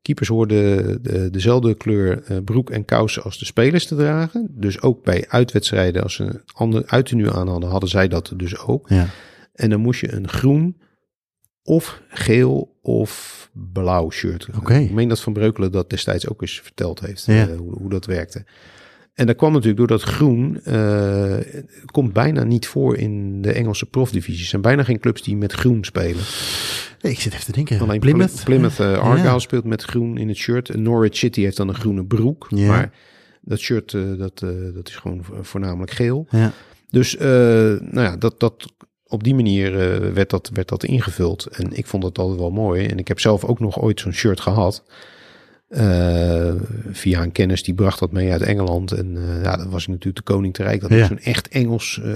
[0.01, 4.47] Keepers hoorden de, dezelfde kleur eh, broek en kousen als de spelers te dragen.
[4.51, 8.57] Dus ook bij uitwedstrijden, als ze een ander uiternu aan hadden, hadden zij dat dus
[8.57, 8.89] ook.
[8.89, 9.07] ja.
[9.53, 10.77] En dan moest je een groen
[11.63, 14.47] of geel of blauw shirt.
[14.83, 17.47] Ik meen dat Van Breukelen dat destijds ook eens verteld heeft, Ja.
[17.47, 18.45] eh, hoe, hoe dat werkte.
[19.15, 21.35] En dat kwam natuurlijk door dat groen eh,
[21.85, 24.41] komt bijna niet voor in de Engelse profdivisies.
[24.41, 26.23] Er zijn bijna geen clubs die met groen spelen.
[27.01, 27.79] Ik zit even te denken.
[27.79, 28.41] Alleen Plymouth.
[28.43, 29.39] Plymouth, eh, Argyle Ja.
[29.39, 30.69] speelt met groen in het shirt.
[30.69, 32.47] En Norwich City heeft dan een groene broek.
[32.49, 32.67] Ja.
[32.67, 32.91] Maar
[33.41, 34.39] dat shirt eh, dat,
[34.73, 36.27] dat is gewoon vo- voornamelijk geel.
[36.29, 36.51] Ja.
[36.89, 38.73] Dus nou ja, dat, dat,
[39.07, 39.71] op die manier
[40.13, 41.45] werd, dat, werd dat ingevuld.
[41.45, 42.85] En ik vond dat altijd wel mooi.
[42.85, 44.83] En ik heb zelf ook nog ooit zo'n shirt gehad.
[45.67, 46.53] Eh,
[46.91, 48.91] via een kennis die bracht dat mee uit Engeland.
[48.91, 50.81] En eh, ja, dat was natuurlijk de koning te rijk.
[50.81, 51.05] Dat Ja.
[51.05, 52.11] zo'n echt Engels eh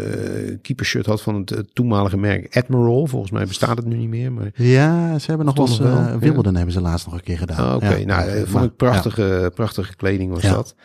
[0.61, 3.07] keepershirt had van het toenmalige merk Admiral.
[3.07, 4.31] Volgens mij bestaat het nu niet meer.
[4.31, 5.77] Maar Ja, ze hebben nog wel eens...
[5.77, 6.19] Ja.
[6.19, 7.69] Wimbledon hebben ze laatst nog een keer gedaan.
[7.69, 8.05] Ah, Oké, Ja.
[8.05, 10.75] nou, vond ik prachtige, prachtige kleding was dat.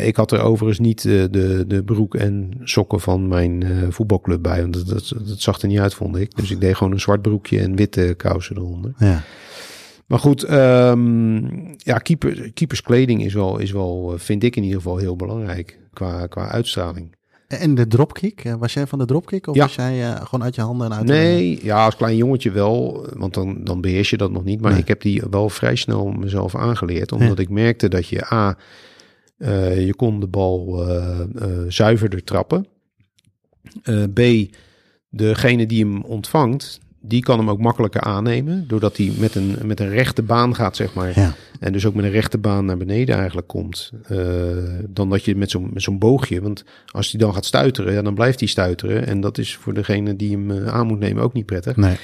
[0.00, 4.60] Ik had er overigens niet de, de broek en sokken van mijn voetbalclub bij.
[4.60, 6.36] Want dat, dat, dat zag er niet uit, vond ik.
[6.36, 8.92] Dus ik deed gewoon een zwart broekje en witte kousen eronder.
[8.98, 9.22] Ja.
[10.12, 11.44] Maar goed, ehm,
[11.76, 15.78] ja, keeper, keeperskleding is wel, is wel, eh, vind ik in ieder geval heel belangrijk
[15.92, 17.14] qua, qua uitstraling.
[17.48, 19.46] En de dropkick, eh, was jij van de dropkick?
[19.46, 19.62] Of Ja.
[19.62, 22.50] was jij eh, gewoon uit je handen en uit de- Nee, ja, als klein jongetje
[22.50, 24.60] wel, want dan, dan beheers je dat nog niet.
[24.60, 24.80] Maar Nee.
[24.80, 28.56] ik heb die wel vrij snel mezelf aangeleerd, omdat ik merkte dat je A,
[29.74, 30.86] je kon de bal
[31.68, 32.66] zuiverder trappen.
[34.14, 34.20] B,
[35.08, 39.80] degene die hem ontvangt, die kan hem ook makkelijker aannemen, doordat hij met een, met
[39.80, 41.20] een rechte baan gaat, zeg maar.
[41.20, 41.34] Ja.
[41.60, 43.92] En dus ook met een rechte baan naar beneden eigenlijk komt.
[44.08, 44.18] eh,
[44.88, 46.40] dan dat je met zo'n met zo'n boogje.
[46.40, 49.06] Want als hij dan gaat stuiteren, ja, dan blijft hij stuiteren.
[49.06, 51.76] En dat is voor degene die hem eh, aan moet nemen ook niet prettig.
[51.76, 51.96] Nee.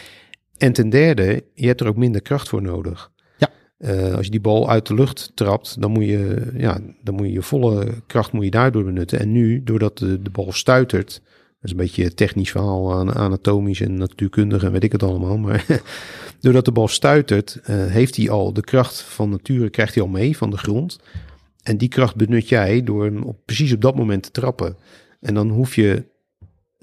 [0.57, 3.11] En ten derde, je hebt er ook minder kracht voor nodig.
[3.39, 3.49] Ja.
[3.79, 7.27] Eh, als je die bal uit de lucht trapt, dan moet je, ja, dan moet
[7.27, 9.21] je je volle kracht moet je daardoor benutten.
[9.21, 11.23] En nu, doordat de, de bal stuitert,
[11.63, 15.39] is een beetje technisch verhaal aan anatomisch en natuurkundig en weet ik het allemaal.
[15.39, 15.67] Maar
[16.41, 20.09] doordat de bal stuitert, eh, heeft hij al de kracht van nature, krijgt hij al
[20.09, 20.99] mee van de grond.
[21.63, 24.77] En die kracht benut jij door hem op, precies op dat moment te trappen.
[25.21, 26.05] En dan hoef je,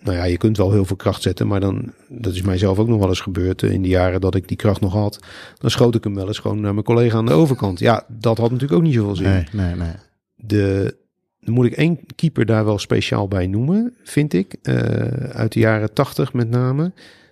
[0.02, 2.88] nou ja, je kunt wel heel veel kracht zetten, maar dan, dat is mijzelf ook
[2.88, 5.20] nog wel eens gebeurd eh, in de jaren dat ik die kracht nog had.
[5.58, 7.80] Dan schoot ik hem wel eens gewoon naar mijn collega aan de overkant.
[7.80, 9.30] Ja, dat had natuurlijk ook niet zoveel zin.
[9.30, 9.94] Nee, nee, nee.
[10.36, 10.98] De,
[11.46, 14.56] moet ik één keeper daar wel speciaal bij noemen, vind ik.
[14.62, 14.76] eh,
[15.30, 16.92] uit de jaren tachtig met name.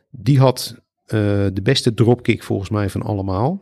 [0.10, 0.76] Die had
[1.06, 1.20] eh,
[1.54, 3.62] de beste dropkick volgens mij van allemaal.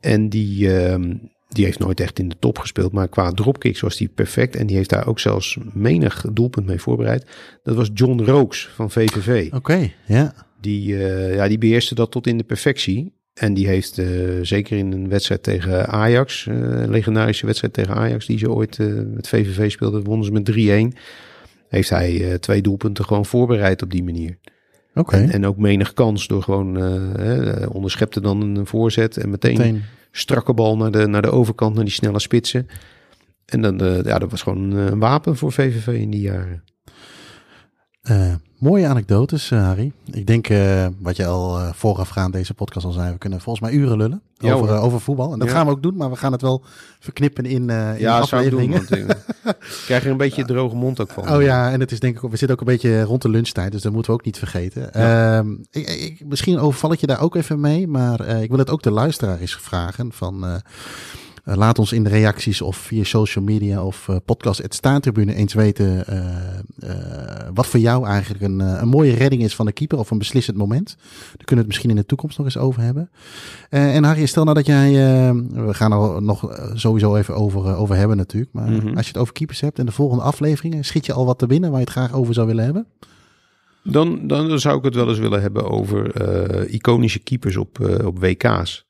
[0.00, 1.14] En die, ehm,
[1.48, 2.92] die heeft nooit echt in de top gespeeld.
[2.92, 4.56] Maar qua dropkicks was die perfect.
[4.56, 7.26] En die heeft daar ook zelfs menig doelpunt mee voorbereid.
[7.62, 9.52] Dat was John Rooks van VVV.
[9.52, 10.34] Oké, ja.
[10.60, 13.12] Die, eh, ja, die beheerste dat tot in de perfectie.
[13.38, 14.06] En die heeft eh,
[14.42, 18.78] zeker in een wedstrijd tegen Ajax, eh, een legendarische wedstrijd tegen Ajax, die ze ooit
[18.78, 20.98] eh, met VVV speelden, wonnen ze met 3-1.
[21.68, 24.38] Heeft hij twee doelpunten gewoon voorbereid op die manier.
[24.94, 25.16] Oké.
[25.16, 26.76] En, en ook menig kans door gewoon,
[27.72, 29.82] onderschepte dan een voorzet en meteen, Meteen.
[30.10, 32.66] strakke bal naar de, naar de overkant, naar die snelle spitsen.
[33.44, 36.64] En dan, ja, dat was gewoon een wapen voor VVV in die jaren.
[38.58, 39.92] Mooie anekdotes, eh, Harry.
[40.12, 43.70] Ik denk, eh, wat je al eh, voorafgaand deze podcast al zei, we kunnen volgens
[43.70, 45.32] mij uren lullen Ja, over, over voetbal.
[45.32, 45.54] En dat Ja.
[45.54, 46.62] gaan we ook doen, maar we gaan het wel
[47.00, 48.22] verknippen in, in Ja, doen.
[48.22, 48.86] afleveringen.
[48.88, 51.32] Want, ik krijg er een beetje droge mond ook van.
[51.34, 53.28] Oh ja, en het is denk ik, ook- we zitten ook een beetje rond de
[53.28, 54.92] lunchtijd, dus dat moeten we ook niet vergeten.
[54.94, 58.70] Ehm, ik, ik, misschien overval ik je daar ook even mee, maar ik wil het
[58.70, 60.62] ook de luisteraar eens vragen van...
[61.48, 65.34] eh, laat ons in de reacties of via social media of eh, podcast het Staantribune
[65.34, 69.98] eens weten eh, wat voor jou eigenlijk een, een mooie redding is van de keeper
[69.98, 70.96] of een beslissend moment.
[70.96, 73.10] Daar kunnen we het misschien in de toekomst nog eens over hebben.
[73.68, 74.90] En Harry, stel nou dat jij,
[75.52, 78.96] we gaan er nog sowieso even over, over hebben natuurlijk, maar Mhm.
[78.96, 81.46] als je het over keepers hebt in de volgende afleveringen, schiet je al wat te
[81.46, 82.86] binnen waar je het graag over zou willen hebben?
[83.82, 86.20] Dan, dan, zou ik het wel eens willen hebben over
[86.70, 88.86] iconische keepers op, op WK's.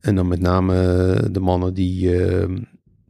[0.00, 2.48] En dan met name eh, de mannen die, eh,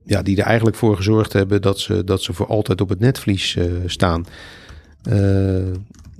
[0.04, 3.00] ja, die er eigenlijk voor gezorgd hebben dat ze, dat ze voor altijd op het
[3.00, 4.24] netvlies eh, staan.
[5.02, 5.62] Eh,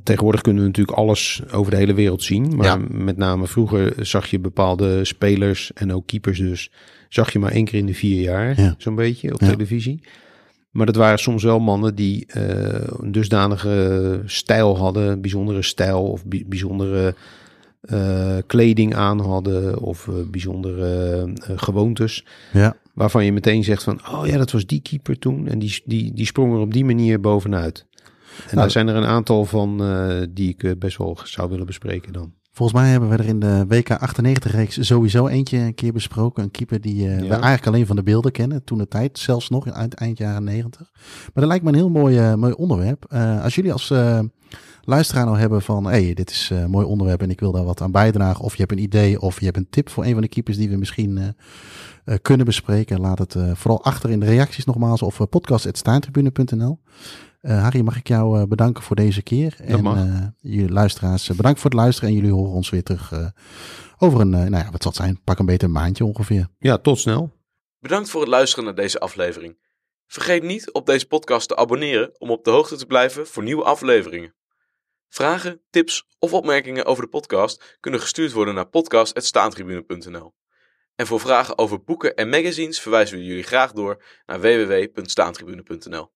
[0.03, 2.57] tegenwoordig kunnen we natuurlijk alles over de hele wereld zien.
[2.57, 2.81] Maar Ja.
[2.91, 6.71] met name vroeger zag je bepaalde spelers en ook keepers dus.
[7.09, 8.75] Zag je maar één keer in de vier jaar, Ja.
[8.79, 9.49] zo'n beetje, op Ja.
[9.51, 10.03] televisie.
[10.71, 16.45] Maar dat waren soms wel mannen die een dusdanige stijl hadden, bijzondere stijl of bi-
[16.47, 17.15] bijzondere
[17.81, 22.27] eh, kleding aan hadden of eh, bijzondere eh, gewoontes.
[22.53, 22.77] Ja.
[22.95, 26.13] Waarvan je meteen zegt van, oh ja, dat was die keeper toen en die, die,
[26.13, 27.87] die sprong er op die manier bovenuit.
[27.91, 29.77] En Nou, daar zijn er een aantal van
[30.31, 32.33] die ik best wel zou willen bespreken dan.
[32.53, 36.43] Volgens mij hebben we er in de WK 98 reeks sowieso eentje een keer besproken.
[36.43, 38.65] Een keeper die eh, we eigenlijk alleen van de beelden kennen.
[38.65, 40.91] Toen de tijd, zelfs nog in eind, eind jaren 90.
[41.01, 43.13] Maar dat lijkt me een heel mooi, mooi onderwerp.
[43.43, 43.93] Als jullie als
[44.85, 47.81] luisteraar nou hebben van, hey, dit is een mooi onderwerp en ik wil daar wat
[47.81, 48.45] aan bijdragen.
[48.45, 50.57] Of je hebt een idee of je hebt een tip voor een van de keepers
[50.57, 51.29] die we misschien eh,
[52.05, 53.01] eh, kunnen bespreken.
[53.01, 56.79] Laat het eh, vooral achter in de reacties nogmaals of uh, podcast.staantribune.nl.
[57.41, 59.57] Eh Harry, mag ik jou eh, bedanken voor deze keer.
[59.63, 59.97] en mag.
[59.97, 62.09] eh, jullie luisteraars, eh, bedankt voor het luisteren.
[62.11, 63.27] En jullie horen ons weer terug eh,
[63.99, 65.21] over een, eh, nou ja, wat zal het zijn?
[65.25, 66.49] Pak een beter een maandje ongeveer.
[66.59, 67.31] Ja, tot snel.
[67.79, 69.59] Bedankt voor het luisteren naar deze aflevering.
[70.07, 73.65] Vergeet niet op deze podcast te abonneren om op de hoogte te blijven voor nieuwe
[73.65, 74.35] afleveringen.
[75.11, 80.35] Vragen, tips of opmerkingen over de podcast kunnen gestuurd worden naar podcast.staantribune.nl.
[80.95, 86.11] En voor vragen over boeken en magazines verwijzen we jullie graag door naar www.staantribune.nl.